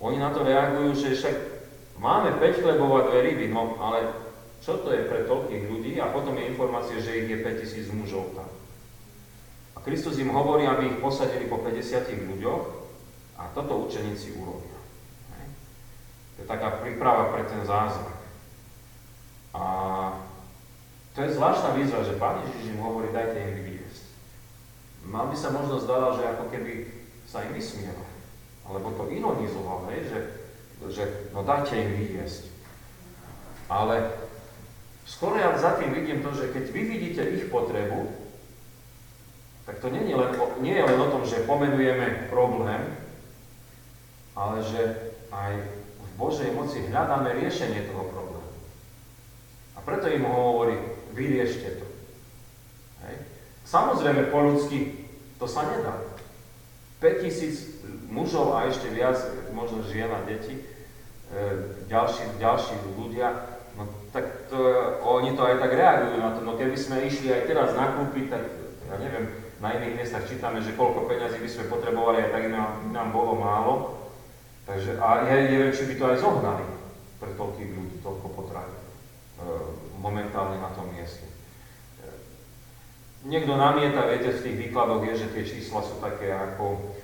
Oni 0.00 0.16
na 0.16 0.32
to 0.32 0.40
reagujú, 0.40 1.04
že 1.04 1.20
však 1.20 1.36
máme 2.00 2.32
5 2.40 2.64
chlebov 2.64 2.90
a 2.96 3.06
dve 3.12 3.20
ryby, 3.28 3.52
no 3.52 3.76
ale 3.76 4.08
čo 4.60 4.82
to 4.82 4.88
je 4.90 5.06
pre 5.06 5.28
toľkých 5.28 5.64
ľudí? 5.68 5.92
A 6.00 6.10
potom 6.10 6.34
je 6.36 6.50
informácia, 6.50 6.98
že 6.98 7.24
ich 7.24 7.28
je 7.30 7.38
5000 7.40 7.92
mužov 7.96 8.32
tam. 8.34 8.48
A 9.76 9.78
Kristus 9.84 10.18
im 10.18 10.32
hovorí, 10.32 10.66
aby 10.66 10.90
ich 10.90 11.00
posadili 11.00 11.46
po 11.46 11.60
50 11.60 12.08
ľuďoch 12.34 12.64
a 13.36 13.52
toto 13.52 13.86
učeníci 13.86 14.40
urobia. 14.40 14.76
To 16.36 16.44
je 16.44 16.46
taká 16.48 16.84
príprava 16.84 17.32
pre 17.32 17.44
ten 17.48 17.64
zázrak. 17.64 18.16
A 19.56 19.64
to 21.16 21.24
je 21.24 21.32
zvláštna 21.32 21.72
výzva, 21.72 22.04
že 22.04 22.20
Pán 22.20 22.44
Ježiš 22.44 22.76
im 22.76 22.80
hovorí, 22.84 23.08
dajte 23.08 23.40
im 23.40 23.52
vyviesť. 23.56 24.04
Mal 25.08 25.32
by 25.32 25.36
sa 25.36 25.48
možno 25.48 25.80
zdala, 25.80 26.12
že 26.12 26.28
ako 26.28 26.44
keby 26.52 26.92
sa 27.24 27.40
im 27.48 27.56
vysmiel, 27.56 27.96
alebo 28.68 28.92
to 28.92 29.08
ironizoval, 29.08 29.88
že, 29.88 30.20
že 30.92 31.04
no 31.32 31.40
dajte 31.40 31.72
im 31.72 31.90
vyviesť. 32.04 32.52
Ale 33.72 34.25
skoro 35.06 35.38
ja 35.38 35.54
za 35.56 35.78
tým 35.78 35.94
vidím 35.94 36.20
to, 36.20 36.34
že 36.34 36.52
keď 36.52 36.64
vy 36.74 36.82
vidíte 36.84 37.22
ich 37.22 37.46
potrebu, 37.48 38.10
tak 39.66 39.82
to 39.82 39.90
nie 39.90 40.06
je 40.06 40.14
len, 40.14 40.30
nie 40.62 40.74
je 40.74 40.84
len 40.86 40.98
o 40.98 41.10
tom, 41.10 41.26
že 41.26 41.46
pomenujeme 41.46 42.30
problém, 42.30 42.86
ale 44.38 44.62
že 44.62 44.82
aj 45.34 45.58
Božej 46.16 46.54
moci 46.54 46.86
hľadáme 46.86 47.34
riešenie 47.34 47.90
toho 47.90 48.08
problému. 48.08 48.52
A 49.76 49.78
preto 49.84 50.08
im 50.08 50.24
ho 50.24 50.54
hovorí, 50.54 50.78
vyriešte 51.12 51.82
to. 51.82 51.86
Hej. 53.04 53.16
Samozrejme, 53.68 54.32
po 54.32 54.40
ľudsky 54.40 55.06
to 55.36 55.44
sa 55.44 55.68
nedá. 55.68 55.92
5000 57.02 58.08
mužov 58.08 58.56
a 58.56 58.70
ešte 58.70 58.88
viac, 58.88 59.20
možno 59.52 59.84
žien 59.84 60.08
a 60.08 60.24
deti, 60.24 60.56
e, 60.56 60.62
ďalší, 61.92 62.40
ďalší 62.40 62.74
ľudia, 62.96 63.55
to, 64.50 64.58
oni 65.02 65.34
to 65.34 65.42
aj 65.42 65.56
tak 65.58 65.72
reagujú 65.74 66.18
na 66.18 66.30
to. 66.34 66.40
No 66.42 66.58
keby 66.58 66.76
sme 66.78 67.06
išli 67.06 67.30
aj 67.30 67.46
teraz 67.50 67.70
nakúpiť, 67.74 68.26
tak 68.30 68.42
ja 68.86 68.96
neviem, 69.02 69.26
na 69.58 69.72
iných 69.72 69.96
miestach 69.96 70.28
čítame, 70.28 70.60
že 70.60 70.76
koľko 70.76 71.08
peňazí 71.08 71.40
by 71.40 71.50
sme 71.50 71.72
potrebovali, 71.72 72.22
aj 72.22 72.30
tak 72.30 72.44
nám, 72.52 72.92
nám 72.92 73.08
bolo 73.10 73.34
málo. 73.34 73.74
Takže, 74.66 74.98
a 74.98 75.26
ja 75.26 75.34
neviem, 75.46 75.70
či 75.70 75.86
by 75.86 75.94
to 75.94 76.04
aj 76.10 76.16
zohnali 76.20 76.66
pre 77.22 77.30
toľkých 77.38 77.70
ľudí, 77.70 77.96
toľko 78.02 78.26
potravín 78.34 78.76
e, 78.76 78.84
momentálne 80.02 80.58
na 80.58 80.70
tom 80.74 80.90
mieste. 80.90 81.24
Niekto 83.26 83.58
namieta, 83.58 84.06
viete, 84.06 84.30
v 84.30 84.42
tých 84.42 84.56
výkladoch 84.68 85.02
je, 85.02 85.14
že 85.26 85.32
tie 85.34 85.42
čísla 85.42 85.82
sú 85.82 85.98
také 85.98 86.30
ako 86.30 86.94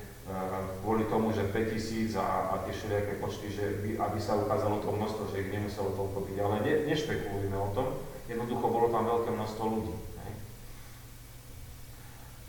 kvôli 0.82 1.04
tomu, 1.06 1.30
že 1.30 1.46
5000 1.48 2.16
a, 2.16 2.52
a 2.52 2.54
tie 2.64 2.72
všelijaké 2.72 3.20
počty, 3.20 3.52
že 3.52 3.64
by, 3.84 3.90
aby 4.00 4.18
sa 4.18 4.40
ukázalo 4.40 4.80
to 4.80 4.90
množstvo, 4.90 5.30
že 5.30 5.46
ich 5.46 5.52
nemuselo 5.52 5.92
toľko 5.94 6.18
byť. 6.28 6.36
Ale 6.40 6.56
ne, 6.64 6.72
nešpekulujme 6.88 7.58
o 7.58 7.72
tom, 7.76 7.86
jednoducho 8.26 8.66
bolo 8.66 8.88
tam 8.90 9.04
veľké 9.06 9.30
množstvo 9.30 9.64
ľudí. 9.68 9.94
Ne? 9.94 10.32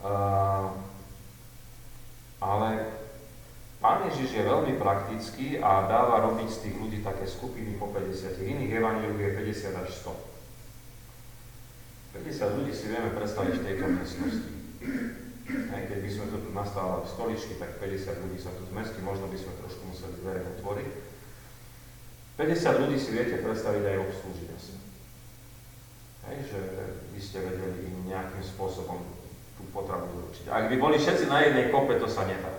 Uh, 0.04 0.66
ale 2.40 2.68
Pán 3.84 4.08
Ježiš 4.08 4.32
je 4.32 4.48
veľmi 4.48 4.80
praktický 4.80 5.60
a 5.60 5.84
dáva 5.84 6.24
robiť 6.24 6.48
z 6.48 6.60
tých 6.64 6.76
ľudí 6.80 7.04
také 7.04 7.28
skupiny 7.28 7.76
po 7.76 7.92
50. 7.92 8.40
Iných 8.40 8.80
evanílií 8.80 9.28
je 9.28 9.36
50 9.52 9.76
až 9.76 9.88
100. 10.08 10.32
50 12.24 12.56
ľudí 12.56 12.72
si 12.72 12.88
vieme 12.88 13.12
predstaviť 13.12 13.54
v 13.60 13.64
tejto 13.68 13.84
miestnosti. 13.84 14.52
Aj 15.44 15.82
keď 15.84 15.98
by 16.00 16.10
sme 16.10 16.26
tu 16.32 16.36
nastávali 16.56 17.04
stoličky, 17.04 17.60
tak 17.60 17.76
50 17.76 18.24
ľudí 18.24 18.38
sa 18.40 18.56
tu 18.56 18.64
zmestí, 18.72 18.98
možno 19.04 19.28
by 19.28 19.36
sme 19.36 19.52
trošku 19.60 19.82
museli 19.92 20.16
dvere 20.24 20.40
otvoriť. 20.56 20.88
50 22.40 22.80
ľudí 22.80 22.96
si 22.96 23.10
viete 23.12 23.44
predstaviť 23.44 23.84
aj 23.84 23.96
obslúžiť 24.08 24.48
asi. 24.56 24.74
Hej, 26.24 26.38
že 26.48 26.60
by 27.12 27.20
ste 27.20 27.38
vedeli 27.44 27.92
im 27.92 28.08
nejakým 28.08 28.40
spôsobom 28.40 29.04
tú 29.60 29.62
potravu 29.70 30.08
doručiť. 30.08 30.48
Ak 30.48 30.72
by 30.72 30.76
boli 30.80 30.96
všetci 30.96 31.28
na 31.28 31.44
jednej 31.44 31.68
kope, 31.68 32.00
to 32.00 32.08
sa 32.08 32.24
nedá. 32.24 32.50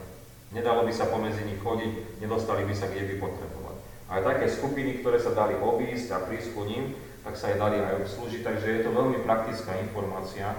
Nedalo 0.54 0.86
by 0.86 0.94
sa 0.94 1.10
pomedzi 1.10 1.44
nich 1.44 1.60
chodiť, 1.60 2.22
nedostali 2.22 2.64
by 2.64 2.76
sa, 2.78 2.88
kde 2.88 3.10
by 3.10 3.16
potrebovali. 3.18 3.80
Ale 4.06 4.22
také 4.22 4.46
skupiny, 4.46 5.02
ktoré 5.02 5.18
sa 5.18 5.34
dali 5.34 5.58
obísť 5.58 6.14
a 6.14 6.24
prísť 6.24 6.54
ku 6.54 6.70
ním, 6.70 6.94
tak 7.26 7.34
sa 7.34 7.50
aj 7.50 7.58
dali 7.58 7.82
aj 7.82 8.06
obslúžiť, 8.06 8.46
takže 8.46 8.68
je 8.70 8.82
to 8.86 8.94
veľmi 8.94 9.26
praktická 9.26 9.82
informácia, 9.82 10.54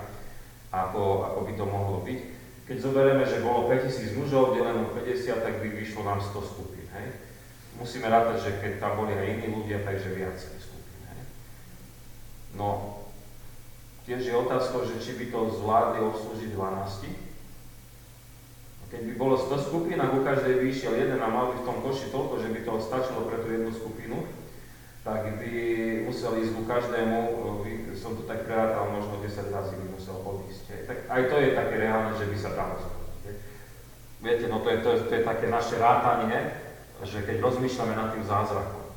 ako, 0.76 1.32
ako 1.32 1.38
by 1.48 1.52
to 1.56 1.64
mohlo 1.64 1.98
byť. 2.04 2.20
Keď 2.66 2.76
zoberieme, 2.82 3.24
že 3.24 3.40
bolo 3.46 3.70
5000 3.70 4.18
mužov, 4.18 4.58
deleno 4.58 4.90
50, 4.92 5.40
tak 5.40 5.54
by 5.62 5.68
vyšlo 5.72 6.02
nám 6.04 6.20
100 6.20 6.50
skupín. 6.52 6.86
Hej? 6.92 7.16
Musíme 7.80 8.12
rátať, 8.12 8.36
že 8.42 8.50
keď 8.60 8.72
tam 8.82 9.00
boli 9.00 9.16
aj 9.16 9.26
iní 9.38 9.48
ľudia, 9.54 9.80
takže 9.86 10.12
viacej 10.12 10.58
skupín. 10.60 11.00
Hej? 11.08 11.20
No, 12.58 13.00
tiež 14.04 14.26
je 14.26 14.34
otázka, 14.34 14.84
že 14.84 15.00
či 15.00 15.16
by 15.16 15.24
to 15.30 15.40
zvládli 15.62 16.00
obslúžiť 16.04 16.50
12, 16.52 17.26
keď 18.86 19.02
by 19.02 19.12
bolo 19.18 19.34
100 19.34 19.66
skupín 19.66 19.98
a 19.98 20.08
ku 20.08 20.22
každej 20.22 20.62
vyšiel 20.62 20.94
jeden 20.94 21.18
a 21.18 21.26
mal 21.26 21.50
by 21.50 21.58
v 21.58 21.66
tom 21.66 21.82
koši 21.82 22.06
toľko, 22.14 22.38
že 22.38 22.48
by 22.54 22.60
to 22.62 22.72
stačilo 22.78 23.26
pre 23.26 23.42
tú 23.42 23.50
jednu 23.50 23.74
skupinu, 23.74 24.22
tak 25.06 25.38
by 25.38 25.52
musel 26.02 26.34
ísť 26.42 26.52
ku 26.58 26.62
každému, 26.66 27.18
som 27.94 28.18
to 28.18 28.26
tak 28.26 28.42
prerátal, 28.42 28.90
možno 28.90 29.22
10 29.22 29.54
razy 29.54 29.78
by 29.78 29.86
musel 29.94 30.18
odísť. 30.18 30.82
Tak 30.90 30.98
aj 31.06 31.22
to 31.30 31.36
je 31.38 31.48
také 31.54 31.74
reálne, 31.78 32.12
že 32.18 32.26
by 32.26 32.36
sa 32.36 32.50
dalo 32.58 32.76
Viete, 34.18 34.50
no 34.50 34.58
to 34.58 34.74
je, 34.74 34.78
to, 34.82 34.90
je, 34.90 34.98
to 35.06 35.12
je 35.14 35.28
také 35.28 35.46
naše 35.46 35.78
rátanie, 35.78 36.50
že 37.06 37.22
keď 37.22 37.38
rozmýšľame 37.38 37.94
nad 37.94 38.10
tým 38.10 38.26
zázrakom 38.26 38.90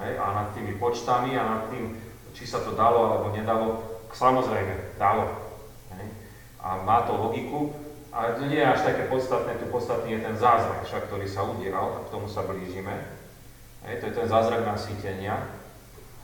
hej, 0.00 0.16
a 0.16 0.26
nad 0.32 0.48
tými 0.56 0.80
počtami 0.80 1.36
a 1.36 1.44
nad 1.44 1.62
tým, 1.68 1.92
či 2.32 2.48
sa 2.48 2.64
to 2.64 2.72
dalo 2.72 3.04
alebo 3.04 3.36
nedalo, 3.36 3.84
samozrejme, 4.08 4.96
dalo. 4.96 5.52
Hej. 5.92 6.08
A 6.64 6.80
má 6.80 7.04
to 7.04 7.20
logiku, 7.20 7.76
ale 8.08 8.40
to 8.40 8.48
nie 8.48 8.62
je 8.62 8.72
až 8.72 8.80
také 8.80 9.12
podstatné, 9.12 9.60
tu 9.60 9.68
podstatný 9.68 10.16
je 10.16 10.24
ten 10.24 10.36
zázrak, 10.40 10.88
však, 10.88 11.12
ktorý 11.12 11.26
sa 11.28 11.44
udieral, 11.44 11.92
a 11.92 12.02
k 12.08 12.12
tomu 12.16 12.24
sa 12.24 12.46
blížime. 12.48 12.96
Hej, 13.86 14.02
to 14.02 14.06
je 14.10 14.16
ten 14.18 14.26
zázrak 14.26 14.66
nasýtenia. 14.66 15.46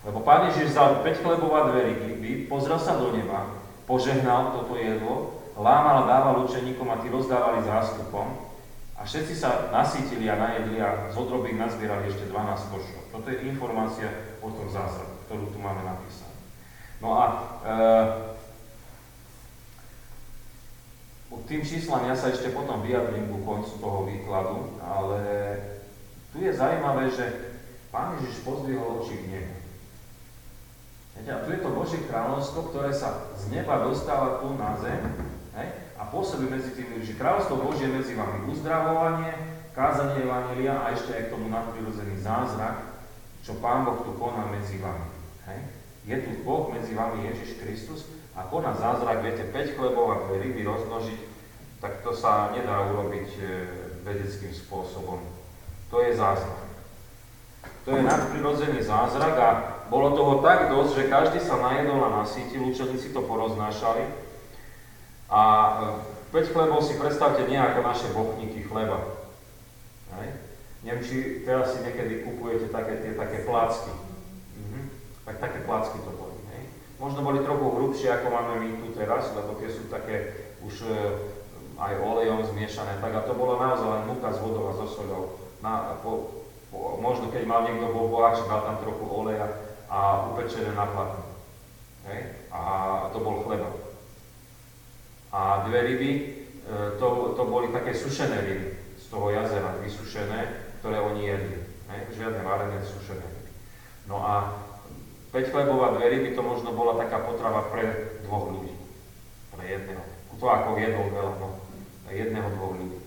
Lebo 0.02 0.26
Pán 0.26 0.50
Ježiš 0.50 0.74
vzal 0.74 0.98
5 0.98 1.22
chlebov 1.22 1.54
a 1.54 1.70
dve 1.70 1.94
ryby, 1.94 2.50
pozrel 2.50 2.78
sa 2.82 2.98
do 2.98 3.14
neba, 3.14 3.54
požehnal 3.86 4.50
toto 4.50 4.74
jedlo, 4.74 5.38
lámal 5.54 6.02
a 6.02 6.08
dával 6.10 6.42
učeníkom 6.42 6.90
a 6.90 6.98
tí 6.98 7.06
rozdávali 7.06 7.62
zástupom. 7.62 8.50
A 8.98 9.06
všetci 9.06 9.34
sa 9.34 9.70
nasítili 9.70 10.26
a 10.26 10.38
najedli 10.38 10.78
a 10.82 11.10
z 11.10 11.16
odroby 11.18 11.54
nazbierali 11.54 12.10
ešte 12.10 12.30
12 12.30 12.70
košov. 12.70 13.02
Toto 13.14 13.30
je 13.30 13.46
informácia 13.46 14.10
o 14.42 14.50
tom 14.50 14.66
zázraku, 14.66 15.26
ktorú 15.26 15.54
tu 15.54 15.58
máme 15.58 15.82
napísanú. 15.86 16.34
No 17.02 17.18
a 17.18 17.24
e, 17.30 17.34
tým 21.50 21.62
číslam 21.66 22.06
ja 22.06 22.14
sa 22.14 22.30
ešte 22.30 22.54
potom 22.54 22.82
vyjadrím 22.82 23.26
ku 23.26 23.42
koncu 23.42 23.74
toho 23.76 24.06
výkladu, 24.06 24.78
ale 24.82 25.20
tu 26.32 26.40
je 26.40 26.52
zaujímavé, 26.52 27.12
že 27.12 27.24
Pán 27.92 28.16
Ježiš 28.16 28.40
pozdvihol 28.40 29.04
oči 29.04 29.20
k 29.20 29.28
nebu. 29.28 29.54
A 31.22 31.44
tu 31.44 31.52
je 31.52 31.60
to 31.60 31.70
Božie 31.76 32.00
kráľovstvo, 32.08 32.72
ktoré 32.72 32.90
sa 32.90 33.30
z 33.36 33.52
neba 33.52 33.84
dostáva 33.84 34.40
tu 34.40 34.56
na 34.56 34.74
zem 34.80 35.00
hej, 35.54 35.68
a 36.00 36.08
pôsobí 36.08 36.48
medzi 36.48 36.72
tými, 36.72 37.04
že 37.04 37.20
kráľovstvo 37.20 37.62
Božie 37.62 37.86
medzi 37.86 38.16
vami 38.16 38.48
uzdravovanie, 38.48 39.30
kázanie 39.76 40.24
Evangelia 40.24 40.82
a 40.82 40.90
ešte 40.96 41.12
aj 41.12 41.22
k 41.28 41.32
tomu 41.36 41.52
nadprirodzený 41.52 42.16
zázrak, 42.16 42.80
čo 43.44 43.60
Pán 43.60 43.84
Boh 43.84 44.00
tu 44.00 44.16
koná 44.16 44.48
medzi 44.48 44.80
vami. 44.80 45.08
Hej. 45.52 45.60
Je 46.08 46.16
tu 46.26 46.30
Boh 46.42 46.72
medzi 46.72 46.96
vami 46.96 47.28
Ježiš 47.28 47.60
Kristus 47.60 48.08
a 48.34 48.48
koná 48.48 48.72
zázrak, 48.74 49.22
viete, 49.22 49.46
5 49.52 49.76
chlebov 49.78 50.06
a 50.10 50.16
2 50.32 50.42
ryby 50.42 50.64
rozmnožiť, 50.64 51.20
tak 51.78 52.00
to 52.02 52.16
sa 52.16 52.50
nedá 52.56 52.88
urobiť 52.88 53.28
e, 53.36 53.42
vedeckým 54.02 54.54
spôsobom. 54.54 55.20
To 55.92 56.00
je 56.00 56.16
zázrak. 56.16 56.58
To 57.84 57.90
je 57.92 58.02
nadprirodzený 58.02 58.80
zázrak 58.80 59.34
a 59.36 59.48
bolo 59.92 60.16
toho 60.16 60.40
tak 60.40 60.72
dosť, 60.72 60.90
že 60.96 61.12
každý 61.12 61.38
sa 61.44 61.60
najedol 61.60 62.00
a 62.00 62.24
nasítil, 62.24 62.64
učeníci 62.64 63.12
to 63.12 63.20
poroznášali. 63.20 64.08
A 65.28 65.40
5 66.32 66.32
e, 66.32 66.48
chlebov 66.48 66.80
si 66.80 66.96
predstavte 66.96 67.44
nie 67.44 67.60
ako 67.60 67.84
naše 67.84 68.08
bochníky 68.16 68.64
chleba. 68.64 69.04
Hej. 70.16 70.28
Neviem, 70.80 71.04
či 71.04 71.16
teraz 71.44 71.76
si 71.76 71.84
niekedy 71.84 72.24
kupujete 72.24 72.72
také, 72.72 72.96
tie 73.04 73.12
také 73.12 73.44
plácky. 73.44 73.92
Mhm. 74.56 74.80
Tak 75.28 75.44
také 75.44 75.60
plácky 75.68 76.00
to 76.00 76.10
boli. 76.16 76.32
Možno 77.02 77.26
boli 77.26 77.42
trochu 77.42 77.66
hrubšie, 77.66 78.14
ako 78.14 78.30
máme 78.30 78.62
my 78.62 78.68
tu 78.78 78.94
teraz, 78.94 79.34
lebo 79.34 79.58
tie 79.58 79.66
sú 79.66 79.90
také 79.90 80.38
už 80.62 80.86
e, 80.86 80.94
aj 81.74 81.98
olejom 81.98 82.46
zmiešané, 82.46 83.02
tak 83.02 83.10
a 83.10 83.26
to 83.26 83.34
bolo 83.34 83.58
naozaj 83.58 83.90
len 83.90 84.06
múka 84.06 84.30
s 84.30 84.38
vodou 84.38 84.70
a 84.70 84.78
so 84.78 84.86
soľou. 84.86 85.41
Na, 85.62 85.96
po, 86.02 86.42
po, 86.74 86.98
možno 86.98 87.30
keď 87.30 87.46
mal 87.46 87.62
niekto 87.62 87.94
bol 87.94 88.10
boháč, 88.10 88.42
dal 88.50 88.66
tam 88.66 88.82
trochu 88.82 89.06
oleja 89.06 89.46
a 89.86 90.26
upečené 90.34 90.74
na 90.74 90.90
platnu. 90.90 91.22
Hej? 92.10 92.20
A 92.50 92.60
to 93.14 93.22
bol 93.22 93.46
chleba. 93.46 93.70
A 95.30 95.64
dve 95.70 95.80
ryby, 95.86 96.10
e, 96.18 96.22
to, 96.98 97.38
to 97.38 97.42
boli 97.46 97.70
také 97.70 97.94
sušené 97.94 98.42
ryby 98.42 98.68
z 98.98 99.04
toho 99.06 99.30
jazera, 99.30 99.78
vysušené, 99.78 100.40
ktoré 100.82 100.98
oni 100.98 101.22
jedli. 101.30 101.58
Hej? 101.94 102.00
Žiadne 102.18 102.42
varené, 102.42 102.82
sušené 102.82 103.22
ryby. 103.22 103.50
No 104.10 104.18
a 104.18 104.34
5 105.32 105.48
chlebov 105.48 105.96
dve 105.96 106.06
ryby 106.12 106.36
to 106.36 106.42
možno 106.44 106.76
bola 106.76 107.00
taká 107.00 107.22
potrava 107.24 107.70
pre 107.72 108.18
dvoch 108.26 108.52
ľudí. 108.52 108.74
Pre 109.54 109.64
jedného. 109.64 110.04
To 110.36 110.44
ako 110.50 110.74
jedol 110.74 111.06
veľa, 111.08 111.34
no. 111.38 111.48
Jedného, 112.10 112.48
dvoch 112.52 112.74
ľudí. 112.76 112.98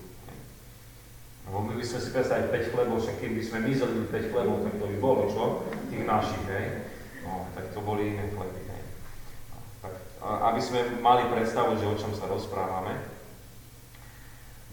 Lebo 1.46 1.62
my 1.62 1.72
by 1.78 1.84
sme 1.86 1.98
si 2.02 2.08
predstavili 2.10 2.50
5 2.50 2.72
chlebov, 2.74 2.96
však 2.98 3.16
keby 3.22 3.40
sme 3.40 3.58
my 3.62 3.70
zjedli 3.70 4.04
5 4.10 4.30
chlebov, 4.34 4.56
tak 4.66 4.74
to 4.82 4.84
by 4.90 4.96
bolo, 4.98 5.22
čo? 5.30 5.44
Tých 5.94 6.02
našich, 6.02 6.44
hej? 6.50 6.66
No, 7.22 7.46
tak 7.54 7.70
to 7.70 7.80
boli 7.82 8.18
iné 8.18 8.26
chleby, 8.34 8.60
hej? 8.66 8.82
No, 9.54 9.58
tak, 9.86 9.94
aby 10.52 10.60
sme 10.60 10.98
mali 10.98 11.22
predstavu, 11.30 11.78
že 11.78 11.86
o 11.86 11.94
čom 11.94 12.10
sa 12.18 12.26
rozprávame. 12.26 12.98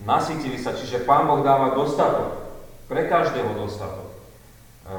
Nasytili 0.02 0.58
sa, 0.58 0.74
čiže 0.74 1.06
Pán 1.06 1.30
Boh 1.30 1.46
dáva 1.46 1.78
dostatok. 1.78 2.42
Pre 2.90 3.02
každého 3.08 3.56
dostatok. 3.56 4.10
E, 4.84 4.96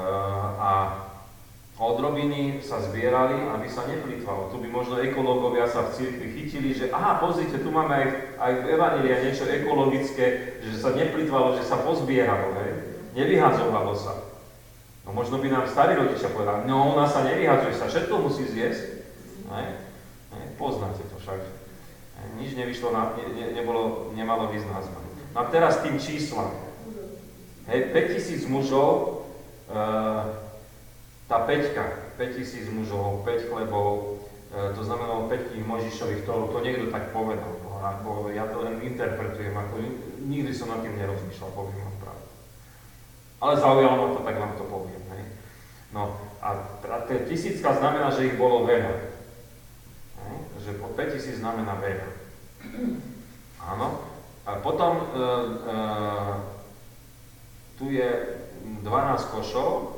a 0.57 1.04
Odrobiny 1.75 2.63
sa 2.63 2.79
zbierali, 2.79 3.35
aby 3.51 3.67
sa 3.67 3.83
neplýtvalo. 3.83 4.47
Tu 4.47 4.63
by 4.63 4.67
možno 4.71 4.95
ekológovia 4.95 5.67
sa 5.67 5.83
v 5.83 5.91
cirkvi 5.91 6.27
chytili, 6.31 6.71
že 6.71 6.87
aha, 6.87 7.19
pozrite, 7.19 7.59
tu 7.59 7.67
máme 7.67 7.91
aj, 7.91 8.07
aj 8.39 8.51
v 8.63 8.65
Evanília 8.79 9.19
niečo 9.19 9.43
ekologické, 9.43 10.55
že 10.63 10.79
sa 10.79 10.95
neplýtvalo, 10.95 11.59
že 11.59 11.67
sa 11.67 11.83
pozbieralo, 11.83 12.55
hej? 12.63 12.71
nevyhadzovalo 13.11 13.91
sa. 13.91 14.23
No 15.03 15.11
možno 15.11 15.43
by 15.43 15.51
nám 15.51 15.67
starí 15.67 15.99
rodičia 15.99 16.31
povedali, 16.31 16.63
no 16.63 16.95
ona 16.95 17.11
sa 17.11 17.27
nevyhadzuje, 17.27 17.75
sa 17.75 17.91
všetko 17.91 18.23
musí 18.23 18.47
zjesť. 18.47 19.03
Hej? 19.51 19.67
Hej? 20.31 20.45
Poznáte 20.55 21.03
to 21.11 21.19
však. 21.27 21.43
Hej? 21.43 22.27
Nič 22.39 22.55
nevyšlo, 22.55 22.95
na, 22.95 23.19
ne, 23.19 23.35
ne, 23.35 23.45
nebolo, 23.51 24.15
nemalo 24.15 24.47
výsť 24.47 24.71
No 25.35 25.43
a 25.43 25.51
teraz 25.51 25.83
tým 25.83 25.99
číslam. 25.99 26.55
Hej, 27.67 27.91
5000 27.91 28.47
mužov, 28.47 29.27
uh, 29.67 30.44
tá 31.25 31.41
peťka, 31.41 32.13
5000 32.21 32.69
mužov, 32.69 33.25
5 33.25 33.49
chlebov, 33.49 34.21
e, 34.53 34.73
to 34.77 34.81
znamenalo 34.85 35.25
5 35.25 35.49
kníh 35.51 35.65
Možišových 35.65 36.21
Tóru, 36.25 36.53
to 36.53 36.61
niekto 36.61 36.93
tak 36.93 37.09
povedal, 37.09 37.49
no, 37.65 37.81
ako 37.81 38.29
ja 38.29 38.45
to 38.45 38.61
len 38.61 38.77
interpretujem, 38.85 39.57
ako 39.57 39.73
nikdy 40.21 40.53
som 40.53 40.69
nad 40.69 40.85
tým 40.85 40.97
nerozmýšľal, 41.01 41.49
poviem 41.53 41.81
vám 41.81 41.97
pravdu. 42.01 42.29
Ale 43.41 43.53
zaujalo 43.57 43.95
ma 43.97 44.07
to, 44.13 44.21
tak 44.21 44.37
vám 44.37 44.53
to 44.57 44.65
poviem. 44.69 45.03
Hej. 45.17 45.23
No 45.93 46.17
a, 46.41 46.49
a 46.85 46.95
tá 47.05 47.15
tisícka 47.25 47.73
znamená, 47.73 48.13
že 48.13 48.29
ich 48.29 48.37
bolo 48.37 48.65
veľa. 48.69 48.93
Hej. 50.21 50.37
Že 50.61 50.71
po 50.81 50.87
5000 50.93 51.41
znamená 51.41 51.73
veľa. 51.81 52.09
Áno. 53.65 53.87
A 54.45 54.61
potom 54.61 54.93
e, 55.01 55.03
e, 55.09 55.75
tu 57.81 57.89
je 57.89 58.09
12 58.85 59.33
košov, 59.33 59.94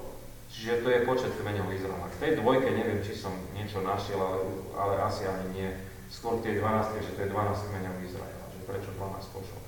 Čiže 0.58 0.82
to 0.82 0.90
je 0.90 1.06
počet 1.06 1.30
kmeňov 1.38 1.70
Izraela. 1.70 2.10
V 2.10 2.18
tej 2.18 2.42
dvojke 2.42 2.74
neviem, 2.74 2.98
či 3.06 3.14
som 3.14 3.30
niečo 3.54 3.86
našiel, 3.86 4.18
ale, 4.18 4.42
ale 4.74 4.94
asi 5.06 5.30
ani 5.30 5.46
nie. 5.54 5.70
Skôr 6.10 6.42
tie 6.42 6.58
12, 6.58 6.98
že 7.06 7.14
to 7.14 7.20
je 7.22 7.30
12 7.30 7.70
kmeňov 7.70 8.02
Izraela, 8.02 8.46
že 8.50 8.66
prečo 8.66 8.90
12 8.98 9.38
košov. 9.38 9.60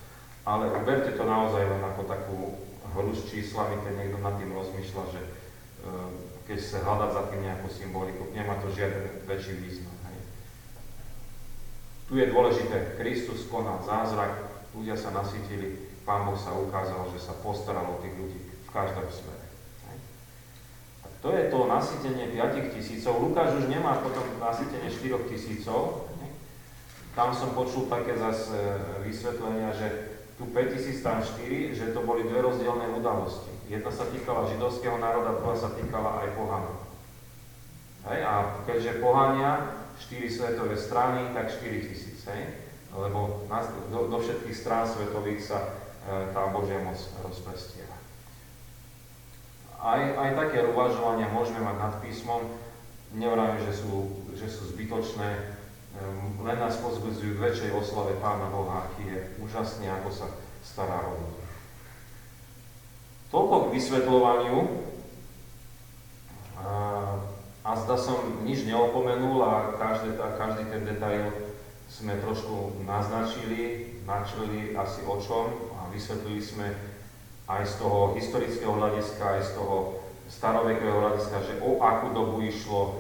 Ale 0.50 0.66
berte 0.82 1.14
to 1.14 1.30
naozaj 1.30 1.62
len 1.62 1.84
ako 1.94 2.02
takú 2.10 2.38
hru 2.98 3.14
s 3.14 3.22
číslami, 3.30 3.78
keď 3.86 3.94
niekto 4.02 4.18
nad 4.18 4.34
tým 4.42 4.50
rozmýšľa, 4.50 5.04
že 5.14 5.22
e, 5.22 5.30
keď 6.50 6.58
sa 6.58 6.82
hľadať 6.82 7.10
za 7.14 7.24
tým 7.30 7.42
nejakú 7.46 7.68
symboliku, 7.70 8.24
nemá 8.34 8.58
to 8.58 8.74
žiaden 8.74 9.30
väčší 9.30 9.62
význam. 9.62 9.94
Hej. 10.10 10.18
Tu 12.10 12.14
je 12.18 12.34
dôležité, 12.34 12.98
Kristus 12.98 13.46
konal 13.46 13.78
zázrak, 13.86 14.42
ľudia 14.74 14.98
sa 14.98 15.14
nasytili, 15.14 15.86
Pán 16.02 16.26
Boh 16.26 16.34
sa 16.34 16.58
ukázal, 16.58 17.14
že 17.14 17.22
sa 17.22 17.38
postaral 17.38 17.86
o 17.86 18.02
tých 18.02 18.18
ľudí 18.18 18.42
v 18.42 18.70
každom 18.74 19.06
smere. 19.14 19.39
To 21.20 21.36
je 21.36 21.52
to 21.52 21.68
nasytenie 21.68 22.32
5 22.32 22.76
tisícov. 22.80 23.20
Lukáš 23.20 23.60
už 23.60 23.68
nemá 23.68 24.00
potom 24.00 24.24
nasytenie 24.40 24.88
4 24.88 25.28
tisícov. 25.28 26.08
Tam 27.12 27.36
som 27.36 27.52
počul 27.52 27.92
také 27.92 28.16
zase 28.16 28.56
vysvetlenia, 29.04 29.76
že 29.76 29.88
tu 30.40 30.48
5 30.48 30.72
tisíc 30.72 31.04
tam 31.04 31.20
4, 31.20 31.76
že 31.76 31.92
to 31.92 32.08
boli 32.08 32.24
dve 32.24 32.40
rozdielne 32.40 32.96
udalosti. 32.96 33.52
Jedna 33.68 33.92
sa 33.92 34.08
týkala 34.08 34.48
židovského 34.48 34.96
národa, 34.96 35.36
druhá 35.36 35.60
sa 35.60 35.76
týkala 35.76 36.24
aj 36.24 36.28
pohanov. 36.40 36.80
Hej? 38.08 38.20
A 38.24 38.64
keďže 38.64 39.04
pohania, 39.04 39.76
4 40.00 40.32
svetové 40.32 40.80
strany, 40.80 41.36
tak 41.36 41.52
4 41.52 41.88
tisíc. 41.92 42.24
Lebo 42.96 43.46
do, 43.92 44.00
do 44.08 44.18
všetkých 44.18 44.56
strán 44.56 44.86
svetových 44.88 45.44
sa 45.46 45.60
e, 45.62 45.70
tá 46.34 46.50
Božia 46.50 46.82
moc 46.82 46.98
rozprestiera. 47.22 47.89
Aj, 49.80 50.02
aj 50.04 50.30
také 50.36 50.68
uvažovania 50.68 51.32
môžeme 51.32 51.64
mať 51.64 51.78
nad 51.80 51.94
písmom, 52.04 52.44
nevravím, 53.16 53.64
že 53.64 53.80
sú, 53.80 54.12
že 54.36 54.52
sú 54.52 54.76
zbytočné, 54.76 55.30
ehm, 55.96 56.44
len 56.44 56.58
nás 56.60 56.76
pozbudzujú 56.84 57.40
k 57.40 57.44
väčšej 57.48 57.72
oslave 57.72 58.20
Pána 58.20 58.52
Boha, 58.52 58.92
aký 58.92 59.08
je 59.08 59.20
úžasný, 59.40 59.88
ako 59.88 60.10
sa 60.12 60.28
stará 60.60 61.00
o. 61.08 61.32
Toľko 63.30 63.56
k 63.70 63.74
vysvetľovaniu. 63.78 64.58
A 67.70 67.78
zda 67.86 67.96
som 68.02 68.42
nič 68.42 68.66
neopomenul 68.66 69.46
a 69.46 69.78
každý, 69.78 70.18
a 70.18 70.34
každý 70.34 70.66
ten 70.74 70.90
detail 70.90 71.30
sme 71.86 72.18
trošku 72.18 72.82
naznačili, 72.82 73.94
načili 74.10 74.74
asi 74.74 75.06
o 75.06 75.22
čom 75.22 75.54
a 75.78 75.86
vysvetlili 75.94 76.42
sme 76.42 76.74
aj 77.50 77.66
z 77.66 77.74
toho 77.82 78.14
historického 78.14 78.78
hľadiska, 78.78 79.24
aj 79.26 79.42
z 79.42 79.52
toho 79.58 79.98
starovekého 80.30 80.94
hľadiska, 81.02 81.38
že 81.42 81.54
o 81.66 81.82
akú 81.82 82.14
dobu 82.14 82.46
išlo, 82.46 82.82
e, 82.86 82.92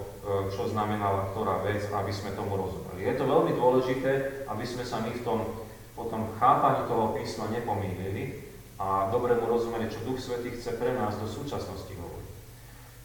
čo 0.49 0.65
znamenala 0.65 1.29
ktorá 1.31 1.61
vec, 1.61 1.85
aby 1.93 2.09
sme 2.09 2.33
tomu 2.33 2.57
rozumeli. 2.57 3.05
Je 3.05 3.13
to 3.13 3.29
veľmi 3.29 3.53
dôležité, 3.53 4.43
aby 4.49 4.65
sme 4.65 4.81
sa 4.81 5.05
my 5.05 5.13
v 5.13 5.21
tom 5.21 5.39
potom 5.93 6.31
chápaní 6.39 6.87
toho 6.87 7.11
písma 7.13 7.51
nepomýlili 7.51 8.47
a 8.79 9.11
dobre 9.11 9.35
mu 9.35 9.51
rozumeli, 9.51 9.91
čo 9.91 9.99
Duch 10.07 10.23
Svetý 10.23 10.55
chce 10.55 10.79
pre 10.79 10.95
nás 10.95 11.19
do 11.19 11.27
súčasnosti 11.27 11.91
hovoriť. 11.91 12.29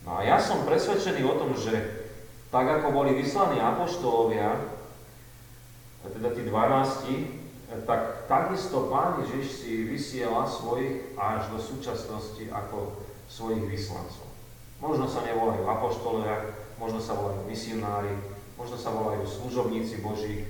No 0.07 0.11
a 0.17 0.21
ja 0.23 0.39
som 0.39 0.63
presvedčený 0.63 1.27
o 1.27 1.35
tom, 1.35 1.59
že 1.59 1.75
tak 2.55 2.71
ako 2.71 2.95
boli 2.95 3.19
vyslaní 3.19 3.59
apoštolovia, 3.59 4.63
teda 6.07 6.31
tí 6.39 6.47
12, 6.47 7.44
tak 7.83 8.31
takisto 8.31 8.87
Pán 8.87 9.27
Ježiš 9.27 9.67
si 9.67 9.91
vysiela 9.91 10.47
svojich 10.47 11.19
až 11.19 11.51
do 11.51 11.59
súčasnosti 11.59 12.47
ako 12.55 13.03
svojich 13.27 13.67
vyslancov. 13.67 14.31
Možno 14.79 15.11
sa 15.11 15.27
nevolajú 15.27 15.67
apoštolovia, 15.67 16.55
možno 16.79 17.03
sa 17.03 17.19
volajú 17.19 17.43
misionári, 17.51 18.15
možno 18.55 18.79
sa 18.79 18.95
volajú 18.95 19.27
služobníci 19.27 19.99
Boží, 19.99 20.47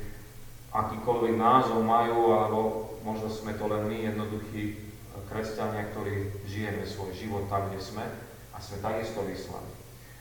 akýkoľvek 0.74 1.34
názov 1.38 1.80
majú, 1.86 2.34
alebo 2.34 2.60
možno 3.06 3.30
sme 3.30 3.54
to 3.54 3.64
len 3.70 3.86
my, 3.88 3.96
jednoduchí 4.10 4.84
kresťania, 5.30 5.88
ktorí 5.94 6.44
žijeme 6.44 6.84
svoj 6.84 7.14
život 7.16 7.46
tam, 7.48 7.70
kde 7.70 7.80
sme 7.80 8.04
a 8.52 8.56
sme 8.60 8.82
takisto 8.82 9.22
vyslaní. 9.24 9.72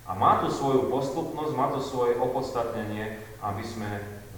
A 0.04 0.16
má 0.16 0.44
to 0.44 0.52
svoju 0.52 0.92
postupnosť, 0.92 1.54
má 1.56 1.72
to 1.72 1.80
svoje 1.80 2.20
opodstatnenie, 2.20 3.24
aby 3.40 3.64
sme 3.64 3.90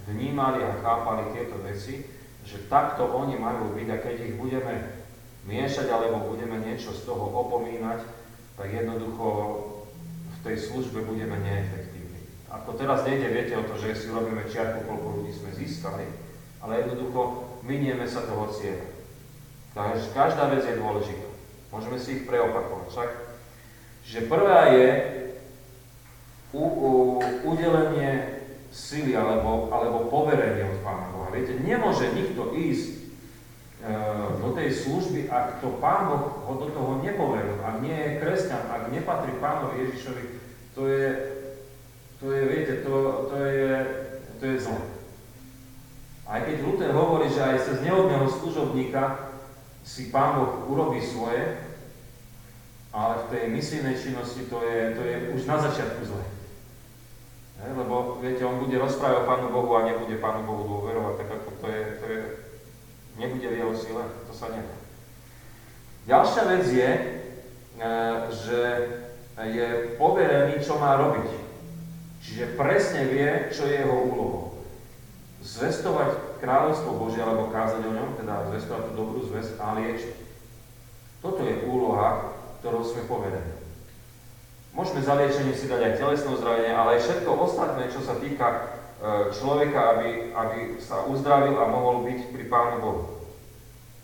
vnímali 0.06 0.62
a 0.62 0.78
chápali 0.78 1.34
tieto 1.34 1.58
veci, 1.62 2.06
že 2.46 2.70
takto 2.70 3.10
oni 3.10 3.34
majú 3.34 3.74
byť 3.74 3.88
a 3.90 3.96
keď 3.98 4.16
ich 4.22 4.34
budeme 4.38 4.74
miešať 5.50 5.90
alebo 5.90 6.30
budeme 6.30 6.62
niečo 6.62 6.94
z 6.94 7.02
toho 7.02 7.26
opomínať, 7.26 8.06
tak 8.54 8.70
jednoducho 8.70 9.26
v 10.30 10.38
tej 10.46 10.56
službe 10.70 11.02
budeme 11.02 11.34
neefektívni. 11.42 12.22
Ako 12.46 12.78
teraz 12.78 13.02
nejde, 13.02 13.34
viete 13.34 13.58
o 13.58 13.66
to, 13.66 13.74
že 13.74 13.98
si 13.98 14.14
robíme 14.14 14.46
čiarku, 14.46 14.86
koľko 14.86 15.06
ľudí 15.20 15.34
sme 15.34 15.50
získali, 15.58 16.06
ale 16.62 16.86
jednoducho 16.86 17.20
minieme 17.66 18.06
sa 18.06 18.22
toho 18.22 18.46
cieľa. 18.54 18.86
Takže 19.74 20.14
každá 20.14 20.48
vec 20.54 20.62
je 20.64 20.78
dôležitá. 20.78 21.28
Môžeme 21.74 21.98
si 22.00 22.22
ich 22.22 22.24
preopakovať. 22.24 22.86
Však, 22.88 23.10
že 24.06 24.18
prvá 24.30 24.70
je 24.72 24.88
u, 26.54 26.64
u, 26.64 26.90
udelenie 27.44 28.35
sily 28.76 29.16
alebo, 29.16 29.72
alebo 29.72 30.12
poverenie 30.12 30.68
od 30.68 30.84
Pána 30.84 31.08
Boha. 31.16 31.32
Viete, 31.32 31.56
nemôže 31.56 32.12
nikto 32.12 32.52
ísť 32.52 32.92
e, 32.92 32.96
do 34.44 34.52
tej 34.52 34.68
služby, 34.68 35.32
ak 35.32 35.64
to 35.64 35.80
Pán 35.80 36.12
Boh 36.12 36.44
ho 36.44 36.52
do 36.60 36.68
toho 36.68 37.00
nepoveril, 37.00 37.56
ak 37.64 37.80
nie 37.80 37.96
je 37.96 38.20
kresťan, 38.20 38.68
ak 38.68 38.92
nepatrí 38.92 39.32
Pánovi 39.40 39.88
Ježišovi, 39.88 40.24
to 40.76 40.92
je, 40.92 41.08
to 42.20 42.26
je, 42.36 42.42
viete, 42.44 42.84
to, 42.84 42.94
to 43.32 43.36
je, 43.40 43.72
to 44.36 44.44
je 44.44 44.56
zlo. 44.60 44.80
Aj 46.28 46.44
keď 46.44 46.56
Luther 46.60 46.92
hovorí, 46.92 47.32
že 47.32 47.40
aj 47.40 47.64
cez 47.64 47.76
nehodného 47.80 48.28
služobníka 48.28 49.32
si 49.88 50.12
Pán 50.12 50.36
Boh 50.36 50.68
urobí 50.68 51.00
svoje, 51.00 51.64
ale 52.92 53.24
v 53.24 53.28
tej 53.32 53.44
misijnej 53.48 53.96
činnosti 53.96 54.44
to 54.52 54.60
je, 54.68 54.92
to 54.92 55.02
je 55.04 55.16
už 55.32 55.48
na 55.48 55.56
začiatku 55.64 56.04
zle. 56.04 56.35
Ne? 57.60 57.66
Lebo 57.72 58.20
viete, 58.20 58.44
on 58.44 58.60
bude 58.60 58.76
rozprávať 58.76 59.24
o 59.24 59.28
Pánu 59.28 59.48
Bohu 59.52 59.70
a 59.76 59.88
nebude 59.88 60.16
Pánu 60.20 60.44
Bohu 60.44 60.62
dôverovať, 60.68 61.14
tak 61.24 61.28
ako 61.40 61.48
to 61.60 61.66
je, 61.72 61.82
to 62.00 62.04
je 62.06 62.20
nebude 63.16 63.48
v 63.48 63.58
jeho 63.58 63.74
sile, 63.76 64.04
to 64.28 64.32
sa 64.36 64.52
nedá. 64.52 64.76
Ďalšia 66.06 66.42
vec 66.46 66.64
je, 66.70 66.90
e, 66.92 67.88
že 68.30 68.60
je 69.50 69.66
poverený, 69.98 70.62
čo 70.62 70.78
má 70.78 70.96
robiť. 71.00 71.28
Čiže 72.22 72.58
presne 72.58 73.06
vie, 73.10 73.50
čo 73.50 73.66
je 73.66 73.82
jeho 73.82 73.96
úlohou. 74.14 74.58
Zvestovať 75.42 76.40
kráľovstvo 76.42 76.98
Božie, 76.98 77.22
alebo 77.22 77.54
kázať 77.54 77.86
o 77.86 77.92
ňom, 77.94 78.18
teda 78.18 78.50
zvestovať 78.50 78.82
tú 78.90 78.92
dobrú 78.98 79.20
zväzť 79.26 79.58
a 79.62 79.78
liečiť. 79.78 80.16
Toto 81.22 81.42
je 81.42 81.64
úloha, 81.66 82.34
ktorou 82.60 82.82
sme 82.82 83.08
poverení. 83.08 83.55
Môžeme 84.76 85.00
za 85.00 85.16
liečenie 85.16 85.56
si 85.56 85.72
dať 85.72 85.80
aj 85.80 85.94
telesné 85.96 86.28
uzdravenie, 86.36 86.68
ale 86.68 87.00
aj 87.00 87.08
všetko 87.08 87.30
ostatné, 87.32 87.88
čo 87.88 88.04
sa 88.04 88.20
týka 88.20 88.46
e, 88.52 88.58
človeka, 89.32 89.96
aby, 89.96 90.36
aby 90.36 90.58
sa 90.84 91.08
uzdravil 91.08 91.56
a 91.56 91.64
mohol 91.64 92.04
byť 92.04 92.20
pri 92.28 92.44
Pánu 92.44 92.76
Bohu. 92.84 93.02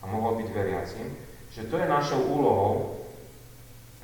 A 0.01 0.09
mohol 0.09 0.41
byť 0.41 0.49
veriacím. 0.49 1.13
Že 1.53 1.69
to 1.69 1.77
je 1.77 1.87
našou 1.93 2.21
úlohou 2.25 3.05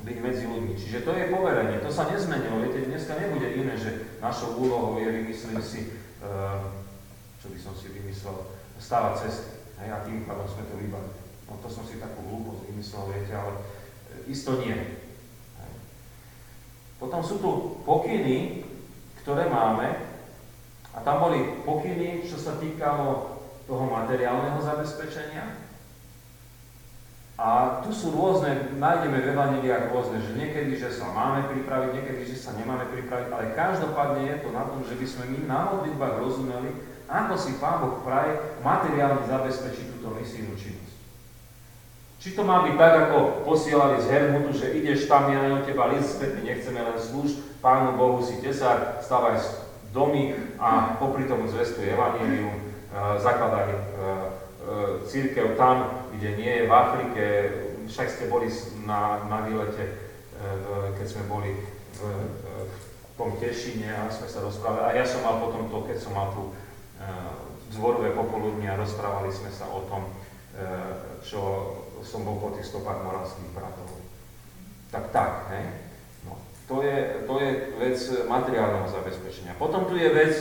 byť 0.05 0.17
medzi 0.21 0.45
ľuďmi. 0.45 0.77
Čiže 0.77 1.09
to 1.09 1.17
je 1.17 1.33
poverenie, 1.33 1.81
to 1.81 1.89
sa 1.89 2.05
nezmenilo. 2.13 2.61
Viete, 2.61 2.85
dneska 2.85 3.17
nebude 3.17 3.49
iné, 3.49 3.73
že 3.73 4.21
našou 4.21 4.61
úlohou 4.61 5.01
je, 5.01 5.09
vymyslím 5.09 5.65
si, 5.65 5.89
e, 5.89 6.29
čo 7.41 7.49
by 7.49 7.59
som 7.65 7.73
si 7.81 7.97
vymyslel, 7.97 8.45
stávať 8.77 9.25
cesty. 9.25 9.57
Hej, 9.81 9.89
a 9.89 10.05
tým 10.05 10.29
pádom 10.29 10.45
sme 10.45 10.69
to 10.69 10.77
vybavili. 10.77 11.17
No 11.49 11.57
to 11.65 11.73
som 11.73 11.89
si 11.89 11.97
takú 11.97 12.29
hlúposť 12.29 12.61
vymyslel, 12.69 13.03
viete, 13.09 13.33
ale 13.33 13.53
e, 13.57 13.61
isto 14.29 14.53
nie. 14.61 15.08
Potom 16.99 17.23
sú 17.23 17.39
tu 17.39 17.51
pokyny, 17.87 18.67
ktoré 19.23 19.47
máme, 19.47 20.09
a 20.95 20.99
tam 21.07 21.23
boli 21.23 21.63
pokyny, 21.63 22.27
čo 22.27 22.35
sa 22.43 22.59
týkalo 22.59 23.39
toho 23.71 23.87
materiálneho 23.87 24.59
zabezpečenia. 24.59 25.69
A 27.39 27.79
tu 27.87 27.95
sú 27.95 28.11
rôzne, 28.19 28.75
nájdeme 28.83 29.23
v 29.23 29.31
Evangeliách 29.31 29.95
rôzne, 29.95 30.19
že 30.19 30.35
niekedy, 30.35 30.75
že 30.75 30.91
sa 30.91 31.07
máme 31.15 31.47
pripraviť, 31.47 31.91
niekedy, 31.95 32.35
že 32.35 32.35
sa 32.35 32.51
nemáme 32.59 32.91
pripraviť, 32.91 33.31
ale 33.31 33.55
každopádne 33.55 34.27
je 34.27 34.37
to 34.43 34.51
na 34.51 34.67
tom, 34.67 34.83
že 34.83 34.99
by 34.99 35.07
sme 35.07 35.25
my 35.31 35.39
na 35.47 35.71
modlitbách 35.71 36.19
rozumeli, 36.19 36.71
ako 37.07 37.35
si 37.39 37.55
Pán 37.63 37.79
Boh 37.79 38.03
praje 38.03 38.43
materiálne 38.67 39.23
zabezpečiť 39.23 39.87
túto 39.95 40.19
misijnú 40.19 40.59
činnosť. 40.59 40.88
Či 42.19 42.35
to 42.35 42.43
má 42.43 42.67
byť 42.67 42.75
tak, 42.75 42.95
ako 43.09 43.47
posielali 43.47 44.03
z 44.03 44.11
Hermutu, 44.11 44.51
že 44.51 44.75
ideš 44.75 45.07
tam, 45.07 45.31
ja 45.31 45.55
o 45.55 45.63
teba 45.63 45.87
list 45.95 46.19
spätný, 46.19 46.51
nechceme 46.51 46.83
len 46.83 46.99
slúž, 46.99 47.39
Pánu 47.63 47.95
Bohu 47.95 48.19
si 48.19 48.43
tesár, 48.43 48.99
stavaj 49.03 49.39
domy 49.95 50.35
a 50.59 50.99
popri 50.99 51.31
tomu 51.31 51.47
zvestuje 51.47 51.95
Evangelium, 51.95 52.55
e, 52.55 52.63
zakladaj 53.23 53.71
e, 53.71 53.75
e, 53.75 53.83
církev 55.07 55.55
tam, 55.55 56.07
kde 56.15 56.39
nie 56.39 56.53
je 56.59 56.67
v 56.67 56.73
Afrike, 56.75 57.25
však 57.87 58.11
ste 58.11 58.25
boli 58.27 58.51
na, 58.83 59.23
na 59.31 59.47
výlete, 59.47 60.11
keď 60.99 61.07
sme 61.09 61.25
boli 61.25 61.51
v, 61.99 62.01
v 62.69 62.77
tom 63.17 63.39
Tešine 63.41 63.91
a 63.95 64.13
sme 64.13 64.29
sa 64.29 64.45
rozprávali. 64.45 64.93
A 64.93 64.99
ja 64.99 65.07
som 65.09 65.25
mal 65.25 65.41
potom 65.41 65.73
to, 65.73 65.89
keď 65.89 65.99
som 65.99 66.13
mal 66.13 66.31
tu 66.37 66.53
zvorové 67.73 68.13
popoludne 68.13 68.69
a 68.69 68.77
rozprávali 68.77 69.33
sme 69.33 69.49
sa 69.49 69.67
o 69.73 69.89
tom, 69.89 70.05
čo 71.25 71.41
som 72.09 72.25
bol 72.25 72.41
po 72.41 72.57
tých 72.57 72.65
stopách 72.65 73.05
moravských 73.05 73.53
bratov. 73.53 73.89
Tak 74.89 75.13
tak, 75.13 75.53
hej? 75.53 75.65
No, 76.25 76.41
to, 76.65 76.81
je, 76.81 77.29
to 77.29 77.35
je 77.37 77.51
vec 77.77 77.99
materiálneho 78.25 78.89
zabezpečenia. 78.89 79.61
Potom 79.61 79.85
tu 79.85 80.01
je 80.01 80.09
vec 80.09 80.33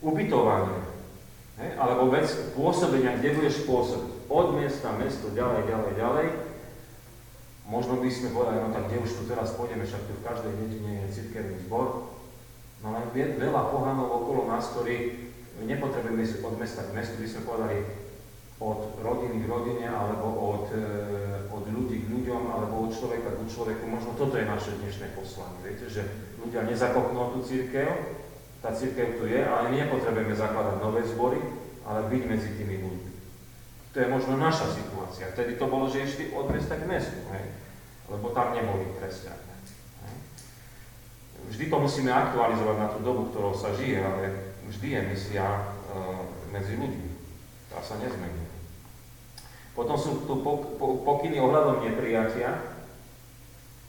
ubytovania, 0.00 0.80
hej? 1.60 1.70
alebo 1.76 2.08
vec 2.08 2.24
pôsobenia, 2.56 3.20
kde 3.20 3.36
budeš 3.36 3.68
pôsobiť. 3.68 4.12
Od 4.32 4.56
miesta, 4.56 4.88
mesto, 4.96 5.28
ďalej, 5.36 5.68
ďalej, 5.68 5.92
ďalej. 6.00 6.28
Možno 7.68 8.00
by 8.00 8.08
sme 8.08 8.32
povedali, 8.32 8.60
no 8.60 8.72
tak 8.72 8.88
kde 8.88 9.04
už 9.04 9.12
tu 9.12 9.22
teraz 9.28 9.52
pôjdeme, 9.56 9.84
však 9.84 10.08
tu 10.08 10.12
v 10.16 10.24
každej 10.24 10.52
dedine 10.64 11.04
je 11.04 11.14
cirkevný 11.20 11.60
zbor. 11.68 12.08
No 12.84 12.92
len 12.92 13.08
veľa 13.12 13.72
pohanov 13.72 14.08
okolo 14.24 14.48
nás, 14.48 14.68
ktorí 14.72 15.28
nepotrebujeme 15.64 16.20
ísť 16.24 16.44
od 16.44 16.54
mesta 16.60 16.84
k 16.84 16.92
mestu, 16.92 17.16
by 17.16 17.28
sme 17.28 17.48
povedali, 17.48 17.76
od 18.62 18.98
rodiny 19.02 19.42
k 19.42 19.50
rodine, 19.50 19.86
alebo 19.90 20.26
od, 20.30 20.66
e, 20.70 20.84
od 21.50 21.64
ľudí 21.66 22.06
k 22.06 22.10
ľuďom, 22.10 22.42
alebo 22.54 22.86
od 22.86 22.90
človeka 22.94 23.34
k 23.34 23.50
človeku. 23.50 23.82
Možno 23.86 24.14
toto 24.14 24.38
je 24.38 24.46
naše 24.46 24.78
dnešné 24.78 25.14
poslanie. 25.18 25.58
Viete, 25.66 25.86
že 25.90 26.02
ľudia 26.38 26.62
nezakopnú 26.62 27.34
tú 27.34 27.40
církev, 27.42 27.90
tá 28.62 28.72
církev 28.72 29.20
tu 29.20 29.28
je, 29.28 29.42
ale 29.42 29.68
my 29.68 29.76
nepotrebujeme 29.84 30.32
zakladať 30.32 30.76
nové 30.80 31.02
zbory, 31.04 31.40
ale 31.84 32.08
byť 32.08 32.22
medzi 32.24 32.50
tými 32.56 32.76
ľuďmi. 32.80 33.12
To 33.94 33.96
je 34.00 34.08
možno 34.10 34.34
naša 34.40 34.72
situácia. 34.74 35.30
Vtedy 35.30 35.54
to 35.54 35.70
bolo, 35.70 35.86
že 35.86 36.02
išli 36.02 36.34
od 36.34 36.50
mesta 36.50 36.74
k 36.74 36.88
mestu, 36.88 37.20
hej? 37.30 37.46
lebo 38.10 38.34
tam 38.34 38.56
neboli 38.56 38.90
kresťania. 38.98 39.54
Vždy 41.44 41.68
to 41.68 41.76
musíme 41.76 42.08
aktualizovať 42.08 42.76
na 42.80 42.88
tú 42.88 43.04
dobu, 43.04 43.28
ktorou 43.28 43.52
sa 43.52 43.76
žije, 43.76 44.00
ale 44.00 44.56
vždy 44.64 44.96
je 44.96 45.00
misia 45.12 45.44
e, 45.44 45.62
medzi 46.48 46.72
ľuďmi. 46.80 47.08
Tá 47.68 47.84
sa 47.84 48.00
nezmení. 48.00 48.43
Potom 49.74 49.98
sú 49.98 50.22
tu 50.22 50.38
pokyny 51.02 51.42
ohľadom 51.42 51.82
neprijatia. 51.82 52.54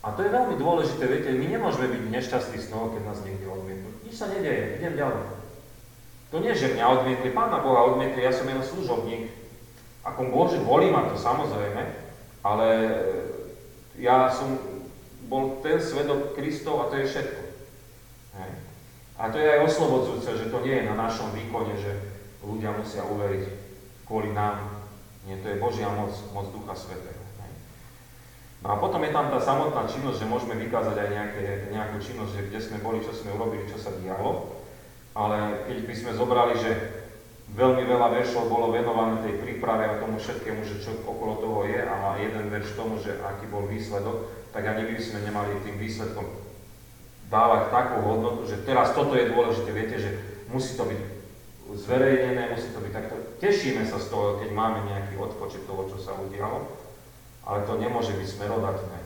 A 0.06 0.14
to 0.14 0.22
je 0.22 0.34
veľmi 0.34 0.58
dôležité, 0.58 1.06
viete, 1.10 1.34
my 1.34 1.46
nemôžeme 1.50 1.90
byť 1.90 2.04
nešťastní 2.14 2.58
z 2.62 2.70
toho, 2.70 2.94
keď 2.94 3.02
nás 3.10 3.22
niekde 3.26 3.50
odmietnú. 3.50 3.90
Nič 4.06 4.18
sa 4.18 4.30
nedeje, 4.30 4.78
idem 4.82 4.98
ďalej. 4.98 5.26
To 6.30 6.38
nie, 6.42 6.54
že 6.54 6.74
mňa 6.78 6.86
odmietli, 6.90 7.30
Pána 7.34 7.62
Boha 7.62 7.90
odmietli, 7.90 8.22
ja 8.22 8.34
som 8.34 8.46
jen 8.46 8.62
služobník. 8.62 9.34
Ako 10.06 10.30
Bože, 10.30 10.62
volí 10.62 10.94
ma 10.94 11.10
to 11.10 11.18
samozrejme, 11.18 11.82
ale 12.46 12.68
ja 13.98 14.30
som 14.30 14.62
bol 15.26 15.58
ten 15.66 15.82
svedok 15.82 16.38
Kristov 16.38 16.86
a 16.86 16.90
to 16.94 17.02
je 17.02 17.10
všetko. 17.10 17.42
Hej. 18.38 18.52
A 19.18 19.24
to 19.34 19.42
je 19.42 19.48
aj 19.48 19.66
oslobodzujúce, 19.66 20.30
že 20.38 20.52
to 20.54 20.62
nie 20.62 20.76
je 20.78 20.90
na 20.90 20.94
našom 20.94 21.34
výkone, 21.34 21.74
že 21.82 21.98
ľudia 22.46 22.78
musia 22.78 23.02
uveriť 23.10 23.44
kvôli 24.06 24.30
nám, 24.36 24.75
nie, 25.26 25.42
to 25.42 25.48
je 25.50 25.62
Božia 25.62 25.90
moc, 25.90 26.14
moc 26.32 26.48
Ducha 26.54 26.78
Svetého. 26.78 27.26
No 28.66 28.74
a 28.74 28.82
potom 28.82 28.98
je 29.06 29.14
tam 29.14 29.30
tá 29.30 29.38
samotná 29.38 29.86
činnosť, 29.86 30.26
že 30.26 30.32
môžeme 30.32 30.58
vykázať 30.58 30.98
aj 30.98 31.10
nejaké, 31.14 31.44
nejakú 31.70 32.02
činnosť, 32.02 32.32
že 32.34 32.46
kde 32.50 32.60
sme 32.66 32.78
boli, 32.82 32.98
čo 33.06 33.14
sme 33.14 33.38
urobili, 33.38 33.70
čo 33.70 33.78
sa 33.78 33.94
dialo. 33.94 34.58
Ale 35.14 35.70
keď 35.70 35.78
by 35.86 35.94
sme 35.94 36.12
zobrali, 36.18 36.58
že 36.58 36.74
veľmi 37.54 37.86
veľa 37.86 38.10
veršov 38.10 38.50
bolo 38.50 38.74
venované 38.74 39.22
tej 39.22 39.38
príprave 39.38 39.86
a 39.86 40.02
tomu 40.02 40.18
všetkému, 40.18 40.66
že 40.66 40.82
čo 40.82 40.98
okolo 41.06 41.46
toho 41.46 41.60
je 41.70 41.78
a 41.78 42.18
jeden 42.18 42.50
verš 42.50 42.74
tomu, 42.74 42.98
že 42.98 43.22
aký 43.22 43.46
bol 43.54 43.70
výsledok, 43.70 44.34
tak 44.50 44.66
ani 44.66 44.90
by 44.90 44.98
sme 44.98 45.22
nemali 45.30 45.62
tým 45.62 45.78
výsledkom 45.78 46.26
dávať 47.30 47.70
takú 47.70 48.02
hodnotu, 48.02 48.50
že 48.50 48.66
teraz 48.66 48.98
toto 48.98 49.14
je 49.14 49.30
dôležité, 49.30 49.70
viete, 49.74 49.98
že 50.02 50.10
musí 50.50 50.74
to 50.74 50.90
byť 50.90 51.00
zverejnené, 51.74 52.54
musí 52.54 52.70
to 52.70 52.84
byť 52.84 52.94
takto. 52.94 53.16
Tešíme 53.42 53.82
sa 53.90 53.98
z 53.98 54.14
toho, 54.14 54.38
keď 54.38 54.54
máme 54.54 54.86
nejaký 54.86 55.18
odpočet 55.18 55.66
toho, 55.66 55.90
čo 55.90 55.98
sa 55.98 56.14
udialo, 56.14 56.70
ale 57.42 57.66
to 57.66 57.74
nemôže 57.82 58.14
byť 58.14 58.28
smerodatné. 58.30 59.00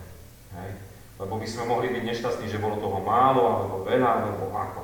Hej? 0.59 0.71
Lebo 1.19 1.39
by 1.39 1.47
sme 1.47 1.63
mohli 1.71 1.87
byť 1.91 2.03
nešťastní, 2.03 2.51
že 2.51 2.59
bolo 2.59 2.79
toho 2.79 2.99
málo, 2.99 3.43
alebo 3.47 3.75
veľa, 3.87 4.09
alebo 4.23 4.51
ako. 4.51 4.81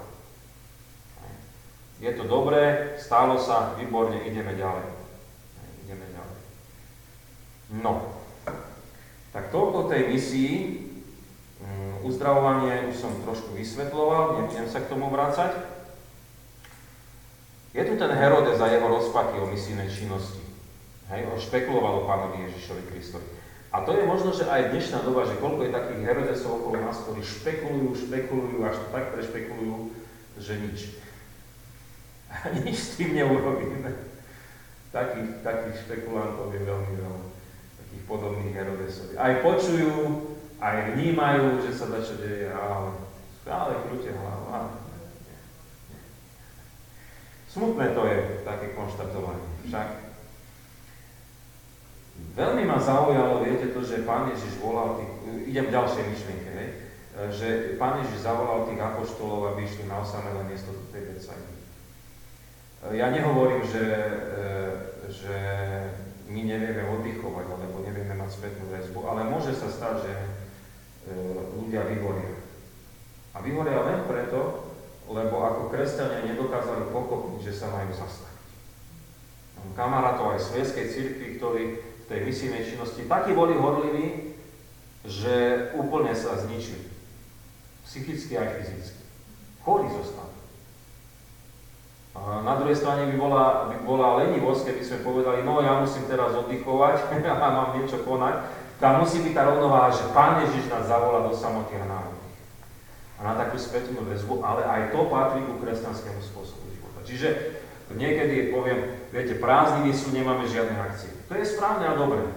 Je 2.03 2.11
to 2.11 2.27
dobré, 2.27 2.95
stálo 2.99 3.39
sa, 3.39 3.75
výborne, 3.79 4.19
ideme 4.27 4.51
ďalej. 4.55 4.87
Ideme 5.87 6.05
ďalej. 6.11 6.37
No, 7.79 8.19
tak 9.31 9.51
toľko 9.51 9.91
tej 9.91 10.11
misii. 10.11 10.53
Mm, 11.55 12.03
uzdravovanie 12.07 12.87
už 12.91 12.95
som 12.99 13.11
trošku 13.23 13.55
vysvetloval, 13.55 14.43
nebudem 14.43 14.67
sa 14.67 14.83
k 14.83 14.91
tomu 14.91 15.07
vrácať. 15.07 15.74
Je 17.75 17.83
tu 17.83 17.99
ten 17.99 18.07
Herodes 18.07 18.55
a 18.63 18.71
jeho 18.71 18.87
rozpaky 18.87 19.35
o 19.43 19.51
misijnej 19.51 19.91
činnosti. 19.91 20.39
Hej, 21.11 21.27
on 21.27 21.35
špekuloval 21.35 22.01
o 22.01 22.07
pánovi 22.07 22.47
Ježišovi 22.47 22.87
Kristovi. 22.87 23.27
A 23.75 23.83
to 23.83 23.91
je 23.91 24.07
možno, 24.07 24.31
že 24.31 24.47
aj 24.47 24.71
dnešná 24.71 25.03
doba, 25.03 25.27
že 25.27 25.35
koľko 25.43 25.67
je 25.67 25.75
takých 25.75 26.01
Herodesov 26.07 26.63
okolo 26.63 26.79
nás, 26.79 27.03
ktorí 27.03 27.19
špekulujú, 27.19 28.07
špekulujú, 28.07 28.63
až 28.63 28.79
to 28.79 28.87
tak 28.95 29.11
prešpekulujú, 29.11 29.91
že 30.39 30.53
nič. 30.55 30.79
A 32.31 32.55
nič 32.55 32.77
s 32.79 32.95
tým 32.95 33.11
neurobíme. 33.11 33.91
Takých, 34.95 35.43
takých 35.43 35.75
špekulantov 35.83 36.55
je 36.55 36.63
veľmi 36.63 36.93
veľa. 36.95 37.21
Takých 37.83 38.03
podobných 38.07 38.55
Herodesov. 38.55 39.19
Aj 39.19 39.35
počujú, 39.43 39.95
aj 40.63 40.95
vnímajú, 40.95 41.67
že 41.67 41.75
sa 41.75 41.91
dačo 41.91 42.15
deje, 42.23 42.47
ale 42.55 42.95
stále 43.43 43.83
krúte 43.83 44.15
hlavu. 44.15 44.35
Smutné 47.55 47.95
to 47.95 48.03
je, 48.03 48.43
také 48.43 48.75
konštatovanie. 48.75 49.47
Však 49.71 49.87
veľmi 52.35 52.67
ma 52.67 52.83
zaujalo, 52.83 53.47
viete 53.47 53.71
to, 53.71 53.79
že 53.79 54.03
Pán 54.03 54.27
Ježiš 54.27 54.59
volal 54.59 54.99
tých, 54.99 55.11
idem 55.55 55.71
v 55.71 55.75
ďalšej 55.79 56.03
myšlienke, 56.03 56.49
hej, 56.51 56.69
že 57.31 57.47
Pán 57.79 58.03
Ježiš 58.03 58.27
zavolal 58.27 58.67
tých 58.67 58.83
apoštolov, 58.83 59.55
aby 59.55 59.63
išli 59.63 59.87
na 59.87 60.03
osamelé 60.03 60.43
miesto 60.51 60.75
do 60.75 60.83
tej 60.91 61.15
Becajdy. 61.15 61.55
Ja 62.91 63.07
nehovorím, 63.15 63.63
že, 63.63 63.85
že 65.15 65.35
my 66.27 66.41
nevieme 66.43 66.91
oddychovať, 66.91 67.45
alebo 67.55 67.87
nevieme 67.87 68.19
mať 68.19 68.35
spätnú 68.35 68.67
väzbu, 68.67 68.99
ale 69.07 69.31
môže 69.31 69.55
sa 69.55 69.71
stať, 69.71 70.03
že 70.03 70.13
ľudia 71.55 71.87
vyhoria. 71.87 72.35
A 73.31 73.39
vyhoria 73.39 73.79
len 73.79 74.03
preto, 74.03 74.64
lebo 75.09 75.35
ako 75.45 75.69
kresťania 75.69 76.25
nedokázali 76.25 76.89
pochopiť, 76.89 77.37
že 77.45 77.53
sa 77.53 77.69
majú 77.69 77.93
zastaviť. 77.93 78.47
Mám 79.61 79.69
kamarátov 79.77 80.33
aj 80.33 80.39
v 80.41 80.47
Svieskej 80.49 80.85
cirkvi, 80.89 81.27
ktorí 81.37 81.63
v 81.77 82.05
tej 82.09 82.19
misijnej 82.25 82.63
činnosti 82.65 83.05
takí 83.09 83.33
boli 83.33 83.57
horliví, 83.57 84.37
že 85.05 85.69
úplne 85.77 86.13
sa 86.17 86.37
zničili. 86.37 86.89
Psychicky 87.85 88.33
aj 88.37 88.61
fyzicky. 88.61 89.03
Chorí 89.61 89.89
zostali. 89.93 90.33
A 92.15 92.41
na 92.41 92.55
druhej 92.55 92.79
strane 92.79 93.11
by 93.11 93.15
bola, 93.19 93.45
by 93.69 93.77
bola 93.83 94.23
lenivosť, 94.23 94.71
keby 94.71 94.81
sme 94.81 95.05
povedali, 95.05 95.43
no 95.43 95.59
ja 95.59 95.83
musím 95.83 96.07
teraz 96.07 96.31
oddychovať 96.33 97.11
a 97.43 97.45
mám 97.51 97.69
niečo 97.77 98.01
konať. 98.07 98.65
Tam 98.79 99.03
musí 99.03 99.19
byť 99.23 99.33
tá 99.35 99.43
rovnováha, 99.47 99.91
že 99.91 100.11
Pán 100.15 100.43
Ježiš 100.47 100.71
nás 100.71 100.87
zavolá 100.87 101.27
do 101.27 101.35
samoty 101.35 101.75
a 101.79 101.85
národných. 101.85 102.14
A 103.15 103.21
na 103.23 103.33
takú 103.39 103.55
spätnú 103.55 104.03
väzbu, 104.03 104.43
ale 104.43 104.67
aj 104.67 104.81
to 104.91 105.07
patrí 105.07 105.39
ku 105.47 105.55
kresťanskému 105.63 106.19
spôsobu 106.19 106.67
života. 106.75 106.99
Čiže 107.07 107.27
niekedy 107.95 108.51
poviem, 108.51 109.07
viete, 109.15 109.39
prázdniny 109.39 109.95
sú, 109.95 110.11
nemáme 110.11 110.43
žiadne 110.49 110.75
akcie. 110.75 111.11
To 111.31 111.33
je 111.39 111.47
správne 111.47 111.87
a 111.87 111.95
dobré. 111.95 112.27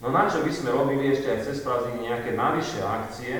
No 0.00 0.08
na 0.08 0.26
čo 0.26 0.40
by 0.40 0.50
sme 0.50 0.72
robili 0.72 1.12
ešte 1.12 1.28
aj 1.28 1.44
cez 1.44 1.60
prázdniny 1.60 2.08
nejaké 2.08 2.32
navyššie 2.32 2.80
akcie, 2.82 3.34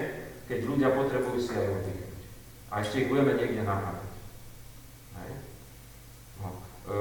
keď 0.47 0.59
ľudia 0.67 0.89
potrebujú 0.93 1.39
si 1.41 1.53
aj 1.57 1.67
oddychnúť. 1.73 2.23
A 2.71 2.75
ešte 2.85 3.03
ich 3.03 3.11
budeme 3.11 3.35
niekde 3.35 3.65
nahrávať. 3.65 4.11
No, 6.41 6.49
e, 6.87 6.97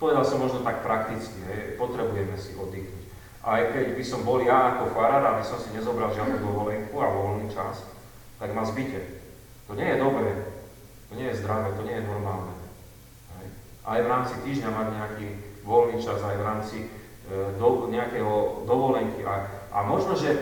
povedal 0.00 0.24
som 0.24 0.40
možno 0.40 0.64
tak 0.64 0.80
prakticky, 0.80 1.36
hej, 1.50 1.76
potrebujeme 1.76 2.36
si 2.38 2.56
oddychnúť. 2.56 3.04
Aj 3.40 3.72
keď 3.72 3.96
by 3.96 4.04
som 4.04 4.20
bol 4.22 4.44
ja 4.44 4.76
ako 4.76 4.92
farár, 4.92 5.24
aby 5.36 5.44
som 5.44 5.56
si 5.56 5.72
nezobral 5.72 6.12
žiadnu 6.12 6.44
dovolenku 6.44 6.92
a 7.00 7.08
voľný 7.08 7.48
čas, 7.48 7.88
tak 8.40 8.56
ma 8.56 8.64
zbyte. 8.64 9.00
To 9.68 9.76
nie 9.76 9.84
je 9.84 10.00
dobré, 10.00 10.32
to 11.06 11.14
nie 11.14 11.28
je 11.28 11.38
zdravé, 11.44 11.76
to 11.76 11.84
nie 11.84 11.94
je 12.00 12.08
normálne. 12.08 12.56
Aj, 13.36 13.46
aj 13.84 13.98
v 14.00 14.10
rámci 14.10 14.34
týždňa 14.40 14.70
mať 14.72 14.88
nejaký 14.96 15.26
voľný 15.62 15.96
čas, 16.00 16.18
aj 16.24 16.36
v 16.40 16.46
rámci 16.48 16.76
e, 16.80 16.86
do, 17.60 17.86
nejakého 17.92 18.64
dovolenky. 18.64 19.22
A, 19.28 19.46
a 19.70 19.78
možno, 19.84 20.16
že 20.16 20.32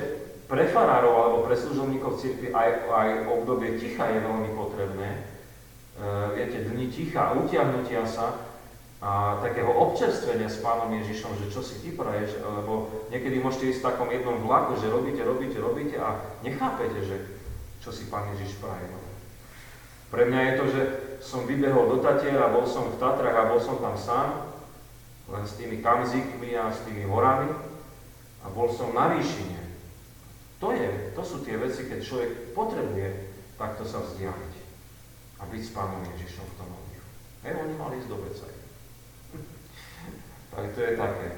pre 0.46 0.70
farárov 0.70 1.12
alebo 1.12 1.38
pre 1.44 1.58
služobníkov 1.58 2.22
cirkvi 2.22 2.54
aj, 2.54 2.88
aj 2.88 3.08
obdobie 3.28 3.76
ticha 3.76 4.06
je 4.08 4.24
veľmi 4.24 4.50
potrebné. 4.54 5.08
E, 5.10 5.20
viete, 6.38 6.64
dni 6.70 6.86
ticha, 6.88 7.34
utiahnutia 7.34 8.06
sa, 8.06 8.48
a 8.98 9.38
takého 9.38 9.70
občerstvenia 9.70 10.50
s 10.50 10.58
Pánom 10.58 10.90
Ježišom, 10.90 11.38
že 11.38 11.54
čo 11.54 11.62
si 11.62 11.78
ty 11.86 11.94
praješ, 11.94 12.34
lebo 12.42 13.06
niekedy 13.14 13.38
môžete 13.38 13.70
ísť 13.70 13.80
v 13.82 13.88
takom 13.94 14.10
jednom 14.10 14.42
vlaku, 14.42 14.74
že 14.74 14.90
robíte, 14.90 15.22
robíte, 15.22 15.54
robíte 15.62 15.96
a 16.02 16.18
nechápete, 16.42 17.06
že 17.06 17.37
čo 17.78 17.90
si 17.94 18.10
Pán 18.10 18.30
Ježiš 18.34 18.58
praje. 18.58 18.86
Pre 20.08 20.24
mňa 20.24 20.40
je 20.40 20.54
to, 20.56 20.64
že 20.72 20.82
som 21.20 21.44
vybehol 21.44 21.92
do 21.92 21.98
Tatiera, 22.00 22.48
bol 22.48 22.64
som 22.64 22.88
v 22.88 22.96
Tatrach 22.96 23.36
a 23.36 23.50
bol 23.52 23.60
som 23.60 23.76
tam 23.76 23.94
sám, 23.98 24.56
len 25.28 25.44
s 25.44 25.60
tými 25.60 25.84
kamzikmi 25.84 26.56
a 26.56 26.72
s 26.72 26.80
tými 26.88 27.04
horami 27.04 27.52
a 28.40 28.46
bol 28.48 28.72
som 28.72 28.96
na 28.96 29.12
výšine. 29.12 29.60
To, 30.58 30.72
je, 30.72 31.12
to 31.12 31.22
sú 31.22 31.44
tie 31.44 31.60
veci, 31.60 31.84
keď 31.86 32.00
človek 32.00 32.30
potrebuje 32.56 33.08
takto 33.60 33.84
sa 33.84 34.00
vzdialiť 34.00 34.54
a 35.38 35.42
byť 35.46 35.62
s 35.62 35.74
Pánom 35.74 36.02
Ježišom 36.16 36.46
v 36.46 36.56
tom 36.56 36.68
oddychu. 36.72 37.10
Hej, 37.44 37.54
oni 37.62 37.74
mali 37.76 37.94
ísť 38.00 38.10
do 38.10 38.18
Becaj. 38.22 38.54
Tak 40.48 40.74
to 40.74 40.80
je 40.80 40.92
také. 40.96 41.28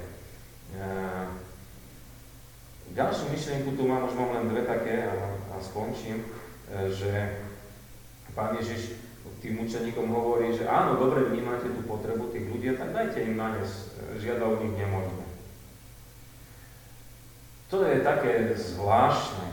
Ďalšiu 2.90 3.30
myšlienku 3.30 3.78
tu 3.78 3.86
mám, 3.86 4.10
už 4.10 4.18
mám 4.18 4.34
len 4.34 4.50
dve 4.50 4.66
také 4.66 5.06
a, 5.06 5.14
a 5.54 5.56
skončím, 5.62 6.26
e, 6.26 6.90
že 6.90 7.10
Pán 8.34 8.58
Ježiš 8.58 8.98
tým 9.40 9.64
učeníkom 9.64 10.12
hovorí, 10.12 10.52
že 10.52 10.68
áno, 10.68 11.00
dobre 11.00 11.24
vnímate 11.24 11.72
tú 11.72 11.80
potrebu 11.88 12.28
tých 12.28 12.44
ľudí, 12.44 12.76
tak 12.76 12.92
dajte 12.92 13.24
im 13.24 13.40
na 13.40 13.56
ne, 13.56 13.64
žiada 14.20 14.44
od 14.44 14.60
nich 14.60 14.76
nemožné. 14.76 15.24
To 17.72 17.86
je 17.86 18.04
také 18.04 18.52
zvláštne. 18.52 19.48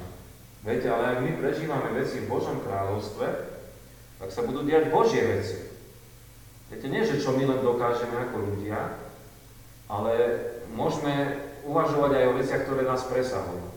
Viete, 0.67 0.91
ale 0.91 1.03
ak 1.15 1.19
my 1.23 1.31
prežívame 1.39 1.95
veci 1.95 2.19
v 2.19 2.29
Božom 2.33 2.59
kráľovstve, 2.59 3.27
tak 4.19 4.29
sa 4.33 4.43
budú 4.43 4.67
diať 4.67 4.91
Božie 4.91 5.23
veci. 5.23 5.71
Viete, 6.67 6.87
nie, 6.91 7.07
že 7.07 7.23
čo 7.23 7.31
my 7.31 7.47
len 7.47 7.63
dokážeme 7.63 8.27
ako 8.27 8.43
ľudia, 8.43 8.99
ale 9.87 10.13
môžeme 10.75 11.46
uvažovať 11.67 12.11
aj 12.15 12.25
o 12.31 12.37
veciach, 12.39 12.61
ktoré 12.63 12.87
nás 12.87 13.03
presahujú. 13.05 13.67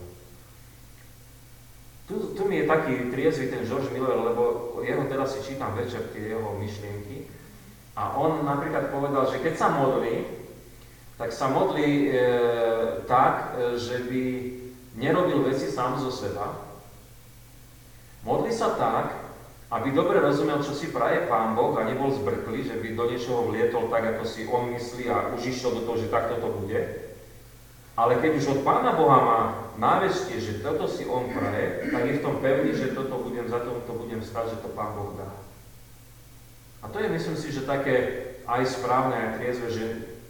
Tu, 2.07 2.15
tu 2.35 2.41
mi 2.47 2.59
je 2.59 2.65
taký 2.67 3.11
triezvy 3.11 3.51
ten 3.51 3.63
George 3.63 3.91
Miller, 3.95 4.19
lebo 4.19 4.75
jeho 4.83 5.03
teraz 5.07 5.35
si 5.35 5.53
čítam 5.53 5.75
večer 5.75 6.11
tie 6.11 6.35
jeho 6.35 6.55
myšlienky 6.59 7.27
a 7.95 8.15
on 8.15 8.47
napríklad 8.47 8.91
povedal, 8.91 9.27
že 9.27 9.43
keď 9.43 9.53
sa 9.55 9.67
modlí, 9.71 10.27
tak 11.19 11.29
sa 11.35 11.51
modlí 11.51 12.09
e, 12.09 12.11
tak, 13.05 13.55
e, 13.59 13.79
že 13.79 14.07
by 14.07 14.23
nerobil 14.95 15.43
veci 15.47 15.67
sám 15.67 15.99
zo 15.99 16.11
seba. 16.11 16.51
Modlí 18.23 18.51
sa 18.51 18.75
tak, 18.75 19.07
aby 19.71 19.95
dobre 19.95 20.19
rozumel, 20.19 20.59
čo 20.59 20.75
si 20.75 20.91
praje 20.91 21.31
Pán 21.31 21.55
Boh 21.55 21.71
a 21.79 21.87
nebol 21.87 22.11
zbrklý, 22.11 22.67
že 22.67 22.75
by 22.75 22.91
do 22.91 23.07
niečoho 23.07 23.47
vlietol 23.47 23.87
tak, 23.87 24.03
ako 24.03 24.23
si 24.27 24.43
on 24.47 24.67
myslí 24.75 25.07
a 25.07 25.31
už 25.31 25.47
išiel 25.47 25.71
do 25.79 25.87
toho, 25.87 25.95
že 25.95 26.11
takto 26.11 26.43
to 26.43 26.49
bude. 26.59 27.10
Ale 27.99 28.23
keď 28.23 28.31
už 28.39 28.45
od 28.47 28.59
Pána 28.63 28.95
Boha 28.95 29.19
má 29.19 29.39
návestie, 29.75 30.39
že 30.39 30.63
toto 30.63 30.87
si 30.87 31.03
on 31.03 31.27
praje, 31.27 31.91
tak 31.91 32.03
je 32.07 32.17
v 32.17 32.23
tom 32.23 32.39
pevný, 32.39 32.71
že 32.71 32.95
toto 32.95 33.19
budem, 33.19 33.51
za 33.51 33.59
to 33.59 33.91
budem 33.91 34.23
stať, 34.23 34.55
že 34.55 34.57
to 34.63 34.71
Pán 34.71 34.95
Boh 34.95 35.11
dá. 35.19 35.27
A 36.81 36.87
to 36.87 36.97
je, 37.03 37.11
myslím 37.11 37.37
si, 37.37 37.51
že 37.51 37.67
také 37.67 37.95
aj 38.47 38.63
správne, 38.65 39.13
aj 39.13 39.29
triezve, 39.37 39.67
že, 39.69 39.85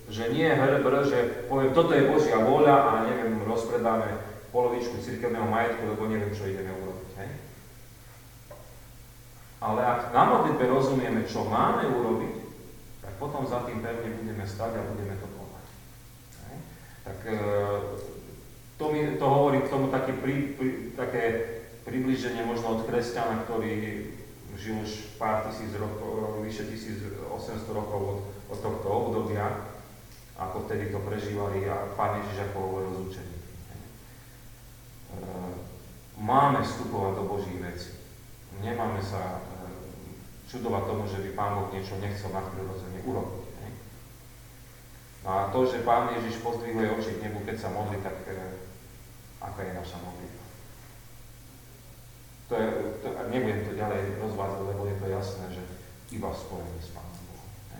že 0.09 0.34
nie 0.34 0.43
je 0.43 0.57
hrbr, 0.57 0.93
že 1.05 1.20
poviem, 1.47 1.72
toto 1.72 1.93
je 1.93 2.09
Božia 2.09 2.41
vôľa 2.41 2.76
a 2.76 2.91
neviem, 3.07 3.39
rozpredáme 3.45 4.09
polovičku 4.51 4.99
cirkevného 4.99 5.47
majetku, 5.47 5.86
lebo 5.95 6.09
neviem, 6.09 6.34
čo 6.36 6.49
ideme 6.49 6.76
urobiť. 6.76 7.09
Hej? 7.24 7.30
Ale 9.62 9.80
ak 9.86 9.99
na 10.12 10.24
modlitbe 10.28 10.66
rozumieme, 10.66 11.24
čo 11.30 11.45
máme 11.45 11.88
urobiť, 11.88 12.36
tak 13.05 13.14
potom 13.22 13.45
za 13.45 13.64
tým 13.70 13.80
pevne 13.80 14.09
budeme 14.18 14.43
stať 14.43 14.76
a 14.76 14.82
budeme 14.91 15.16
to. 15.22 15.41
Tak 17.02 17.18
e, 17.26 17.38
to, 18.78 18.86
mi, 18.93 19.18
to 19.18 19.26
hovorí 19.26 19.62
k 19.62 19.72
tomu 19.74 19.89
také, 19.89 20.14
pri, 20.14 20.54
pri, 20.54 20.70
také 20.93 21.24
približenie 21.86 22.45
možno 22.45 22.78
od 22.78 22.86
kresťana, 22.86 23.45
ktorý 23.45 24.06
žil 24.58 24.78
už 24.86 25.18
pár 25.18 25.49
tisíc 25.49 25.74
rokov, 25.74 26.45
vyše 26.45 26.70
1800 26.70 27.26
rokov 27.74 28.02
od, 28.06 28.20
od 28.54 28.60
tohto 28.62 28.88
obdobia, 28.88 29.74
ako 30.38 30.70
vtedy 30.70 30.93
to 30.93 31.02
prežívali 31.02 31.66
a 31.66 31.89
Pán 31.97 32.22
Ježiš 32.22 32.49
ako 32.49 32.58
hovoril 32.62 32.93
učení. 33.10 33.38
E, 33.38 33.45
máme 36.22 36.62
vstupovať 36.62 37.12
do 37.18 37.24
Božích 37.26 37.58
vecí. 37.58 37.97
Nemáme 38.62 39.02
sa 39.02 39.41
čudovať 40.52 40.84
tomu, 40.86 41.04
že 41.08 41.24
by 41.26 41.30
Pán 41.34 41.54
Boh 41.58 41.70
niečo 41.74 41.97
nechcel 41.97 42.30
nadprirodzene 42.30 43.02
urobiť. 43.08 43.41
A 45.22 45.54
to, 45.54 45.70
že 45.70 45.86
Pán 45.86 46.10
Ježiš 46.18 46.42
pozdvihuje 46.42 46.90
oči 46.98 47.18
k 47.18 47.30
nebu, 47.30 47.46
keď 47.46 47.58
sa 47.62 47.70
modlí, 47.70 48.02
tak 48.02 48.26
e, 48.26 48.34
aká 49.38 49.62
je 49.62 49.74
naša 49.78 49.98
modlitba? 50.02 50.46
To 52.50 52.54
je, 52.58 52.68
to, 53.06 53.08
nebudem 53.30 53.62
to 53.70 53.74
ďalej 53.78 54.02
rozvádzať, 54.18 54.62
lebo 54.66 54.82
je 54.90 54.98
to 54.98 55.08
jasné, 55.08 55.46
že 55.54 55.64
iba 56.18 56.30
spojenie 56.34 56.82
s 56.82 56.90
Pánom 56.92 57.22
Bohom. 57.30 57.50
Ne? 57.70 57.80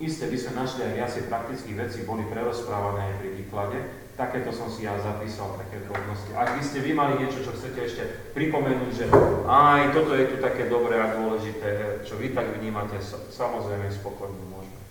Isté 0.00 0.30
by 0.30 0.38
sme 0.38 0.52
našli 0.54 0.80
aj 0.86 0.94
viacej 1.02 1.22
praktických 1.28 1.76
vecí, 1.76 1.98
boli 2.06 2.24
prerozprávané 2.30 3.00
aj 3.10 3.14
pri 3.20 3.28
výklade, 3.42 3.78
Takéto 4.16 4.48
som 4.48 4.72
si 4.72 4.88
ja 4.88 4.96
zapísal, 4.96 5.60
také 5.60 5.84
drobnosti. 5.84 6.32
Ak 6.32 6.56
by 6.56 6.62
ste 6.64 6.80
vy 6.80 6.96
mali 6.96 7.20
niečo, 7.20 7.44
čo 7.44 7.52
chcete 7.52 7.80
ešte 7.84 8.02
pripomenúť, 8.32 8.90
že 8.96 9.04
aj 9.44 9.92
toto 9.92 10.16
je 10.16 10.32
tu 10.32 10.36
také 10.40 10.72
dobré 10.72 10.96
a 10.96 11.20
dôležité, 11.20 12.00
čo 12.08 12.16
vy 12.16 12.32
tak 12.32 12.56
vnímate, 12.56 12.96
samozrejme 13.28 13.92
spokojne 13.92 14.40
môžeme. 14.48 14.85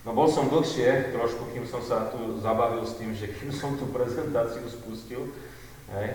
No 0.00 0.16
bol 0.16 0.32
som 0.32 0.48
dlhšie 0.48 1.12
trošku, 1.12 1.52
kým 1.52 1.68
som 1.68 1.84
sa 1.84 2.08
tu 2.08 2.40
zabavil 2.40 2.88
s 2.88 2.96
tým, 2.96 3.12
že 3.12 3.28
kým 3.36 3.52
som 3.52 3.76
tú 3.76 3.84
prezentáciu 3.92 4.64
spustil, 4.64 5.28
hej, 5.92 6.08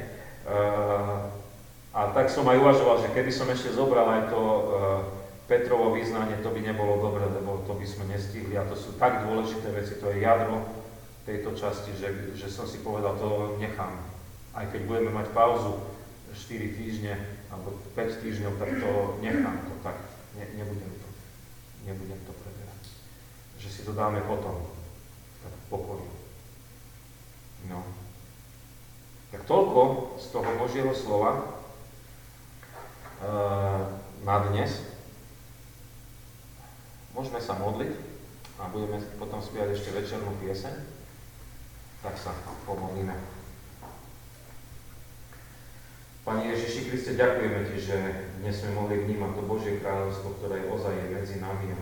uh, 0.50 1.30
a 1.96 2.12
tak 2.12 2.28
som 2.28 2.44
aj 2.50 2.60
uvažoval, 2.60 3.08
že 3.08 3.14
keby 3.16 3.32
som 3.32 3.48
ešte 3.48 3.72
zobral 3.72 4.04
aj 4.10 4.24
to 4.34 4.42
uh, 4.42 4.62
Petrovo 5.48 5.94
význanie, 5.94 6.42
to 6.42 6.50
by 6.50 6.60
nebolo 6.60 7.00
dobre, 7.00 7.24
lebo 7.30 7.64
to 7.70 7.78
by 7.78 7.86
sme 7.86 8.10
nestihli. 8.10 8.58
A 8.58 8.68
to 8.68 8.74
sú 8.76 8.98
tak 8.98 9.24
dôležité 9.30 9.70
veci, 9.72 9.96
to 10.02 10.10
je 10.10 10.26
jadro 10.26 10.60
tejto 11.24 11.56
časti, 11.56 11.96
že, 11.96 12.36
že 12.36 12.52
som 12.52 12.68
si 12.68 12.84
povedal, 12.84 13.16
to 13.16 13.56
nechám. 13.62 13.96
Aj 14.52 14.68
keď 14.68 14.82
budeme 14.90 15.14
mať 15.16 15.32
pauzu 15.32 15.80
4 16.36 16.76
týždne 16.76 17.16
alebo 17.48 17.80
5 17.96 18.22
týždňov, 18.28 18.60
tak 18.60 18.70
to 18.76 18.92
nechám 19.24 19.56
to 19.70 19.74
tak, 19.80 19.98
ne, 20.36 20.44
nebudem 20.60 20.92
to, 21.00 21.08
nebudem 21.88 22.20
to 22.28 22.35
si 23.76 23.84
to 23.84 23.92
dáme 23.92 24.24
potom, 24.24 24.72
tak 25.44 25.52
v 25.52 25.66
pokoji. 25.68 26.08
No. 27.68 27.84
Tak 29.36 29.44
toľko 29.44 29.82
z 30.16 30.26
toho 30.32 30.50
Božieho 30.56 30.96
slova 30.96 31.60
uh, 33.20 34.00
na 34.24 34.36
dnes. 34.48 34.80
Môžeme 37.12 37.44
sa 37.44 37.60
modliť 37.60 37.92
a 38.64 38.72
budeme 38.72 39.04
potom 39.20 39.44
spievať 39.44 39.76
ešte 39.76 39.92
večernú 39.92 40.32
pieseň. 40.40 40.72
Tak 42.00 42.16
sa 42.16 42.32
pomodlíme. 42.64 43.12
Pani 46.24 46.50
Ježiši 46.50 46.90
Kriste, 46.90 47.20
ďakujeme 47.20 47.70
Ti, 47.70 47.78
že 47.78 47.98
dnes 48.40 48.56
sme 48.56 48.72
mohli 48.80 49.04
vnímať 49.04 49.32
to 49.36 49.42
Božie 49.46 49.84
kráľovstvo, 49.84 50.40
ktoré 50.40 50.64
ozaj 50.72 50.96
je 50.96 51.08
medzi 51.12 51.36
nami. 51.44 51.76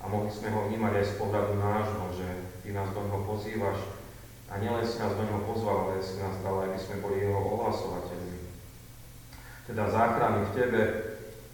A 0.00 0.08
mohli 0.08 0.32
sme 0.32 0.48
ho 0.50 0.66
vnímať 0.66 0.92
aj 0.96 1.06
z 1.06 1.14
pohľadu 1.20 1.52
nášho, 1.60 2.04
že 2.16 2.28
Ty 2.64 2.68
nás 2.76 2.88
do 2.92 3.00
neho 3.04 3.20
pozývaš. 3.28 3.78
A 4.50 4.58
nielen 4.58 4.82
si 4.82 4.98
nás 4.98 5.14
do 5.14 5.22
neho 5.22 5.44
pozval, 5.46 5.92
ale 5.92 6.02
si 6.02 6.18
nás 6.18 6.40
dal, 6.42 6.64
aby 6.64 6.78
sme 6.80 7.04
boli 7.04 7.22
jeho 7.22 7.38
ohlasovateľmi. 7.38 8.38
Teda 9.70 9.86
záchrany 9.86 10.50
v 10.50 10.54
Tebe, 10.56 10.82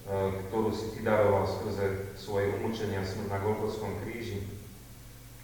Eh, 0.06 0.30
ktorú 0.46 0.70
si 0.70 0.94
Ty 0.94 1.02
daroval 1.02 1.50
skrze 1.50 2.14
svoje 2.14 2.54
umúčenia 2.54 3.02
smrť 3.02 3.26
na 3.26 3.42
Golgotskom 3.42 4.06
kríži. 4.06 4.38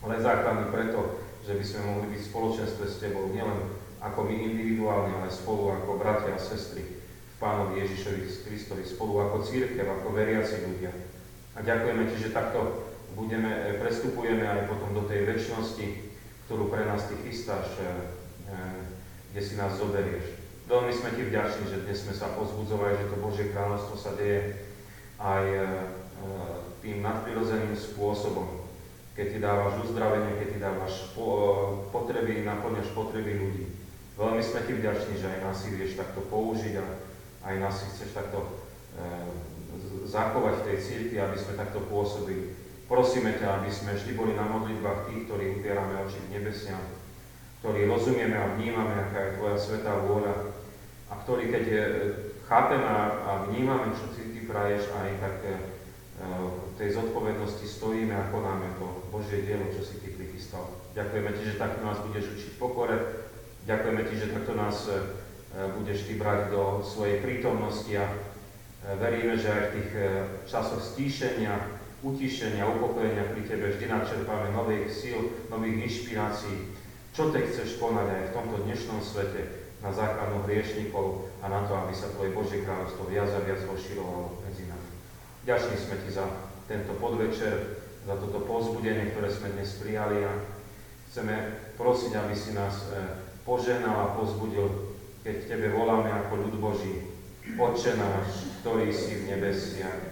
Ale 0.06 0.22
záchrany 0.22 0.70
preto, 0.70 1.18
že 1.42 1.58
by 1.58 1.64
sme 1.66 1.80
mohli 1.82 2.06
byť 2.14 2.20
v 2.22 2.30
spoločenstve 2.30 2.84
s 2.86 3.02
Tebou, 3.02 3.26
nielen 3.34 3.58
ako 3.98 4.22
my 4.22 4.34
individuálne, 4.38 5.18
ale 5.18 5.34
spolu 5.34 5.74
ako 5.74 5.98
bratia 5.98 6.38
a 6.38 6.42
sestry 6.42 6.86
v 6.86 7.34
Pánovi 7.42 7.82
Ježišovi 7.82 8.22
Kristovi, 8.46 8.86
spolu 8.86 9.26
ako 9.26 9.42
církev, 9.42 9.82
ako 9.82 10.14
veriaci 10.14 10.62
ľudia. 10.62 10.94
A 11.58 11.66
ďakujeme 11.66 12.06
Ti, 12.06 12.16
že 12.22 12.30
takto 12.30 12.86
budeme, 13.14 13.50
eh, 13.50 13.78
prestupujeme 13.80 14.44
aj 14.44 14.68
potom 14.68 14.92
do 14.96 15.04
tej 15.08 15.28
väčšnosti, 15.28 15.86
ktorú 16.46 16.68
pre 16.68 16.84
nás 16.84 17.08
Ty 17.08 17.16
chystáš, 17.24 17.68
eh, 17.80 17.86
kde 19.32 19.40
si 19.40 19.56
nás 19.56 19.80
zoberieš. 19.80 20.42
Veľmi 20.68 20.92
sme 20.94 21.10
ti 21.16 21.26
vďační, 21.26 21.64
že 21.68 21.84
dnes 21.84 22.04
sme 22.04 22.14
sa 22.14 22.32
pozbudzovali, 22.38 22.96
že 22.96 23.10
to 23.10 23.16
Božie 23.18 23.50
kráľovstvo 23.50 23.96
sa 23.98 24.14
deje 24.14 24.62
aj 25.18 25.44
e, 25.44 25.58
e, 25.58 25.66
tým 26.80 27.02
nadprirodzeným 27.02 27.74
spôsobom. 27.74 28.62
Keď 29.12 29.26
ti 29.36 29.38
dávaš 29.42 29.84
uzdravenie, 29.84 30.38
keď 30.38 30.48
ti 30.54 30.58
dávaš 30.62 31.12
po, 31.18 31.26
e, 31.28 31.54
potreby, 31.90 32.46
naplňaš 32.46 32.94
potreby 32.94 33.42
ľudí. 33.42 33.66
Veľmi 34.14 34.42
sme 34.44 34.60
ti 34.62 34.72
vďační, 34.78 35.14
že 35.18 35.30
aj 35.34 35.38
nás 35.44 35.56
si 35.60 35.74
vieš 35.74 35.98
takto 35.98 36.22
použiť 36.30 36.74
a 36.78 36.86
aj 37.52 37.54
nás 37.58 37.74
si 37.76 37.84
chceš 37.92 38.14
takto 38.14 38.46
e, 38.46 38.48
zachovať 40.06 40.62
v 40.62 40.66
tej 40.70 40.76
církvi, 40.78 41.16
aby 41.18 41.36
sme 41.36 41.58
takto 41.58 41.82
pôsobili. 41.90 42.54
Prosíme 42.92 43.32
ťa, 43.40 43.64
aby 43.64 43.72
sme 43.72 43.96
vždy 43.96 44.12
boli 44.12 44.36
na 44.36 44.44
modlitbách 44.44 45.08
tých, 45.08 45.24
ktorí 45.24 45.56
upierame 45.56 45.96
oči 46.04 46.28
k 46.28 46.36
nebesiam, 46.36 46.84
ktorí 47.64 47.88
rozumieme 47.88 48.36
a 48.36 48.52
vnímame, 48.52 48.92
aká 48.92 49.32
je 49.32 49.36
Tvoja 49.40 49.56
svetá 49.56 49.96
vôľa 49.96 50.52
a 51.08 51.16
ktorí, 51.24 51.48
keď 51.48 51.64
je, 51.64 51.84
chápeme 52.44 52.84
a 52.84 53.48
vnímame, 53.48 53.96
čo 53.96 54.12
si 54.12 54.36
Ty 54.36 54.44
praješ, 54.44 54.92
aj 54.92 55.08
tak 55.24 55.36
e, 55.40 55.56
v 56.36 56.72
tej 56.76 57.00
zodpovednosti 57.00 57.64
stojíme 57.64 58.12
a 58.12 58.28
konáme 58.28 58.76
to 58.76 59.08
Božie 59.08 59.40
dielo, 59.40 59.72
čo 59.72 59.80
si 59.80 59.96
Ty 59.96 60.12
prichystal. 60.12 60.68
Ďakujeme 60.92 61.32
Ti, 61.32 61.42
že 61.48 61.56
takto 61.56 61.80
nás 61.88 61.96
budeš 62.04 62.28
učiť 62.36 62.60
pokore. 62.60 63.24
Ďakujeme 63.64 64.04
Ti, 64.04 64.14
že 64.20 64.36
takto 64.36 64.52
nás 64.52 64.84
e, 64.92 65.00
budeš 65.80 66.12
Ty 66.12 66.20
brať 66.20 66.40
do 66.52 66.84
svojej 66.84 67.24
prítomnosti 67.24 67.88
a 67.96 68.04
e, 68.04 68.16
veríme, 69.00 69.40
že 69.40 69.48
aj 69.48 69.62
v 69.64 69.72
tých 69.80 69.90
časoch 70.44 70.84
stíšenia, 70.84 71.80
utišenia, 72.02 72.66
upokojenia 72.66 73.30
pri 73.30 73.42
Tebe 73.46 73.66
vždy 73.70 73.86
načerpáme 73.86 74.50
nových 74.50 74.90
síl, 74.90 75.46
nových 75.46 75.86
inšpirácií, 75.86 76.74
čo 77.14 77.30
Ty 77.30 77.46
chceš 77.46 77.78
konať 77.78 78.06
aj 78.10 78.22
v 78.28 78.34
tomto 78.34 78.56
dnešnom 78.66 78.98
svete 78.98 79.42
na 79.82 79.94
záchranu 79.94 80.42
hriešnikov 80.46 81.30
a 81.42 81.50
na 81.50 81.62
to, 81.66 81.78
aby 81.78 81.94
sa 81.94 82.10
Tvoje 82.14 82.34
Božie 82.34 82.66
kráľovstvo 82.66 83.06
viac 83.06 83.30
a 83.30 83.42
viac 83.46 83.62
rozširovalo 83.66 84.42
medzi 84.46 84.66
nami. 84.66 84.88
Ďakujem 85.46 85.78
sme 85.78 85.96
Ti 86.06 86.10
za 86.10 86.26
tento 86.66 86.92
podvečer, 86.98 87.82
za 88.02 88.14
toto 88.18 88.46
pozbudenie, 88.46 89.14
ktoré 89.14 89.30
sme 89.30 89.54
dnes 89.54 89.78
prijali 89.78 90.26
a 90.26 90.32
chceme 91.10 91.34
prosiť, 91.78 92.12
aby 92.18 92.34
si 92.34 92.50
nás 92.54 92.90
e, 92.90 93.22
poženal 93.46 94.10
a 94.10 94.14
pozbudil, 94.18 94.94
keď 95.22 95.50
Tebe 95.50 95.70
voláme 95.70 96.10
ako 96.10 96.50
ľud 96.50 96.54
Boží. 96.58 97.10
Oče 97.58 97.98
náš, 97.98 98.54
ktorý 98.62 98.90
si 98.94 99.22
v 99.22 99.34
nebesiach, 99.34 100.11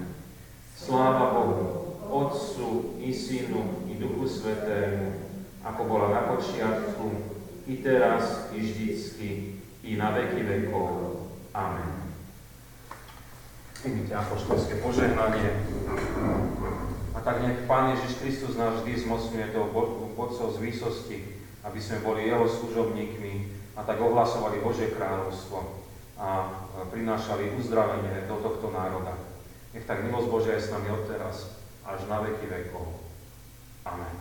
Sláva 0.81 1.29
Bohu, 1.37 1.93
Otcu, 2.09 2.97
i 2.97 3.13
Synu, 3.13 3.85
i 3.85 4.01
Duchu 4.01 4.25
Svetému, 4.25 5.13
ako 5.61 5.81
bola 5.85 6.09
na 6.09 6.21
počiatku, 6.33 7.05
i 7.69 7.85
teraz, 7.85 8.49
i 8.49 8.65
vždycky, 8.65 9.29
i 9.85 9.93
na 9.93 10.09
veky 10.09 10.41
vekov. 10.41 11.21
Amen. 11.53 12.09
Vidíte 13.85 14.17
apoštolské 14.17 14.81
požehnanie. 14.81 15.53
A 17.13 17.21
tak 17.21 17.45
nech 17.45 17.61
Pán 17.69 17.93
Ježiš 17.93 18.17
Kristus 18.17 18.57
nás 18.57 18.81
vždy 18.81 19.05
zmocňuje 19.05 19.53
do 19.53 19.69
bodcov 20.17 20.57
z 20.57 20.65
výsosti, 20.65 21.17
aby 21.61 21.77
sme 21.77 22.01
boli 22.01 22.25
Jeho 22.25 22.49
služobníkmi 22.49 23.33
a 23.77 23.85
tak 23.85 24.01
ohlasovali 24.01 24.65
Božie 24.65 24.89
kráľovstvo 24.97 25.61
a 26.17 26.57
prinášali 26.89 27.53
uzdravenie 27.61 28.25
do 28.25 28.41
tohto 28.41 28.73
národa. 28.73 29.30
Nech 29.71 29.87
tak 29.87 30.03
milosť 30.03 30.27
Božia 30.27 30.59
je 30.59 30.67
s 30.67 30.73
nami 30.75 30.91
odteraz 30.91 31.55
až 31.87 32.03
na 32.11 32.19
veky 32.21 32.47
vekov. 32.47 32.99
Amen. 33.87 34.15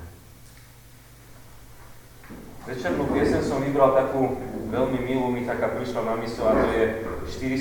Večernú 2.71 3.11
piesen 3.11 3.43
som 3.43 3.59
vybral 3.65 3.99
takú 3.99 4.39
veľmi 4.71 5.03
milú, 5.03 5.33
mi 5.35 5.43
taká 5.43 5.75
prišla 5.75 6.07
na 6.07 6.15
mysl 6.23 6.45
a 6.47 6.55
to 6.55 6.69
je 6.71 6.85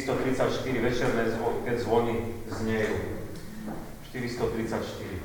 434 0.06 0.86
večerné, 0.86 1.24
keď 1.66 1.76
zvony 1.82 2.16
znejú. 2.52 2.94
434. 4.14 5.19